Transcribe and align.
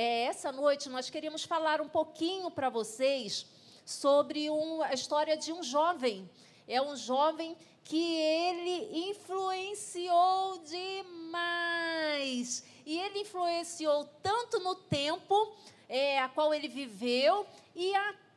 é, 0.00 0.26
essa 0.26 0.52
noite 0.52 0.88
nós 0.88 1.10
queríamos 1.10 1.42
falar 1.42 1.80
um 1.80 1.88
pouquinho 1.88 2.52
para 2.52 2.70
vocês 2.70 3.44
sobre 3.84 4.48
um, 4.48 4.80
a 4.80 4.94
história 4.94 5.36
de 5.36 5.52
um 5.52 5.60
jovem. 5.60 6.30
É 6.68 6.80
um 6.80 6.94
jovem 6.94 7.56
que 7.82 8.14
ele 8.14 9.10
influenciou 9.10 10.58
demais. 10.58 12.62
E 12.86 12.96
ele 12.96 13.22
influenciou 13.22 14.08
tanto 14.22 14.60
no 14.60 14.76
tempo 14.76 15.52
é, 15.88 16.20
a 16.20 16.28
qual 16.28 16.54
ele 16.54 16.68
viveu 16.68 17.44
e 17.74 17.92
até 17.96 18.27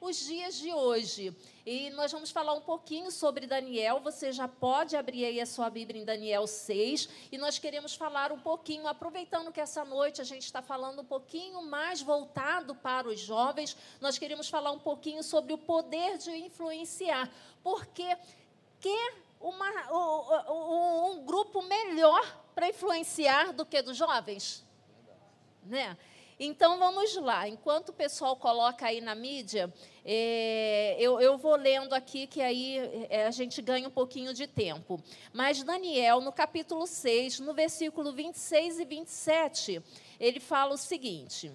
os 0.00 0.16
dias 0.16 0.56
de 0.56 0.72
hoje. 0.72 1.36
E 1.64 1.90
nós 1.90 2.10
vamos 2.10 2.30
falar 2.30 2.54
um 2.54 2.60
pouquinho 2.60 3.10
sobre 3.10 3.46
Daniel. 3.46 4.00
Você 4.00 4.32
já 4.32 4.48
pode 4.48 4.96
abrir 4.96 5.24
aí 5.24 5.40
a 5.40 5.46
sua 5.46 5.68
Bíblia 5.68 6.00
em 6.00 6.04
Daniel 6.04 6.46
6. 6.46 7.08
E 7.30 7.38
nós 7.38 7.58
queremos 7.58 7.94
falar 7.94 8.32
um 8.32 8.40
pouquinho, 8.40 8.88
aproveitando 8.88 9.52
que 9.52 9.60
essa 9.60 9.84
noite 9.84 10.20
a 10.20 10.24
gente 10.24 10.44
está 10.44 10.62
falando 10.62 11.02
um 11.02 11.04
pouquinho 11.04 11.62
mais 11.62 12.00
voltado 12.00 12.74
para 12.74 13.08
os 13.08 13.20
jovens, 13.20 13.76
nós 14.00 14.18
queremos 14.18 14.48
falar 14.48 14.72
um 14.72 14.78
pouquinho 14.78 15.22
sobre 15.22 15.52
o 15.52 15.58
poder 15.58 16.18
de 16.18 16.30
influenciar. 16.30 17.30
Porque 17.62 18.16
que 18.80 19.12
uma, 19.40 19.70
um 20.50 21.24
grupo 21.24 21.62
melhor 21.62 22.40
para 22.54 22.68
influenciar 22.68 23.52
do 23.52 23.66
que 23.66 23.80
dos 23.82 23.96
jovens? 23.96 24.64
Né? 25.62 25.96
Então 26.42 26.78
vamos 26.78 27.14
lá. 27.16 27.46
Enquanto 27.46 27.90
o 27.90 27.92
pessoal 27.92 28.34
coloca 28.34 28.86
aí 28.86 29.02
na 29.02 29.14
mídia, 29.14 29.70
é, 30.02 30.96
eu, 30.98 31.20
eu, 31.20 31.36
vou 31.36 31.54
lendo 31.54 31.92
aqui, 31.92 32.26
que 32.26 32.40
aí 32.40 32.78
é, 33.10 33.26
a 33.26 33.30
gente 33.30 33.60
ganha 33.60 33.86
um 33.86 33.90
pouquinho 33.90 34.32
de 34.32 34.46
tempo. 34.46 34.98
Mas 35.34 35.62
Daniel, 35.62 36.22
no 36.22 36.32
capítulo 36.32 36.86
6, 36.86 37.40
no 37.40 37.52
versículo 37.52 38.10
26 38.14 38.80
e 38.80 38.84
27, 38.86 39.82
ele 40.18 40.40
fala 40.40 40.72
o 40.72 40.78
seguinte: 40.78 41.52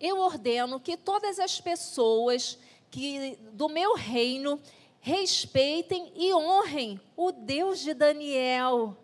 Eu 0.00 0.18
ordeno 0.18 0.80
que 0.80 0.96
todas 0.96 1.38
as 1.38 1.60
pessoas 1.60 2.58
que 2.90 3.38
do 3.52 3.68
meu 3.68 3.94
reino 3.94 4.60
respeitem 5.00 6.12
e 6.16 6.34
honrem 6.34 7.00
o 7.16 7.30
Deus 7.30 7.78
de 7.78 7.94
Daniel 7.94 8.96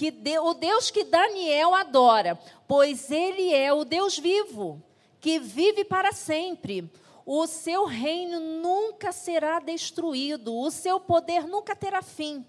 que 0.00 0.38
o 0.38 0.54
Deus 0.54 0.90
que 0.90 1.04
Daniel 1.04 1.74
adora, 1.74 2.40
pois 2.66 3.10
ele 3.10 3.52
é 3.52 3.70
o 3.70 3.84
Deus 3.84 4.18
vivo, 4.18 4.82
que 5.20 5.38
vive 5.38 5.84
para 5.84 6.10
sempre. 6.10 6.90
O 7.26 7.46
seu 7.46 7.84
reino 7.84 8.40
nunca 8.40 9.12
será 9.12 9.60
destruído, 9.60 10.56
o 10.56 10.70
seu 10.70 10.98
poder 10.98 11.46
nunca 11.46 11.76
terá 11.76 12.00
fim. 12.00 12.46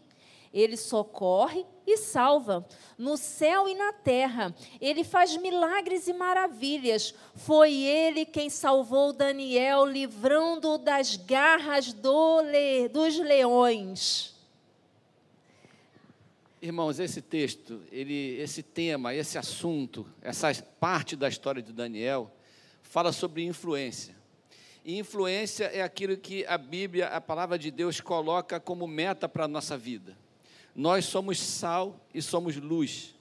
Ele 0.53 0.77
socorre 0.77 1.65
e 1.85 1.97
salva, 1.97 2.65
no 2.97 3.17
céu 3.17 3.67
e 3.67 3.75
na 3.75 3.91
terra. 3.91 4.55
Ele 4.79 5.03
faz 5.03 5.35
milagres 5.35 6.07
e 6.07 6.13
maravilhas. 6.13 7.13
Foi 7.35 7.73
ele 7.73 8.23
quem 8.23 8.49
salvou 8.49 9.11
Daniel, 9.11 9.85
livrando-o 9.85 10.77
das 10.77 11.17
garras 11.17 11.91
do 11.91 12.39
le, 12.43 12.87
dos 12.87 13.17
leões. 13.17 14.40
Irmãos, 16.63 16.99
esse 16.99 17.23
texto, 17.23 17.81
ele, 17.91 18.39
esse 18.39 18.61
tema, 18.61 19.15
esse 19.15 19.35
assunto, 19.35 20.05
essa 20.21 20.53
parte 20.79 21.15
da 21.15 21.27
história 21.27 21.59
de 21.59 21.73
Daniel, 21.73 22.31
fala 22.83 23.11
sobre 23.11 23.43
influência. 23.43 24.15
E 24.85 24.99
influência 24.99 25.65
é 25.65 25.81
aquilo 25.81 26.15
que 26.15 26.45
a 26.45 26.59
Bíblia, 26.59 27.07
a 27.07 27.19
palavra 27.19 27.57
de 27.57 27.71
Deus, 27.71 27.99
coloca 27.99 28.59
como 28.59 28.85
meta 28.85 29.27
para 29.27 29.45
a 29.45 29.47
nossa 29.47 29.75
vida. 29.75 30.15
Nós 30.75 31.05
somos 31.05 31.39
sal 31.39 31.99
e 32.13 32.21
somos 32.21 32.55
luz. 32.57 33.15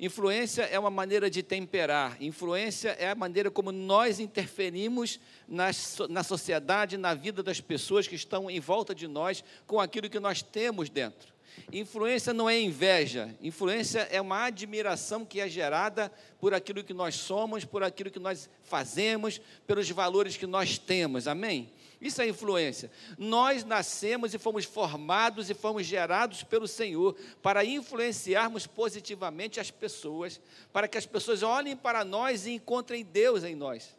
Influência 0.00 0.62
é 0.62 0.76
uma 0.76 0.90
maneira 0.90 1.30
de 1.30 1.44
temperar, 1.44 2.20
influência 2.20 2.90
é 2.98 3.10
a 3.10 3.14
maneira 3.14 3.48
como 3.48 3.70
nós 3.70 4.18
interferimos 4.18 5.20
na, 5.46 5.66
na 6.10 6.24
sociedade, 6.24 6.98
na 6.98 7.14
vida 7.14 7.44
das 7.44 7.60
pessoas 7.60 8.08
que 8.08 8.16
estão 8.16 8.50
em 8.50 8.58
volta 8.58 8.92
de 8.92 9.06
nós, 9.06 9.44
com 9.68 9.78
aquilo 9.78 10.10
que 10.10 10.18
nós 10.18 10.42
temos 10.42 10.90
dentro. 10.90 11.35
Influência 11.72 12.32
não 12.32 12.48
é 12.48 12.60
inveja, 12.60 13.34
influência 13.40 14.08
é 14.10 14.20
uma 14.20 14.44
admiração 14.44 15.24
que 15.24 15.40
é 15.40 15.48
gerada 15.48 16.12
por 16.38 16.54
aquilo 16.54 16.84
que 16.84 16.94
nós 16.94 17.14
somos, 17.14 17.64
por 17.64 17.82
aquilo 17.82 18.10
que 18.10 18.18
nós 18.18 18.48
fazemos, 18.62 19.40
pelos 19.66 19.90
valores 19.90 20.36
que 20.36 20.46
nós 20.46 20.78
temos, 20.78 21.26
amém? 21.26 21.72
Isso 22.00 22.20
é 22.20 22.28
influência. 22.28 22.90
Nós 23.16 23.64
nascemos 23.64 24.34
e 24.34 24.38
fomos 24.38 24.64
formados 24.64 25.48
e 25.48 25.54
fomos 25.54 25.86
gerados 25.86 26.42
pelo 26.42 26.68
Senhor 26.68 27.16
para 27.42 27.64
influenciarmos 27.64 28.66
positivamente 28.66 29.58
as 29.58 29.70
pessoas, 29.70 30.40
para 30.72 30.86
que 30.86 30.98
as 30.98 31.06
pessoas 31.06 31.42
olhem 31.42 31.74
para 31.74 32.04
nós 32.04 32.46
e 32.46 32.52
encontrem 32.52 33.02
Deus 33.02 33.44
em 33.44 33.54
nós. 33.54 33.95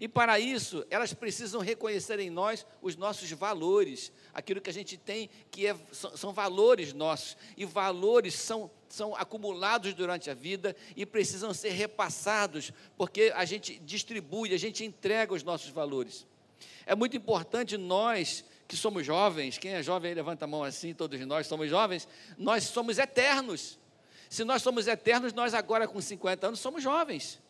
E 0.00 0.08
para 0.08 0.38
isso, 0.38 0.84
elas 0.90 1.12
precisam 1.12 1.60
reconhecer 1.60 2.18
em 2.18 2.30
nós 2.30 2.66
os 2.82 2.96
nossos 2.96 3.30
valores, 3.30 4.12
aquilo 4.32 4.60
que 4.60 4.70
a 4.70 4.72
gente 4.72 4.96
tem 4.96 5.30
que 5.50 5.66
é, 5.66 5.76
são, 5.92 6.16
são 6.16 6.32
valores 6.32 6.92
nossos. 6.92 7.36
E 7.56 7.64
valores 7.64 8.34
são, 8.34 8.70
são 8.88 9.14
acumulados 9.14 9.94
durante 9.94 10.30
a 10.30 10.34
vida 10.34 10.74
e 10.96 11.04
precisam 11.04 11.52
ser 11.54 11.70
repassados, 11.70 12.72
porque 12.96 13.32
a 13.34 13.44
gente 13.44 13.78
distribui, 13.78 14.54
a 14.54 14.58
gente 14.58 14.84
entrega 14.84 15.34
os 15.34 15.42
nossos 15.42 15.70
valores. 15.70 16.26
É 16.86 16.94
muito 16.94 17.16
importante 17.16 17.76
nós 17.76 18.44
que 18.66 18.76
somos 18.76 19.04
jovens, 19.04 19.58
quem 19.58 19.72
é 19.72 19.82
jovem 19.82 20.14
levanta 20.14 20.44
a 20.44 20.48
mão 20.48 20.64
assim, 20.64 20.94
todos 20.94 21.20
nós 21.20 21.46
somos 21.46 21.68
jovens, 21.68 22.08
nós 22.38 22.64
somos 22.64 22.98
eternos. 22.98 23.78
Se 24.28 24.42
nós 24.42 24.62
somos 24.62 24.86
eternos, 24.88 25.32
nós 25.32 25.54
agora 25.54 25.86
com 25.86 26.00
50 26.00 26.48
anos 26.48 26.60
somos 26.60 26.82
jovens. 26.82 27.40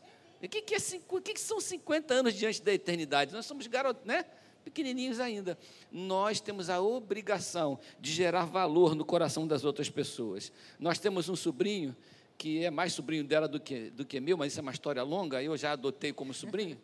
O 0.46 0.48
que, 0.48 0.62
que, 0.62 0.74
é, 0.74 0.78
que, 0.78 1.34
que 1.34 1.40
são 1.40 1.60
50 1.60 2.12
anos 2.12 2.34
diante 2.34 2.62
da 2.62 2.72
eternidade? 2.72 3.32
Nós 3.32 3.46
somos 3.46 3.66
garotos, 3.66 4.04
né? 4.04 4.24
pequenininhos 4.64 5.20
ainda. 5.20 5.58
Nós 5.92 6.40
temos 6.40 6.70
a 6.70 6.80
obrigação 6.80 7.78
de 8.00 8.10
gerar 8.10 8.46
valor 8.46 8.94
no 8.94 9.04
coração 9.04 9.46
das 9.46 9.64
outras 9.64 9.90
pessoas. 9.90 10.50
Nós 10.78 10.98
temos 10.98 11.28
um 11.28 11.36
sobrinho 11.36 11.94
que 12.36 12.64
é 12.64 12.70
mais 12.70 12.92
sobrinho 12.92 13.22
dela 13.22 13.46
do 13.46 13.60
que, 13.60 13.90
do 13.90 14.04
que 14.04 14.18
meu, 14.18 14.36
mas 14.36 14.52
isso 14.52 14.60
é 14.60 14.62
uma 14.62 14.72
história 14.72 15.02
longa, 15.02 15.40
eu 15.40 15.56
já 15.56 15.72
adotei 15.72 16.12
como 16.12 16.34
sobrinho. 16.34 16.76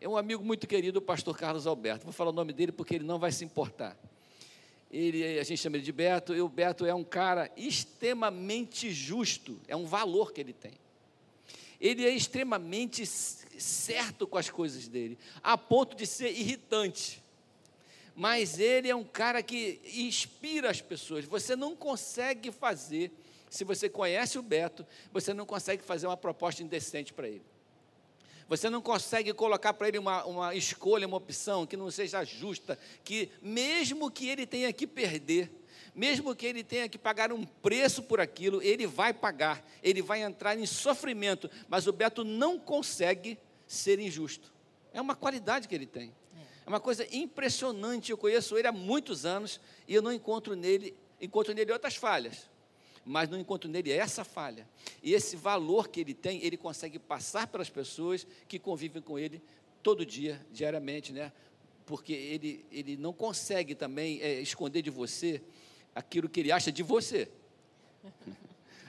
É 0.00 0.08
um 0.08 0.16
amigo 0.16 0.44
muito 0.44 0.66
querido, 0.66 0.98
o 0.98 1.02
pastor 1.02 1.36
Carlos 1.36 1.66
Alberto. 1.66 2.04
Vou 2.04 2.12
falar 2.12 2.30
o 2.30 2.34
nome 2.34 2.52
dele 2.52 2.70
porque 2.70 2.94
ele 2.94 3.04
não 3.04 3.18
vai 3.18 3.32
se 3.32 3.44
importar. 3.44 3.96
Ele, 4.90 5.40
a 5.40 5.42
gente 5.42 5.58
chama 5.60 5.76
ele 5.76 5.84
de 5.84 5.90
Beto, 5.90 6.32
e 6.32 6.40
o 6.40 6.48
Beto 6.48 6.86
é 6.86 6.94
um 6.94 7.02
cara 7.02 7.50
extremamente 7.56 8.92
justo, 8.92 9.58
é 9.66 9.74
um 9.74 9.86
valor 9.86 10.32
que 10.32 10.40
ele 10.40 10.52
tem 10.52 10.83
ele 11.80 12.04
é 12.04 12.10
extremamente 12.10 13.04
certo 13.06 14.26
com 14.26 14.38
as 14.38 14.50
coisas 14.50 14.88
dele, 14.88 15.18
a 15.42 15.56
ponto 15.56 15.96
de 15.96 16.06
ser 16.06 16.30
irritante. 16.30 17.22
Mas 18.14 18.58
ele 18.58 18.88
é 18.88 18.94
um 18.94 19.04
cara 19.04 19.42
que 19.42 19.80
inspira 19.94 20.70
as 20.70 20.80
pessoas. 20.80 21.24
Você 21.24 21.56
não 21.56 21.74
consegue 21.74 22.52
fazer, 22.52 23.10
se 23.50 23.64
você 23.64 23.88
conhece 23.88 24.38
o 24.38 24.42
Beto, 24.42 24.86
você 25.12 25.34
não 25.34 25.44
consegue 25.44 25.82
fazer 25.82 26.06
uma 26.06 26.16
proposta 26.16 26.62
indecente 26.62 27.12
para 27.12 27.28
ele. 27.28 27.42
Você 28.48 28.68
não 28.68 28.82
consegue 28.82 29.32
colocar 29.32 29.72
para 29.72 29.88
ele 29.88 29.98
uma, 29.98 30.24
uma 30.24 30.54
escolha, 30.54 31.06
uma 31.06 31.16
opção 31.16 31.66
que 31.66 31.76
não 31.76 31.90
seja 31.90 32.24
justa, 32.24 32.78
que 33.02 33.30
mesmo 33.40 34.10
que 34.10 34.28
ele 34.28 34.46
tenha 34.46 34.72
que 34.72 34.86
perder, 34.86 35.50
mesmo 35.94 36.34
que 36.34 36.46
ele 36.46 36.64
tenha 36.64 36.88
que 36.88 36.98
pagar 36.98 37.32
um 37.32 37.44
preço 37.44 38.02
por 38.02 38.20
aquilo, 38.20 38.60
ele 38.60 38.86
vai 38.86 39.14
pagar, 39.14 39.64
ele 39.82 40.02
vai 40.02 40.22
entrar 40.22 40.58
em 40.58 40.66
sofrimento, 40.66 41.48
mas 41.68 41.86
o 41.86 41.92
Beto 41.92 42.24
não 42.24 42.58
consegue 42.58 43.38
ser 43.66 43.98
injusto. 44.00 44.52
É 44.92 45.00
uma 45.00 45.14
qualidade 45.14 45.68
que 45.68 45.74
ele 45.74 45.86
tem. 45.86 46.12
É 46.66 46.68
uma 46.68 46.80
coisa 46.80 47.06
impressionante. 47.14 48.10
Eu 48.10 48.18
conheço 48.18 48.56
ele 48.56 48.66
há 48.66 48.72
muitos 48.72 49.26
anos 49.26 49.60
e 49.86 49.94
eu 49.94 50.02
não 50.02 50.12
encontro 50.12 50.56
nele, 50.56 50.96
encontro 51.20 51.52
nele 51.52 51.72
outras 51.72 51.94
falhas, 51.94 52.50
mas 53.04 53.28
não 53.28 53.38
encontro 53.38 53.68
nele 53.70 53.92
essa 53.92 54.24
falha. 54.24 54.66
E 55.02 55.12
esse 55.12 55.36
valor 55.36 55.88
que 55.88 56.00
ele 56.00 56.14
tem, 56.14 56.42
ele 56.42 56.56
consegue 56.56 56.98
passar 56.98 57.46
para 57.46 57.62
as 57.62 57.70
pessoas 57.70 58.26
que 58.48 58.58
convivem 58.58 59.02
com 59.02 59.18
ele 59.18 59.42
todo 59.82 60.06
dia, 60.06 60.44
diariamente, 60.50 61.12
né? 61.12 61.30
Porque 61.84 62.14
ele, 62.14 62.64
ele 62.72 62.96
não 62.96 63.12
consegue 63.12 63.74
também 63.74 64.20
é, 64.22 64.40
esconder 64.40 64.80
de 64.80 64.88
você 64.88 65.42
aquilo 65.94 66.28
que 66.28 66.40
ele 66.40 66.52
acha 66.52 66.72
de 66.72 66.82
você. 66.82 67.28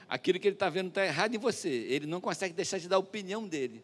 Aquilo 0.07 0.40
que 0.40 0.48
ele 0.48 0.56
está 0.56 0.69
vendo 0.69 0.90
está 0.90 1.04
errado 1.04 1.34
em 1.34 1.40
você. 1.40 1.68
Ele 1.68 2.06
não 2.06 2.22
consegue 2.22 2.54
deixar 2.54 2.78
de 2.78 2.88
dar 2.88 2.98
a 2.98 3.00
opinião 3.00 3.48
dele. 3.48 3.84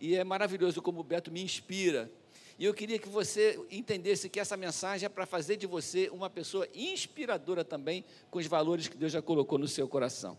E 0.00 0.16
é 0.16 0.24
maravilhoso 0.24 0.82
como 0.82 0.98
o 0.98 1.04
Beto 1.04 1.30
me 1.30 1.40
inspira. 1.40 2.10
E 2.58 2.64
eu 2.64 2.74
queria 2.74 2.98
que 2.98 3.08
você 3.08 3.58
entendesse 3.70 4.28
que 4.28 4.40
essa 4.40 4.56
mensagem 4.56 5.06
é 5.06 5.08
para 5.08 5.24
fazer 5.24 5.56
de 5.56 5.66
você 5.66 6.10
uma 6.10 6.28
pessoa 6.28 6.68
inspiradora 6.74 7.64
também 7.64 8.04
com 8.30 8.38
os 8.38 8.46
valores 8.46 8.88
que 8.88 8.96
Deus 8.96 9.12
já 9.12 9.22
colocou 9.22 9.58
no 9.58 9.68
seu 9.68 9.88
coração. 9.88 10.36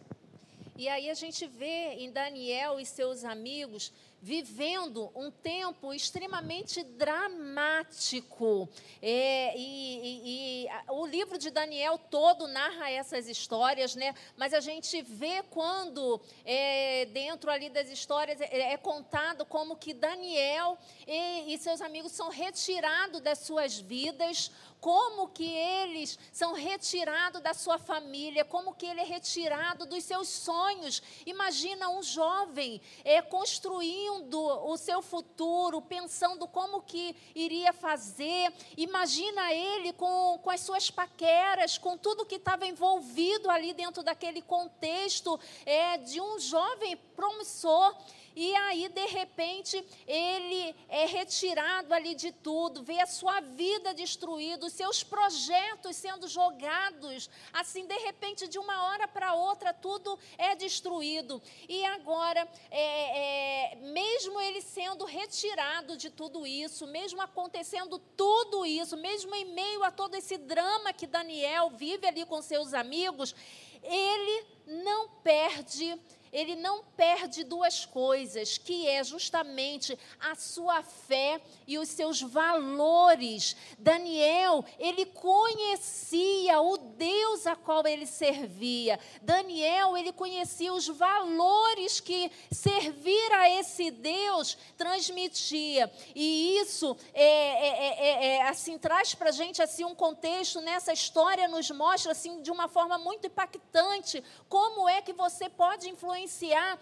E 0.77 0.87
aí 0.87 1.09
a 1.09 1.13
gente 1.13 1.47
vê 1.47 1.93
em 1.93 2.11
Daniel 2.11 2.79
e 2.79 2.85
seus 2.85 3.23
amigos 3.23 3.93
vivendo 4.21 5.11
um 5.15 5.31
tempo 5.31 5.91
extremamente 5.93 6.83
dramático. 6.83 8.69
É, 9.01 9.57
e, 9.57 9.97
e, 10.03 10.65
e, 10.65 10.69
o 10.89 11.07
livro 11.07 11.39
de 11.39 11.49
Daniel 11.49 11.97
todo 11.97 12.47
narra 12.47 12.91
essas 12.91 13.27
histórias, 13.27 13.95
né? 13.95 14.13
mas 14.37 14.53
a 14.53 14.59
gente 14.59 15.01
vê 15.01 15.41
quando, 15.49 16.21
é, 16.45 17.05
dentro 17.05 17.49
ali 17.49 17.69
das 17.69 17.89
histórias, 17.89 18.39
é, 18.39 18.73
é 18.73 18.77
contado 18.77 19.43
como 19.43 19.75
que 19.75 19.93
Daniel 19.93 20.77
e, 21.07 21.53
e 21.53 21.57
seus 21.57 21.81
amigos 21.81 22.11
são 22.11 22.29
retirados 22.29 23.21
das 23.21 23.39
suas 23.39 23.79
vidas 23.79 24.51
como 24.81 25.29
que 25.29 25.45
eles 25.45 26.17
são 26.33 26.53
retirados 26.53 27.39
da 27.39 27.53
sua 27.53 27.77
família, 27.77 28.43
como 28.43 28.73
que 28.73 28.87
ele 28.87 28.99
é 28.99 29.03
retirado 29.03 29.85
dos 29.85 30.03
seus 30.03 30.27
sonhos. 30.27 31.03
Imagina 31.23 31.87
um 31.89 32.01
jovem 32.01 32.81
é, 33.05 33.21
construindo 33.21 34.35
o 34.39 34.75
seu 34.77 35.03
futuro, 35.03 35.83
pensando 35.83 36.47
como 36.47 36.81
que 36.81 37.15
iria 37.35 37.71
fazer. 37.71 38.51
Imagina 38.75 39.53
ele 39.53 39.93
com, 39.93 40.39
com 40.41 40.49
as 40.49 40.61
suas 40.61 40.89
paqueras, 40.89 41.77
com 41.77 41.95
tudo 41.95 42.25
que 42.25 42.35
estava 42.35 42.65
envolvido 42.65 43.51
ali 43.51 43.73
dentro 43.73 44.01
daquele 44.01 44.41
contexto 44.41 45.39
é, 45.63 45.97
de 45.97 46.19
um 46.19 46.39
jovem 46.39 46.97
promissor. 47.15 47.95
E 48.35 48.55
aí, 48.55 48.87
de 48.87 49.05
repente, 49.07 49.83
ele 50.07 50.75
é 50.87 51.05
retirado 51.05 51.93
ali 51.93 52.15
de 52.15 52.31
tudo, 52.31 52.83
vê 52.83 52.99
a 52.99 53.05
sua 53.05 53.41
vida 53.41 53.93
destruída, 53.93 54.65
os 54.65 54.73
seus 54.73 55.03
projetos 55.03 55.95
sendo 55.95 56.27
jogados. 56.27 57.29
Assim, 57.51 57.85
de 57.85 57.97
repente, 57.99 58.47
de 58.47 58.57
uma 58.57 58.85
hora 58.85 59.07
para 59.07 59.33
outra, 59.33 59.73
tudo 59.73 60.17
é 60.37 60.55
destruído. 60.55 61.41
E 61.67 61.83
agora, 61.85 62.47
é, 62.69 63.73
é, 63.73 63.75
mesmo 63.75 64.39
ele 64.39 64.61
sendo 64.61 65.05
retirado 65.05 65.97
de 65.97 66.09
tudo 66.09 66.47
isso, 66.47 66.87
mesmo 66.87 67.21
acontecendo 67.21 67.99
tudo 68.15 68.65
isso, 68.65 68.95
mesmo 68.95 69.33
em 69.35 69.45
meio 69.45 69.83
a 69.83 69.91
todo 69.91 70.15
esse 70.15 70.37
drama 70.37 70.93
que 70.93 71.07
Daniel 71.07 71.69
vive 71.69 72.07
ali 72.07 72.25
com 72.25 72.41
seus 72.41 72.73
amigos, 72.73 73.35
ele 73.83 74.45
não 74.65 75.09
perde 75.23 75.99
ele 76.31 76.55
não 76.55 76.83
perde 76.95 77.43
duas 77.43 77.85
coisas, 77.85 78.57
que 78.57 78.87
é 78.87 79.03
justamente 79.03 79.97
a 80.19 80.35
sua 80.35 80.81
fé 80.81 81.41
e 81.67 81.77
os 81.77 81.89
seus 81.89 82.21
valores. 82.21 83.55
Daniel, 83.77 84.63
ele 84.79 85.05
conhecia 85.05 86.61
o 86.61 86.77
Deus 86.77 87.45
a 87.45 87.55
qual 87.55 87.85
ele 87.85 88.05
servia. 88.05 88.99
Daniel, 89.21 89.97
ele 89.97 90.13
conhecia 90.13 90.73
os 90.73 90.87
valores 90.87 91.99
que 91.99 92.31
servir 92.49 93.33
a 93.33 93.49
esse 93.49 93.91
Deus 93.91 94.57
transmitia. 94.77 95.91
E 96.15 96.57
isso 96.59 96.95
é, 97.13 97.23
é, 97.23 98.07
é, 98.07 98.25
é 98.27 98.41
assim 98.47 98.77
traz 98.77 99.13
para 99.13 99.29
a 99.29 99.33
gente 99.33 99.61
assim 99.61 99.83
um 99.83 99.95
contexto 99.95 100.61
nessa 100.61 100.93
história 100.93 101.47
nos 101.47 101.69
mostra 101.71 102.13
assim 102.13 102.41
de 102.41 102.51
uma 102.51 102.67
forma 102.67 102.97
muito 102.97 103.27
impactante 103.27 104.23
como 104.47 104.87
é 104.87 105.01
que 105.01 105.13
você 105.13 105.49
pode 105.49 105.89
influenciar 105.89 106.20
influenciar 106.21 106.79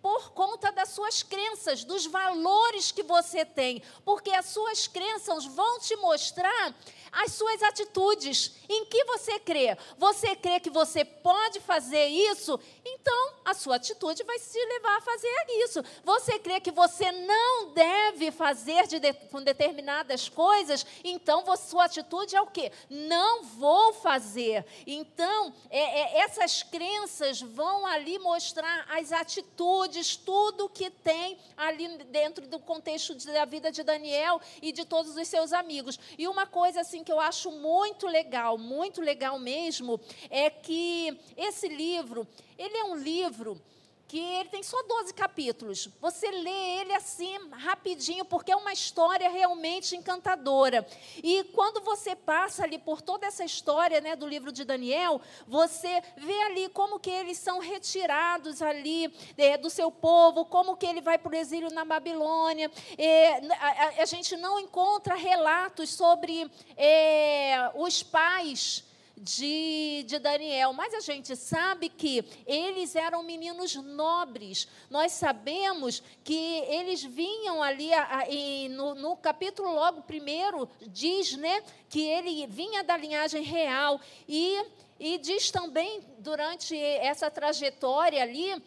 por 0.00 0.30
conta 0.30 0.70
das 0.70 0.90
suas 0.90 1.22
crenças, 1.22 1.82
dos 1.82 2.06
valores 2.06 2.92
que 2.92 3.02
você 3.02 3.44
tem, 3.44 3.82
porque 4.04 4.30
as 4.30 4.46
suas 4.46 4.86
crenças 4.86 5.44
vão 5.44 5.80
te 5.80 5.96
mostrar 5.96 6.74
as 7.12 7.32
suas 7.32 7.62
atitudes. 7.62 8.56
Em 8.68 8.84
que 8.86 9.04
você 9.04 9.38
crê? 9.38 9.76
Você 9.96 10.34
crê 10.36 10.60
que 10.60 10.70
você 10.70 11.04
pode 11.04 11.60
fazer 11.60 12.06
isso? 12.06 12.58
Então, 12.84 13.34
a 13.44 13.54
sua 13.54 13.76
atitude 13.76 14.24
vai 14.24 14.38
se 14.38 14.58
levar 14.58 14.98
a 14.98 15.00
fazer 15.00 15.28
isso. 15.64 15.82
Você 16.04 16.38
crê 16.38 16.60
que 16.60 16.70
você 16.70 17.10
não 17.12 17.72
deve 17.72 18.30
fazer 18.30 18.86
de, 18.86 18.98
de, 18.98 19.12
com 19.12 19.42
determinadas 19.42 20.28
coisas? 20.28 20.84
Então, 21.04 21.44
você, 21.44 21.68
sua 21.68 21.84
atitude 21.84 22.34
é 22.34 22.40
o 22.40 22.46
quê? 22.46 22.72
Não 22.88 23.44
vou 23.44 23.92
fazer. 23.92 24.64
Então, 24.86 25.52
é, 25.70 26.00
é, 26.00 26.20
essas 26.22 26.62
crenças 26.62 27.40
vão 27.40 27.86
ali 27.86 28.18
mostrar 28.18 28.86
as 28.90 29.12
atitudes, 29.12 30.16
tudo 30.16 30.68
que 30.68 30.90
tem 30.90 31.38
ali 31.56 31.98
dentro 32.04 32.46
do 32.46 32.58
contexto 32.58 33.14
da 33.14 33.44
vida 33.44 33.70
de 33.70 33.82
Daniel 33.82 34.40
e 34.62 34.72
de 34.72 34.84
todos 34.84 35.16
os 35.16 35.28
seus 35.28 35.52
amigos. 35.52 35.98
E 36.16 36.26
uma 36.26 36.46
coisa 36.46 36.80
assim 36.80 36.97
que 37.04 37.12
eu 37.12 37.20
acho 37.20 37.50
muito 37.50 38.06
legal, 38.06 38.56
muito 38.58 39.00
legal 39.00 39.38
mesmo, 39.38 40.00
é 40.30 40.50
que 40.50 41.18
esse 41.36 41.68
livro, 41.68 42.26
ele 42.58 42.76
é 42.76 42.84
um 42.84 42.96
livro 42.96 43.60
que 44.08 44.18
ele 44.18 44.48
tem 44.48 44.62
só 44.62 44.82
12 44.84 45.12
capítulos. 45.12 45.86
Você 46.00 46.30
lê 46.30 46.80
ele 46.80 46.94
assim, 46.94 47.36
rapidinho, 47.52 48.24
porque 48.24 48.50
é 48.50 48.56
uma 48.56 48.72
história 48.72 49.28
realmente 49.28 49.94
encantadora. 49.94 50.88
E 51.22 51.44
quando 51.52 51.82
você 51.82 52.16
passa 52.16 52.64
ali 52.64 52.78
por 52.78 53.02
toda 53.02 53.26
essa 53.26 53.44
história 53.44 54.00
né, 54.00 54.16
do 54.16 54.26
livro 54.26 54.50
de 54.50 54.64
Daniel, 54.64 55.20
você 55.46 56.02
vê 56.16 56.42
ali 56.44 56.70
como 56.70 56.98
que 56.98 57.10
eles 57.10 57.36
são 57.36 57.58
retirados 57.58 58.62
ali 58.62 59.12
é, 59.36 59.58
do 59.58 59.68
seu 59.68 59.90
povo, 59.90 60.46
como 60.46 60.74
que 60.74 60.86
ele 60.86 61.02
vai 61.02 61.18
para 61.18 61.32
o 61.32 61.36
exílio 61.36 61.70
na 61.70 61.84
Babilônia. 61.84 62.70
É, 62.96 63.46
a, 63.56 64.02
a, 64.02 64.04
gente 64.06 64.38
não 64.38 64.58
encontra 64.58 65.16
relatos 65.16 65.90
sobre 65.90 66.50
é, 66.78 67.70
os 67.74 68.02
pais 68.02 68.88
de, 69.18 70.04
de 70.06 70.18
Daniel, 70.18 70.72
mas 70.72 70.94
a 70.94 71.00
gente 71.00 71.34
sabe 71.36 71.88
que 71.88 72.24
eles 72.46 72.94
eram 72.96 73.22
meninos 73.22 73.74
nobres. 73.74 74.68
Nós 74.90 75.12
sabemos 75.12 76.02
que 76.24 76.34
eles 76.68 77.02
vinham 77.02 77.62
ali, 77.62 77.92
a, 77.92 78.20
a, 78.20 78.24
no, 78.70 78.94
no 78.94 79.16
capítulo 79.16 79.72
logo 79.72 80.02
primeiro, 80.02 80.68
diz 80.88 81.36
né, 81.36 81.62
que 81.88 82.02
ele 82.02 82.46
vinha 82.46 82.82
da 82.82 82.96
linhagem 82.96 83.42
real. 83.42 84.00
E, 84.28 84.64
e 84.98 85.18
diz 85.18 85.50
também, 85.50 86.00
durante 86.18 86.76
essa 86.76 87.30
trajetória 87.30 88.22
ali, 88.22 88.62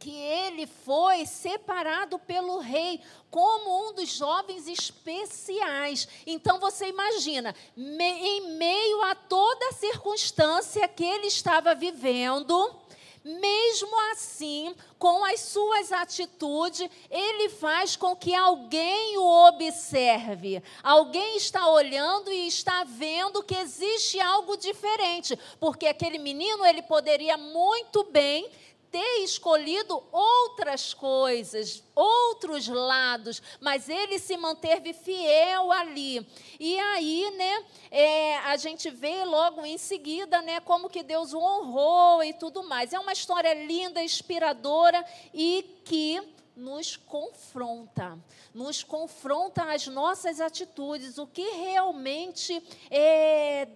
que 0.00 0.16
ele 0.16 0.66
foi 0.66 1.26
separado 1.26 2.18
pelo 2.18 2.58
rei 2.58 3.02
como 3.30 3.90
um 3.90 3.92
dos 3.92 4.08
jovens 4.08 4.66
especiais. 4.66 6.08
Então 6.26 6.58
você 6.58 6.86
imagina, 6.86 7.54
me, 7.76 8.04
em 8.04 8.56
meio 8.56 9.02
a 9.02 9.14
toda 9.14 9.68
a 9.68 9.74
circunstância 9.74 10.88
que 10.88 11.04
ele 11.04 11.26
estava 11.26 11.74
vivendo, 11.74 12.74
mesmo 13.22 13.94
assim, 14.12 14.74
com 14.98 15.22
as 15.26 15.40
suas 15.40 15.92
atitudes, 15.92 16.88
ele 17.10 17.50
faz 17.50 17.94
com 17.94 18.16
que 18.16 18.34
alguém 18.34 19.18
o 19.18 19.48
observe. 19.48 20.62
Alguém 20.82 21.36
está 21.36 21.68
olhando 21.68 22.32
e 22.32 22.48
está 22.48 22.84
vendo 22.84 23.42
que 23.42 23.54
existe 23.54 24.18
algo 24.18 24.56
diferente, 24.56 25.38
porque 25.58 25.86
aquele 25.86 26.18
menino 26.18 26.64
ele 26.64 26.80
poderia 26.80 27.36
muito 27.36 28.04
bem 28.04 28.50
ter 28.90 29.22
escolhido 29.22 30.02
outras 30.10 30.92
coisas, 30.92 31.82
outros 31.94 32.66
lados, 32.66 33.40
mas 33.60 33.88
ele 33.88 34.18
se 34.18 34.36
manteve 34.36 34.92
fiel 34.92 35.70
ali. 35.70 36.26
E 36.58 36.78
aí, 36.78 37.30
né, 37.36 37.64
é, 37.90 38.38
a 38.38 38.56
gente 38.56 38.90
vê 38.90 39.24
logo 39.24 39.64
em 39.64 39.78
seguida, 39.78 40.42
né, 40.42 40.60
como 40.60 40.90
que 40.90 41.02
Deus 41.02 41.32
o 41.32 41.38
honrou 41.38 42.24
e 42.24 42.32
tudo 42.32 42.62
mais. 42.64 42.92
É 42.92 42.98
uma 42.98 43.12
história 43.12 43.54
linda, 43.54 44.02
inspiradora 44.02 45.04
e 45.32 45.64
que 45.84 46.20
nos 46.60 46.96
confronta, 46.96 48.18
nos 48.54 48.84
confronta 48.84 49.72
as 49.72 49.86
nossas 49.86 50.40
atitudes, 50.40 51.18
o 51.18 51.26
que 51.26 51.42
realmente 51.42 52.62
é, 52.90 53.66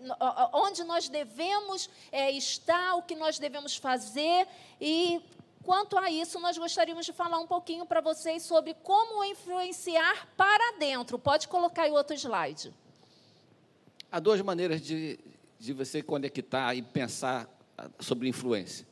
onde 0.53 0.85
nós 0.85 1.09
devemos 1.09 1.89
é, 2.13 2.31
estar, 2.31 2.95
o 2.97 3.03
que 3.03 3.17
nós 3.17 3.39
devemos 3.39 3.77
fazer 3.77 4.47
e 4.81 5.23
Quanto 5.65 5.97
a 5.97 6.11
isso, 6.11 6.39
nós 6.41 6.59
gostaríamos 6.59 7.07
de 7.07 7.13
falar 7.15 7.39
um 7.39 7.47
pouquinho 7.47 7.87
para 7.87 8.03
vocês 8.03 8.43
sobre 8.43 8.75
como 8.83 9.25
influenciar 9.25 10.29
para 10.37 10.77
dentro. 10.79 11.19
Pode 11.19 11.49
colocar 11.49 11.85
aí 11.85 11.91
outro 11.91 12.15
slide. 12.15 12.71
Há 14.13 14.21
duas 14.21 14.43
maneiras 14.43 14.83
de, 14.83 15.19
de 15.59 15.73
você 15.73 16.03
conectar 16.03 16.75
e 16.75 16.83
pensar 16.83 17.49
sobre 17.99 18.29
influência. 18.29 18.87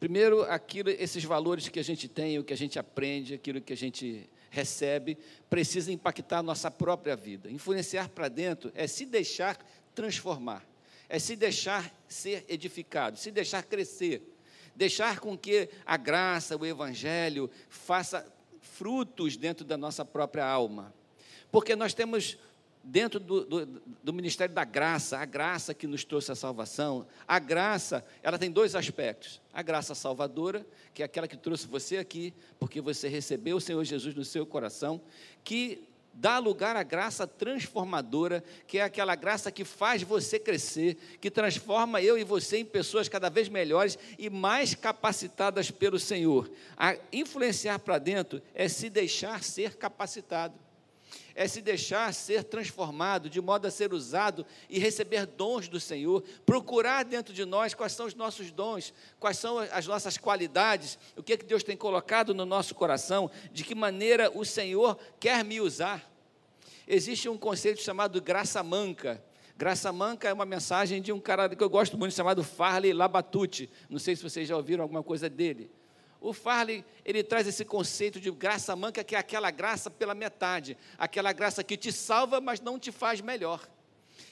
Primeiro, 0.00 0.42
aquilo, 0.44 0.88
esses 0.88 1.22
valores 1.24 1.68
que 1.68 1.78
a 1.78 1.84
gente 1.84 2.08
tem, 2.08 2.38
o 2.38 2.42
que 2.42 2.54
a 2.54 2.56
gente 2.56 2.78
aprende, 2.78 3.34
aquilo 3.34 3.60
que 3.60 3.74
a 3.74 3.76
gente 3.76 4.30
recebe, 4.48 5.18
precisa 5.50 5.92
impactar 5.92 6.38
a 6.38 6.42
nossa 6.42 6.70
própria 6.70 7.14
vida. 7.14 7.50
Influenciar 7.50 8.08
para 8.08 8.28
dentro 8.28 8.72
é 8.74 8.86
se 8.86 9.04
deixar 9.04 9.58
transformar, 9.94 10.66
é 11.06 11.18
se 11.18 11.36
deixar 11.36 11.94
ser 12.08 12.46
edificado, 12.48 13.18
se 13.18 13.30
deixar 13.30 13.62
crescer, 13.62 14.22
deixar 14.74 15.20
com 15.20 15.36
que 15.36 15.68
a 15.84 15.98
graça, 15.98 16.56
o 16.56 16.64
evangelho, 16.64 17.50
faça 17.68 18.26
frutos 18.58 19.36
dentro 19.36 19.66
da 19.66 19.76
nossa 19.76 20.02
própria 20.02 20.46
alma. 20.46 20.94
Porque 21.52 21.76
nós 21.76 21.92
temos 21.92 22.38
dentro 22.82 23.20
do, 23.20 23.44
do, 23.44 23.66
do, 24.02 24.12
ministério 24.12 24.54
da 24.54 24.64
graça, 24.64 25.18
a 25.18 25.24
graça 25.24 25.74
que 25.74 25.86
nos 25.86 26.04
trouxe 26.04 26.32
a 26.32 26.34
salvação, 26.34 27.06
a 27.26 27.38
graça, 27.38 28.04
ela 28.22 28.38
tem 28.38 28.50
dois 28.50 28.74
aspectos. 28.74 29.40
A 29.52 29.62
graça 29.62 29.94
salvadora, 29.94 30.66
que 30.94 31.02
é 31.02 31.04
aquela 31.04 31.28
que 31.28 31.36
trouxe 31.36 31.66
você 31.66 31.98
aqui, 31.98 32.32
porque 32.58 32.80
você 32.80 33.08
recebeu 33.08 33.56
o 33.56 33.60
Senhor 33.60 33.84
Jesus 33.84 34.14
no 34.14 34.24
seu 34.24 34.46
coração, 34.46 35.00
que 35.44 35.86
dá 36.12 36.38
lugar 36.38 36.74
à 36.76 36.82
graça 36.82 37.26
transformadora, 37.26 38.42
que 38.66 38.78
é 38.78 38.82
aquela 38.82 39.14
graça 39.14 39.50
que 39.50 39.64
faz 39.64 40.02
você 40.02 40.38
crescer, 40.38 40.96
que 41.20 41.30
transforma 41.30 42.02
eu 42.02 42.18
e 42.18 42.24
você 42.24 42.58
em 42.58 42.64
pessoas 42.64 43.08
cada 43.08 43.28
vez 43.28 43.48
melhores 43.48 43.98
e 44.18 44.28
mais 44.28 44.74
capacitadas 44.74 45.70
pelo 45.70 45.98
Senhor. 45.98 46.50
A 46.76 46.96
influenciar 47.12 47.78
para 47.78 47.98
dentro 47.98 48.42
é 48.54 48.68
se 48.68 48.88
deixar 48.88 49.44
ser 49.44 49.76
capacitado 49.76 50.54
é 51.34 51.46
se 51.48 51.60
deixar 51.60 52.12
ser 52.12 52.44
transformado, 52.44 53.30
de 53.30 53.40
modo 53.40 53.66
a 53.66 53.70
ser 53.70 53.92
usado 53.92 54.44
e 54.68 54.78
receber 54.78 55.26
dons 55.26 55.68
do 55.68 55.80
Senhor, 55.80 56.22
procurar 56.44 57.04
dentro 57.04 57.32
de 57.32 57.44
nós 57.44 57.74
quais 57.74 57.92
são 57.92 58.06
os 58.06 58.14
nossos 58.14 58.50
dons, 58.50 58.92
quais 59.18 59.38
são 59.38 59.58
as 59.58 59.86
nossas 59.86 60.16
qualidades, 60.16 60.98
o 61.16 61.22
que, 61.22 61.32
é 61.32 61.36
que 61.36 61.44
Deus 61.44 61.62
tem 61.62 61.76
colocado 61.76 62.34
no 62.34 62.44
nosso 62.44 62.74
coração, 62.74 63.30
de 63.52 63.64
que 63.64 63.74
maneira 63.74 64.30
o 64.34 64.44
Senhor 64.44 64.98
quer 65.18 65.44
me 65.44 65.60
usar. 65.60 66.10
Existe 66.86 67.28
um 67.28 67.38
conceito 67.38 67.80
chamado 67.80 68.20
graça 68.20 68.62
manca. 68.62 69.22
Graça 69.56 69.92
manca 69.92 70.28
é 70.28 70.32
uma 70.32 70.46
mensagem 70.46 71.02
de 71.02 71.12
um 71.12 71.20
cara 71.20 71.48
que 71.48 71.62
eu 71.62 71.70
gosto 71.70 71.96
muito, 71.98 72.14
chamado 72.14 72.42
Farley 72.42 72.92
Labatute. 72.92 73.70
Não 73.88 73.98
sei 73.98 74.16
se 74.16 74.22
vocês 74.22 74.48
já 74.48 74.56
ouviram 74.56 74.82
alguma 74.82 75.02
coisa 75.02 75.28
dele. 75.28 75.70
O 76.20 76.32
Farley, 76.34 76.84
ele 77.04 77.22
traz 77.22 77.46
esse 77.46 77.64
conceito 77.64 78.20
de 78.20 78.30
graça 78.30 78.76
manca, 78.76 79.02
que 79.02 79.16
é 79.16 79.18
aquela 79.18 79.50
graça 79.50 79.90
pela 79.90 80.14
metade, 80.14 80.76
aquela 80.98 81.32
graça 81.32 81.64
que 81.64 81.76
te 81.76 81.90
salva, 81.90 82.40
mas 82.40 82.60
não 82.60 82.78
te 82.78 82.92
faz 82.92 83.20
melhor. 83.20 83.66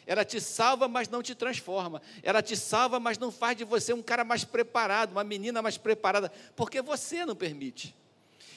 Ela 0.06 0.24
te 0.24 0.40
salva, 0.40 0.86
mas 0.86 1.08
não 1.08 1.22
te 1.22 1.34
transforma. 1.34 2.02
Ela 2.22 2.42
te 2.42 2.56
salva, 2.56 3.00
mas 3.00 3.18
não 3.18 3.30
faz 3.30 3.56
de 3.56 3.64
você 3.64 3.92
um 3.92 4.02
cara 4.02 4.24
mais 4.24 4.44
preparado, 4.44 5.12
uma 5.12 5.24
menina 5.24 5.62
mais 5.62 5.78
preparada, 5.78 6.30
porque 6.54 6.82
você 6.82 7.24
não 7.24 7.34
permite. 7.34 7.94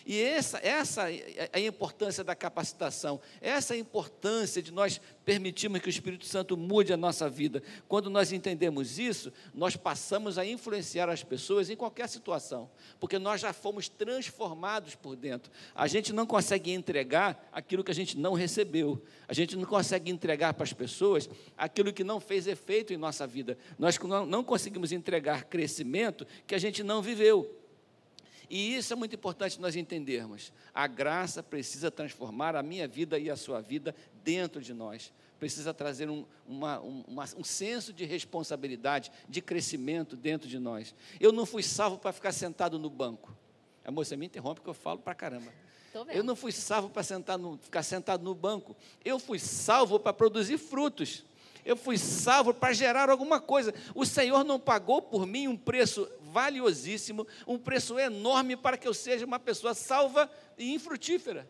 E 0.06 0.22
essa, 0.22 0.58
essa 0.60 1.12
é 1.12 1.50
a 1.54 1.60
importância 1.60 2.24
da 2.24 2.36
capacitação, 2.36 3.20
essa 3.40 3.74
é 3.74 3.78
a 3.78 3.80
importância 3.80 4.62
de 4.62 4.72
nós 4.72 5.00
permitirmos 5.24 5.80
que 5.80 5.88
o 5.88 5.90
Espírito 5.90 6.26
Santo 6.26 6.58
mude 6.58 6.92
a 6.92 6.98
nossa 6.98 7.30
vida. 7.30 7.62
Quando 7.88 8.10
nós 8.10 8.32
entendemos 8.32 8.98
isso, 8.98 9.32
nós 9.54 9.76
passamos 9.76 10.38
a 10.38 10.46
influenciar 10.46 11.10
as 11.10 11.24
pessoas 11.24 11.70
em 11.70 11.76
qualquer 11.76 12.10
situação, 12.10 12.70
porque 13.00 13.20
nós 13.20 13.42
já 13.42 13.54
fomos 13.54 13.88
transformados 13.88 14.96
por 14.96 15.16
dentro. 15.16 15.52
A 15.76 15.88
gente 15.88 16.12
não 16.12 16.26
consegue 16.26 16.72
entregar 16.72 17.48
aquilo 17.52 17.84
que 17.84 17.92
a 17.92 17.96
gente 17.96 18.18
não 18.18 18.34
recebeu, 18.34 19.02
a 19.28 19.34
gente 19.34 19.56
não 19.56 19.66
consegue 19.66 20.12
entregar 20.12 20.54
para 20.54 20.64
as 20.64 20.74
pessoas 20.74 21.30
aquilo 21.58 21.94
que 21.94 22.04
não 22.04 22.20
fez 22.20 22.48
efeito 22.48 22.92
em 22.94 22.98
nossa 22.98 23.28
vida. 23.28 23.58
Nós 23.78 23.98
não 24.28 24.44
conseguimos 24.44 24.92
entregar 24.92 25.46
crescimento 25.46 26.26
que 26.48 26.56
a 26.56 26.60
gente 26.60 26.84
não 26.84 27.02
viveu. 27.02 27.61
E 28.52 28.76
isso 28.76 28.92
é 28.92 28.98
muito 28.98 29.16
importante 29.16 29.62
nós 29.62 29.78
entendermos. 29.78 30.52
A 30.76 30.86
graça 30.86 31.42
precisa 31.42 31.90
transformar 31.90 32.54
a 32.54 32.62
minha 32.62 32.86
vida 32.86 33.18
e 33.18 33.30
a 33.30 33.38
sua 33.38 33.62
vida 33.62 33.96
dentro 34.26 34.62
de 34.62 34.74
nós. 34.74 35.14
Precisa 35.40 35.74
trazer 35.74 36.10
um, 36.10 36.26
uma, 36.46 36.82
um, 36.82 37.02
uma, 37.08 37.24
um 37.38 37.46
senso 37.46 37.94
de 37.94 38.04
responsabilidade, 38.04 39.10
de 39.30 39.42
crescimento 39.42 40.18
dentro 40.18 40.50
de 40.50 40.60
nós. 40.60 40.94
Eu 41.18 41.32
não 41.32 41.46
fui 41.46 41.64
salvo 41.64 41.98
para 41.98 42.12
ficar 42.12 42.34
sentado 42.34 42.78
no 42.78 42.90
banco. 42.90 43.34
A 43.86 43.90
moça 43.90 44.18
me 44.18 44.26
interrompe 44.26 44.60
que 44.60 44.68
eu 44.68 44.74
falo 44.74 45.00
para 45.00 45.16
caramba. 45.16 45.54
Eu 46.10 46.22
não 46.22 46.36
fui 46.36 46.52
salvo 46.52 46.90
para 46.90 47.04
ficar 47.04 47.84
sentado 47.84 48.22
no 48.22 48.36
banco. 48.36 48.76
Eu 49.06 49.18
fui 49.18 49.40
salvo 49.40 49.98
para 49.98 50.12
produzir 50.12 50.58
frutos. 50.58 51.24
Eu 51.64 51.78
fui 51.78 51.98
salvo 51.98 52.54
para 52.54 52.74
gerar 52.74 53.10
alguma 53.10 53.40
coisa. 53.40 53.74
O 53.96 54.06
Senhor 54.06 54.44
não 54.44 54.60
pagou 54.60 55.02
por 55.02 55.26
mim 55.26 55.48
um 55.48 55.56
preço 55.56 56.10
valiosíssimo, 56.32 57.28
um 57.46 57.58
preço 57.58 58.00
enorme 58.00 58.56
para 58.56 58.78
que 58.78 58.88
eu 58.88 58.94
seja 58.94 59.26
uma 59.26 59.40
pessoa 59.40 59.74
salva 59.74 60.30
e 60.58 60.74
infrutífera. 60.74 61.48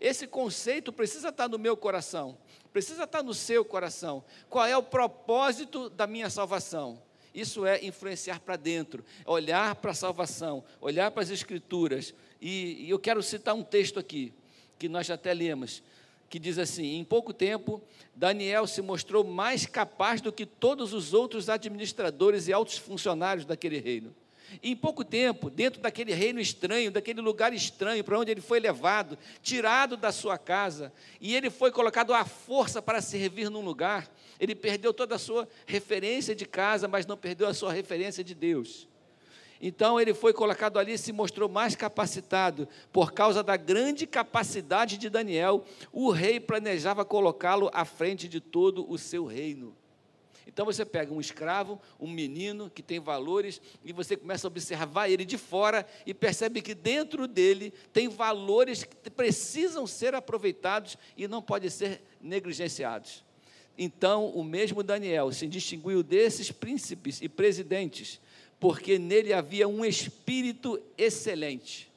Esse 0.00 0.26
conceito 0.26 0.92
precisa 0.92 1.28
estar 1.28 1.48
no 1.48 1.58
meu 1.58 1.76
coração, 1.76 2.36
precisa 2.72 3.04
estar 3.04 3.22
no 3.22 3.34
seu 3.34 3.64
coração. 3.64 4.22
Qual 4.48 4.64
é 4.66 4.76
o 4.76 4.82
propósito 4.82 5.88
da 5.90 6.06
minha 6.06 6.30
salvação? 6.30 7.02
Isso 7.34 7.66
é 7.66 7.84
influenciar 7.84 8.40
para 8.40 8.56
dentro, 8.56 9.04
olhar 9.26 9.74
para 9.76 9.90
a 9.90 9.94
salvação, 9.94 10.64
olhar 10.80 11.10
para 11.10 11.22
as 11.22 11.30
Escrituras. 11.30 12.14
E, 12.40 12.86
e 12.86 12.90
eu 12.90 12.98
quero 12.98 13.22
citar 13.22 13.54
um 13.54 13.62
texto 13.62 13.98
aqui, 13.98 14.32
que 14.78 14.88
nós 14.88 15.06
já 15.06 15.14
até 15.14 15.34
lemos, 15.34 15.82
que 16.28 16.38
diz 16.38 16.58
assim: 16.58 16.96
Em 16.96 17.04
pouco 17.04 17.32
tempo, 17.32 17.82
Daniel 18.14 18.66
se 18.66 18.82
mostrou 18.82 19.24
mais 19.24 19.66
capaz 19.66 20.20
do 20.20 20.32
que 20.32 20.46
todos 20.46 20.92
os 20.92 21.14
outros 21.14 21.48
administradores 21.48 22.48
e 22.48 22.52
altos 22.52 22.78
funcionários 22.78 23.46
daquele 23.46 23.78
reino. 23.78 24.14
Em 24.62 24.76
pouco 24.76 25.04
tempo, 25.04 25.50
dentro 25.50 25.80
daquele 25.80 26.14
reino 26.14 26.38
estranho, 26.38 26.90
daquele 26.90 27.20
lugar 27.20 27.52
estranho 27.52 28.04
para 28.04 28.18
onde 28.18 28.30
ele 28.30 28.40
foi 28.40 28.60
levado, 28.60 29.18
tirado 29.42 29.96
da 29.96 30.12
sua 30.12 30.38
casa, 30.38 30.92
e 31.20 31.34
ele 31.34 31.50
foi 31.50 31.72
colocado 31.72 32.14
à 32.14 32.24
força 32.24 32.80
para 32.80 33.00
servir 33.00 33.50
num 33.50 33.60
lugar, 33.60 34.08
ele 34.38 34.54
perdeu 34.54 34.94
toda 34.94 35.16
a 35.16 35.18
sua 35.18 35.48
referência 35.66 36.34
de 36.34 36.46
casa, 36.46 36.86
mas 36.86 37.06
não 37.06 37.16
perdeu 37.16 37.48
a 37.48 37.54
sua 37.54 37.72
referência 37.72 38.22
de 38.22 38.34
Deus. 38.34 38.88
Então 39.60 40.00
ele 40.00 40.12
foi 40.12 40.32
colocado 40.32 40.78
ali 40.78 40.92
e 40.92 40.98
se 40.98 41.12
mostrou 41.12 41.48
mais 41.48 41.74
capacitado. 41.74 42.68
Por 42.92 43.12
causa 43.12 43.42
da 43.42 43.56
grande 43.56 44.06
capacidade 44.06 44.98
de 44.98 45.08
Daniel, 45.08 45.64
o 45.92 46.10
rei 46.10 46.38
planejava 46.38 47.04
colocá-lo 47.04 47.70
à 47.72 47.84
frente 47.84 48.28
de 48.28 48.40
todo 48.40 48.90
o 48.90 48.98
seu 48.98 49.24
reino. 49.24 49.74
Então 50.46 50.64
você 50.64 50.84
pega 50.84 51.12
um 51.12 51.20
escravo, 51.20 51.80
um 51.98 52.08
menino 52.08 52.70
que 52.70 52.82
tem 52.82 53.00
valores, 53.00 53.60
e 53.84 53.92
você 53.92 54.16
começa 54.16 54.46
a 54.46 54.48
observar 54.48 55.08
ele 55.08 55.24
de 55.24 55.36
fora 55.36 55.84
e 56.06 56.14
percebe 56.14 56.62
que 56.62 56.74
dentro 56.74 57.26
dele 57.26 57.72
tem 57.92 58.08
valores 58.08 58.84
que 58.84 59.10
precisam 59.10 59.86
ser 59.86 60.14
aproveitados 60.14 60.96
e 61.16 61.26
não 61.26 61.42
podem 61.42 61.68
ser 61.68 62.00
negligenciados. 62.20 63.24
Então, 63.76 64.30
o 64.30 64.42
mesmo 64.42 64.82
Daniel 64.82 65.30
se 65.32 65.46
distinguiu 65.46 66.02
desses 66.02 66.50
príncipes 66.50 67.20
e 67.20 67.28
presidentes 67.28 68.20
porque 68.58 68.98
nele 68.98 69.32
havia 69.32 69.68
um 69.68 69.84
espírito 69.84 70.80
excelente. 70.96 71.90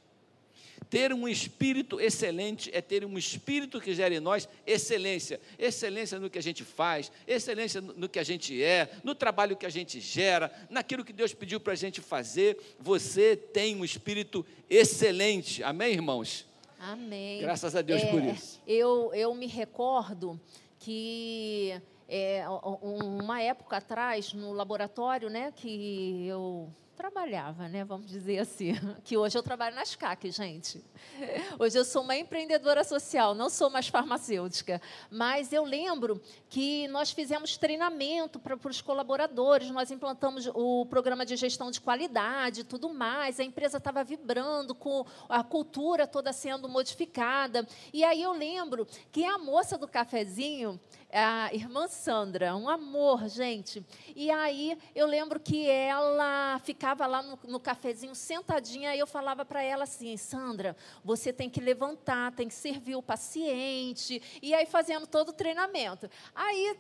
Ter 0.90 1.14
um 1.14 1.28
espírito 1.28 2.02
excelente 2.02 2.72
é 2.74 2.82
ter 2.82 3.06
um 3.06 3.16
espírito 3.16 3.80
que 3.80 3.94
gera 3.94 4.16
em 4.16 4.20
nós 4.20 4.50
excelência. 4.66 5.40
Excelência 5.58 6.20
no 6.20 6.32
que 6.32 6.40
a 6.40 6.42
gente 6.42 6.64
faz, 6.64 7.12
excelência 7.28 7.80
no 7.80 8.10
que 8.10 8.18
a 8.18 8.24
gente 8.24 8.62
é, 8.62 8.90
no 9.04 9.14
trabalho 9.14 9.56
que 9.56 9.68
a 9.68 9.70
gente 9.70 10.00
gera, 10.00 10.52
naquilo 10.68 11.06
que 11.06 11.14
Deus 11.14 11.32
pediu 11.32 11.60
para 11.60 11.74
a 11.74 11.76
gente 11.76 12.02
fazer. 12.02 12.58
Você 12.80 13.36
tem 13.36 13.76
um 13.76 13.86
espírito 13.86 14.44
excelente. 14.68 15.62
Amém, 15.62 15.94
irmãos? 15.94 16.48
Amém. 16.80 17.42
Graças 17.42 17.76
a 17.76 17.84
Deus 17.84 18.02
é, 18.02 18.06
por 18.08 18.24
isso. 18.24 18.60
Eu, 18.66 19.12
eu 19.14 19.36
me 19.36 19.46
recordo 19.46 20.40
que 20.80 21.80
é, 22.10 22.44
uma 22.82 23.42
época 23.42 23.78
atrás, 23.78 24.34
no 24.34 24.52
laboratório, 24.52 25.30
né, 25.30 25.52
que 25.56 26.26
eu 26.28 26.70
trabalhava, 27.00 27.70
né? 27.70 27.86
Vamos 27.86 28.08
dizer 28.08 28.40
assim. 28.40 28.74
Que 29.06 29.18
hoje 29.18 29.38
eu 29.38 29.42
trabalho 29.42 29.74
nas 29.74 29.96
CAC, 29.96 30.30
gente. 30.30 30.84
Hoje 31.58 31.80
eu 31.80 31.86
sou 31.86 32.04
uma 32.04 32.16
empreendedora 32.16 32.84
social, 32.84 33.34
não 33.34 33.50
sou 33.50 33.70
mais 33.70 33.88
farmacêutica. 33.88 34.82
Mas 35.10 35.54
eu 35.54 35.64
lembro 35.64 36.22
que 36.50 36.88
nós 36.90 37.12
fizemos 37.12 37.58
treinamento 37.58 38.38
para, 38.38 38.58
para 38.58 38.70
os 38.70 38.82
colaboradores, 38.82 39.72
nós 39.72 39.90
implantamos 39.90 40.50
o 40.54 40.86
programa 40.88 41.26
de 41.26 41.36
gestão 41.38 41.72
de 41.72 41.80
qualidade 41.80 42.66
tudo 42.66 42.90
mais. 42.94 43.40
A 43.40 43.44
empresa 43.44 43.78
estava 43.78 44.04
vibrando 44.04 44.76
com 44.76 45.06
a 45.30 45.42
cultura 45.42 46.06
toda 46.06 46.34
sendo 46.34 46.68
modificada. 46.68 47.66
E 47.94 48.04
aí 48.04 48.22
eu 48.22 48.34
lembro 48.34 48.86
que 49.12 49.24
a 49.24 49.38
moça 49.38 49.78
do 49.78 49.88
cafezinho, 49.88 50.80
a 51.12 51.50
irmã 51.54 51.88
Sandra, 51.88 52.56
um 52.56 52.68
amor, 52.68 53.28
gente. 53.30 53.84
E 54.16 54.30
aí 54.30 54.78
eu 54.94 55.08
lembro 55.08 55.40
que 55.40 55.68
ela 55.68 56.60
ficava 56.60 56.89
lá 56.98 57.22
no, 57.22 57.40
no 57.48 57.60
cafezinho 57.60 58.16
sentadinha 58.16 58.96
e 58.96 59.00
eu 59.00 59.08
falava 59.08 59.44
para 59.46 59.62
ela 59.62 59.84
assim: 59.84 60.16
Sandra, 60.18 60.76
você 61.04 61.32
tem 61.32 61.50
que 61.50 61.60
levantar, 61.60 62.32
tem 62.34 62.48
que 62.48 62.54
servir 62.54 62.96
o 62.96 63.04
paciente. 63.04 64.22
E 64.42 64.54
aí 64.54 64.66
fazendo 64.66 65.08
todo 65.08 65.30
o 65.30 65.34
treinamento. 65.34 66.10
Aí 66.34 66.78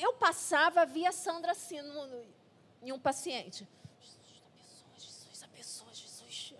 eu 0.00 0.12
passava, 0.14 0.84
via 0.84 1.10
a 1.10 1.12
Sandra 1.12 1.52
assim 1.52 1.80
no, 1.80 2.06
no, 2.06 2.22
em 2.82 2.92
um 2.92 2.98
paciente. 2.98 3.66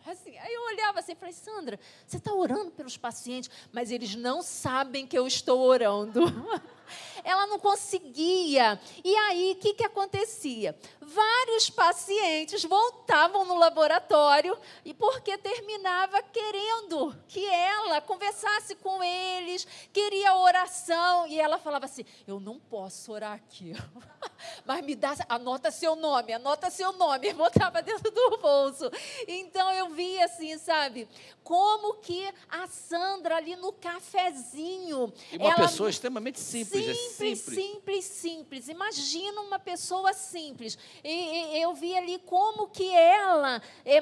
Assim, 0.06 0.36
aí 0.38 0.52
eu 0.52 0.62
olhava 0.62 0.98
assim 0.98 1.12
e 1.12 1.14
falei, 1.14 1.32
Sandra, 1.32 1.78
você 2.04 2.16
está 2.16 2.32
orando 2.32 2.72
pelos 2.72 2.96
pacientes, 2.96 3.48
mas 3.70 3.92
eles 3.92 4.16
não 4.16 4.42
sabem 4.42 5.06
que 5.06 5.16
eu 5.16 5.24
estou 5.26 5.60
orando. 5.60 6.20
ela 7.24 7.46
não 7.46 7.58
conseguia. 7.58 8.80
E 9.04 9.14
aí, 9.14 9.52
o 9.52 9.60
que, 9.60 9.74
que 9.74 9.84
acontecia? 9.84 10.76
Vários 11.00 11.70
pacientes 11.70 12.64
voltavam 12.64 13.44
no 13.44 13.56
laboratório 13.56 14.56
e 14.84 14.94
porque 14.94 15.36
terminava 15.38 16.22
querendo 16.22 17.16
que 17.28 17.44
ela 17.46 18.00
conversasse 18.00 18.74
com 18.76 19.02
eles, 19.02 19.66
queria 19.92 20.36
oração. 20.36 21.26
E 21.26 21.40
ela 21.40 21.58
falava 21.58 21.86
assim: 21.86 22.04
Eu 22.26 22.38
não 22.38 22.58
posso 22.58 23.12
orar 23.12 23.32
aqui. 23.32 23.74
Mas 24.64 24.84
me 24.84 24.94
dá, 24.94 25.14
anota 25.28 25.70
seu 25.70 25.96
nome, 25.96 26.32
anota 26.32 26.70
seu 26.70 26.92
nome. 26.92 27.32
Botava 27.32 27.82
dentro 27.82 28.10
do 28.10 28.38
bolso. 28.38 28.90
Então 29.26 29.70
eu 29.72 29.90
vi 29.90 30.20
assim, 30.22 30.56
sabe? 30.58 31.08
Como 31.42 31.94
que 31.94 32.28
a 32.48 32.66
Sandra 32.66 33.36
ali 33.36 33.56
no 33.56 33.72
cafezinho. 33.72 35.12
E 35.32 35.36
uma 35.36 35.46
ela, 35.46 35.56
pessoa 35.56 35.90
extremamente 35.90 36.38
simples, 36.38 36.79
simples, 36.84 36.98
é 36.98 37.34
simples. 37.34 37.64
Simples, 37.64 38.04
simples. 38.04 38.68
Imagina 38.68 39.40
uma 39.42 39.58
pessoa 39.58 40.12
simples. 40.12 40.78
E, 41.02 41.08
e, 41.08 41.62
eu 41.62 41.74
vi 41.74 41.96
ali 41.96 42.18
como 42.20 42.68
que 42.68 42.90
ela. 42.92 43.62
É, 43.84 44.00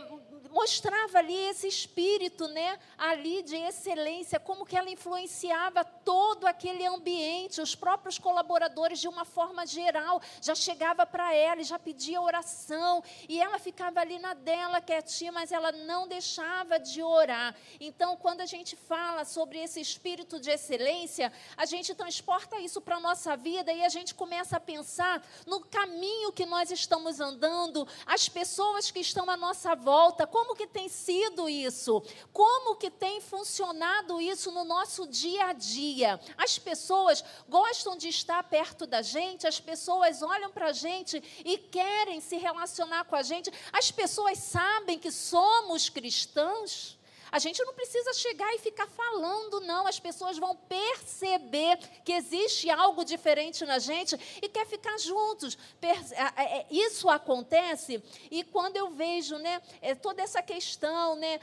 mostrava 0.51 1.19
ali 1.19 1.35
esse 1.49 1.67
espírito, 1.67 2.49
né, 2.49 2.79
ali 2.97 3.43
de 3.43 3.57
excelência, 3.57 4.41
como 4.41 4.65
que 4.65 4.77
ela 4.77 4.91
influenciava 4.91 5.85
todo 5.85 6.47
aquele 6.47 6.85
ambiente, 6.87 7.61
os 7.61 7.75
próprios 7.75 8.19
colaboradores 8.19 9.01
de 9.01 9.09
uma 9.09 9.25
forma 9.25 9.67
geral, 9.67 10.21
já 10.41 10.55
chegava 10.55 11.05
para 11.07 11.35
ela 11.35 11.61
e 11.61 11.65
já 11.65 11.79
pedia 11.79 12.21
oração, 12.21 13.03
e 13.29 13.41
ela 13.41 13.59
ficava 13.59 14.01
ali 14.01 14.19
na 14.19 14.35
dela 14.35 14.81
quietinha, 14.81 15.33
mas 15.33 15.53
ela 15.53 15.73
não 15.73 16.09
deixava 16.09 16.79
de 16.79 17.03
orar. 17.03 17.55
Então, 17.81 18.17
quando 18.17 18.41
a 18.41 18.47
gente 18.47 18.77
fala 18.77 19.25
sobre 19.25 19.59
esse 19.59 19.81
espírito 19.81 20.41
de 20.41 20.51
excelência, 20.51 21.33
a 21.57 21.67
gente 21.67 21.95
transporta 21.95 22.59
isso 22.59 22.81
para 22.81 22.97
a 22.97 23.01
nossa 23.01 23.37
vida 23.37 23.73
e 23.73 23.85
a 23.85 23.89
gente 23.89 24.15
começa 24.15 24.57
a 24.57 24.61
pensar 24.61 25.23
no 25.47 25.61
caminho 25.61 26.33
que 26.33 26.47
nós 26.47 26.71
estamos 26.71 27.21
andando, 27.21 27.87
as 28.07 28.29
pessoas 28.29 28.91
que 28.91 29.01
estão 29.01 29.29
à 29.29 29.37
nossa 29.37 29.75
volta, 29.75 30.27
como 30.39 30.55
que 30.55 30.69
tem 30.69 30.89
sido 30.89 31.49
isso? 31.49 32.01
Como 32.33 32.77
que 32.77 32.91
tem 32.91 33.21
funcionado 33.21 34.21
isso 34.21 34.53
no 34.53 34.63
nosso 34.65 35.05
dia 35.09 35.47
a 35.47 35.53
dia? 35.53 36.21
As 36.37 36.57
pessoas 36.61 37.25
gostam 37.49 37.97
de 37.97 38.09
estar 38.09 38.41
perto 38.45 38.87
da 38.87 39.03
gente, 39.03 39.49
as 39.49 39.59
pessoas 39.59 40.23
olham 40.23 40.51
para 40.53 40.69
a 40.69 40.73
gente 40.73 41.21
e 41.45 41.59
querem 41.59 42.21
se 42.21 42.37
relacionar 42.37 43.05
com 43.07 43.17
a 43.17 43.23
gente. 43.23 43.53
As 43.73 43.91
pessoas 43.91 44.39
sabem 44.39 44.97
que 44.97 45.11
somos 45.11 45.89
cristãos. 45.89 46.98
A 47.31 47.39
gente 47.39 47.63
não 47.65 47.75
precisa 47.75 48.13
chegar 48.15 48.55
e 48.55 48.59
ficar 48.59 48.87
falando, 48.87 49.61
não. 49.61 49.87
As 49.87 50.01
pessoas 50.01 50.39
vão 50.39 50.55
perceber 50.57 51.79
que 52.05 52.13
existe 52.13 52.71
algo 52.71 53.05
diferente 53.05 53.65
na 53.65 53.79
gente 53.79 54.19
e 54.43 54.49
quer 54.49 54.67
ficar 54.67 54.99
juntos. 54.99 55.59
É, 55.83 56.43
é, 56.43 56.67
isso 56.71 57.09
acontece 57.09 58.03
e 58.31 58.45
quando 58.45 58.77
eu 58.77 58.91
vejo 58.91 59.37
né, 59.39 59.61
é, 59.81 59.95
toda 59.95 60.23
essa 60.23 60.43
questão, 60.43 61.17
né, 61.17 61.41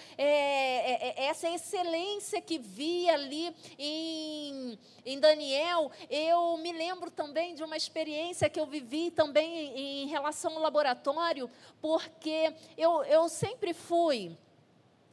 essa 1.16 1.50
excelência 1.50 2.42
que 2.42 2.58
vi 2.58 3.10
ali 3.10 3.56
em, 3.78 4.78
em 5.06 5.20
Daniel, 5.20 5.92
eu 6.10 6.58
me 6.58 6.72
lembro 6.72 7.10
também 7.10 7.56
de 7.56 7.64
uma 7.64 7.78
experiência 7.78 8.50
que 8.50 8.60
eu 8.60 8.66
vivi 8.66 9.12
também 9.12 10.04
em 10.04 10.08
relação 10.08 10.54
ao 10.54 10.62
laboratório, 10.62 11.50
porque 11.82 12.54
eu, 12.78 13.04
eu 13.04 13.28
sempre 13.30 13.74
fui 13.74 14.36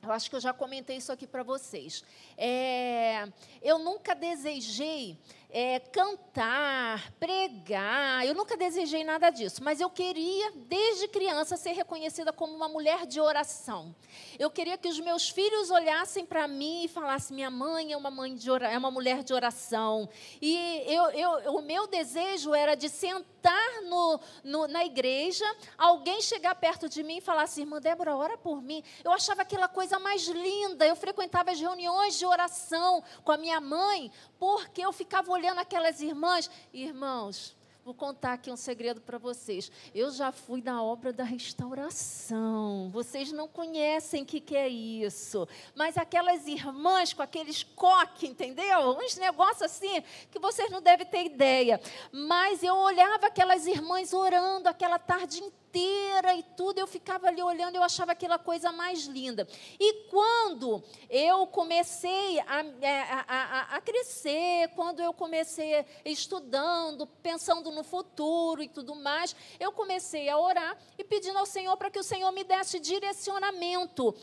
eu 0.02 0.10
acho 0.10 0.28
que 0.28 0.34
eu 0.34 0.40
já 0.40 0.52
comentei 0.52 0.96
isso 0.96 1.12
aqui 1.12 1.28
para 1.28 1.44
vocês. 1.44 2.04
É, 2.36 3.24
eu 3.62 3.78
nunca 3.78 4.14
desejei 4.14 5.16
é, 5.54 5.78
cantar, 5.78 7.12
pregar, 7.20 8.26
eu 8.26 8.34
nunca 8.34 8.56
desejei 8.56 9.04
nada 9.04 9.28
disso, 9.28 9.62
mas 9.62 9.82
eu 9.82 9.90
queria, 9.90 10.50
desde 10.66 11.06
criança, 11.08 11.58
ser 11.58 11.72
reconhecida 11.72 12.32
como 12.32 12.54
uma 12.54 12.70
mulher 12.70 13.04
de 13.04 13.20
oração. 13.20 13.94
Eu 14.38 14.50
queria 14.50 14.78
que 14.78 14.88
os 14.88 14.98
meus 14.98 15.28
filhos 15.28 15.70
olhassem 15.70 16.24
para 16.24 16.48
mim 16.48 16.84
e 16.84 16.88
falassem: 16.88 17.34
minha 17.34 17.50
mãe 17.50 17.92
é 17.92 17.96
uma, 17.98 18.10
mãe 18.10 18.34
de 18.34 18.48
é 18.50 18.78
uma 18.78 18.90
mulher 18.90 19.22
de 19.22 19.34
oração. 19.34 20.08
E 20.40 20.56
eu, 20.86 21.10
eu, 21.10 21.52
o 21.52 21.60
meu 21.60 21.86
desejo 21.86 22.54
era 22.54 22.74
de 22.74 22.88
sentar 22.88 23.82
no, 23.82 24.20
no, 24.42 24.66
na 24.68 24.86
igreja, 24.86 25.44
alguém 25.76 26.22
chegar 26.22 26.54
perto 26.54 26.88
de 26.88 27.02
mim 27.02 27.18
e 27.18 27.20
falar 27.20 27.42
assim: 27.42 27.60
irmã 27.60 27.78
Débora, 27.78 28.16
ora 28.16 28.38
por 28.38 28.62
mim. 28.62 28.82
Eu 29.04 29.12
achava 29.12 29.42
aquela 29.42 29.68
coisa 29.68 29.98
mais 29.98 30.26
linda. 30.26 30.86
Eu 30.86 30.96
frequentava 30.96 31.50
as 31.50 31.60
reuniões 31.60 32.18
de 32.18 32.24
oração 32.24 33.04
com 33.22 33.32
a 33.32 33.36
minha 33.36 33.60
mãe, 33.60 34.10
porque 34.38 34.80
eu 34.80 34.92
ficava 34.92 35.30
olhando 35.30 35.41
aquelas 35.50 36.00
irmãs. 36.00 36.50
Irmãos, 36.72 37.56
Vou 37.84 37.94
contar 37.94 38.34
aqui 38.34 38.48
um 38.48 38.56
segredo 38.56 39.00
para 39.00 39.18
vocês. 39.18 39.70
Eu 39.92 40.12
já 40.12 40.30
fui 40.30 40.62
na 40.62 40.80
obra 40.80 41.12
da 41.12 41.24
restauração. 41.24 42.88
Vocês 42.92 43.32
não 43.32 43.48
conhecem 43.48 44.22
o 44.22 44.26
que, 44.26 44.38
que 44.38 44.56
é 44.56 44.68
isso. 44.68 45.48
Mas 45.74 45.98
aquelas 45.98 46.46
irmãs 46.46 47.12
com 47.12 47.22
aqueles 47.22 47.64
coques, 47.64 48.30
entendeu? 48.30 48.96
Uns 48.96 49.16
negócios 49.16 49.62
assim 49.62 50.00
que 50.30 50.38
vocês 50.38 50.70
não 50.70 50.80
devem 50.80 51.04
ter 51.04 51.24
ideia. 51.24 51.80
Mas 52.12 52.62
eu 52.62 52.76
olhava 52.76 53.26
aquelas 53.26 53.66
irmãs 53.66 54.12
orando 54.12 54.68
aquela 54.68 55.00
tarde 55.00 55.38
inteira 55.38 55.61
inteira 55.72 56.34
e 56.34 56.42
tudo, 56.54 56.78
eu 56.78 56.86
ficava 56.86 57.28
ali 57.28 57.42
olhando, 57.42 57.76
eu 57.76 57.82
achava 57.82 58.12
aquela 58.12 58.38
coisa 58.38 58.70
mais 58.70 59.06
linda. 59.06 59.48
E 59.80 60.04
quando 60.10 60.82
eu 61.08 61.46
comecei 61.46 62.38
a, 62.40 62.64
é, 62.82 63.00
a, 63.00 63.24
a, 63.26 63.76
a 63.76 63.80
crescer, 63.80 64.68
quando 64.76 65.00
eu 65.00 65.14
comecei 65.14 65.84
estudando, 66.04 67.06
pensando 67.22 67.70
no 67.70 67.82
futuro 67.82 68.62
e 68.62 68.68
tudo 68.68 68.94
mais, 68.94 69.34
eu 69.58 69.72
comecei 69.72 70.28
a 70.28 70.38
orar 70.38 70.76
e 70.98 71.04
pedindo 71.04 71.38
ao 71.38 71.46
Senhor 71.46 71.76
para 71.78 71.90
que 71.90 71.98
o 71.98 72.04
Senhor 72.04 72.30
me 72.32 72.44
desse 72.44 72.78
direcionamento. 72.78 74.14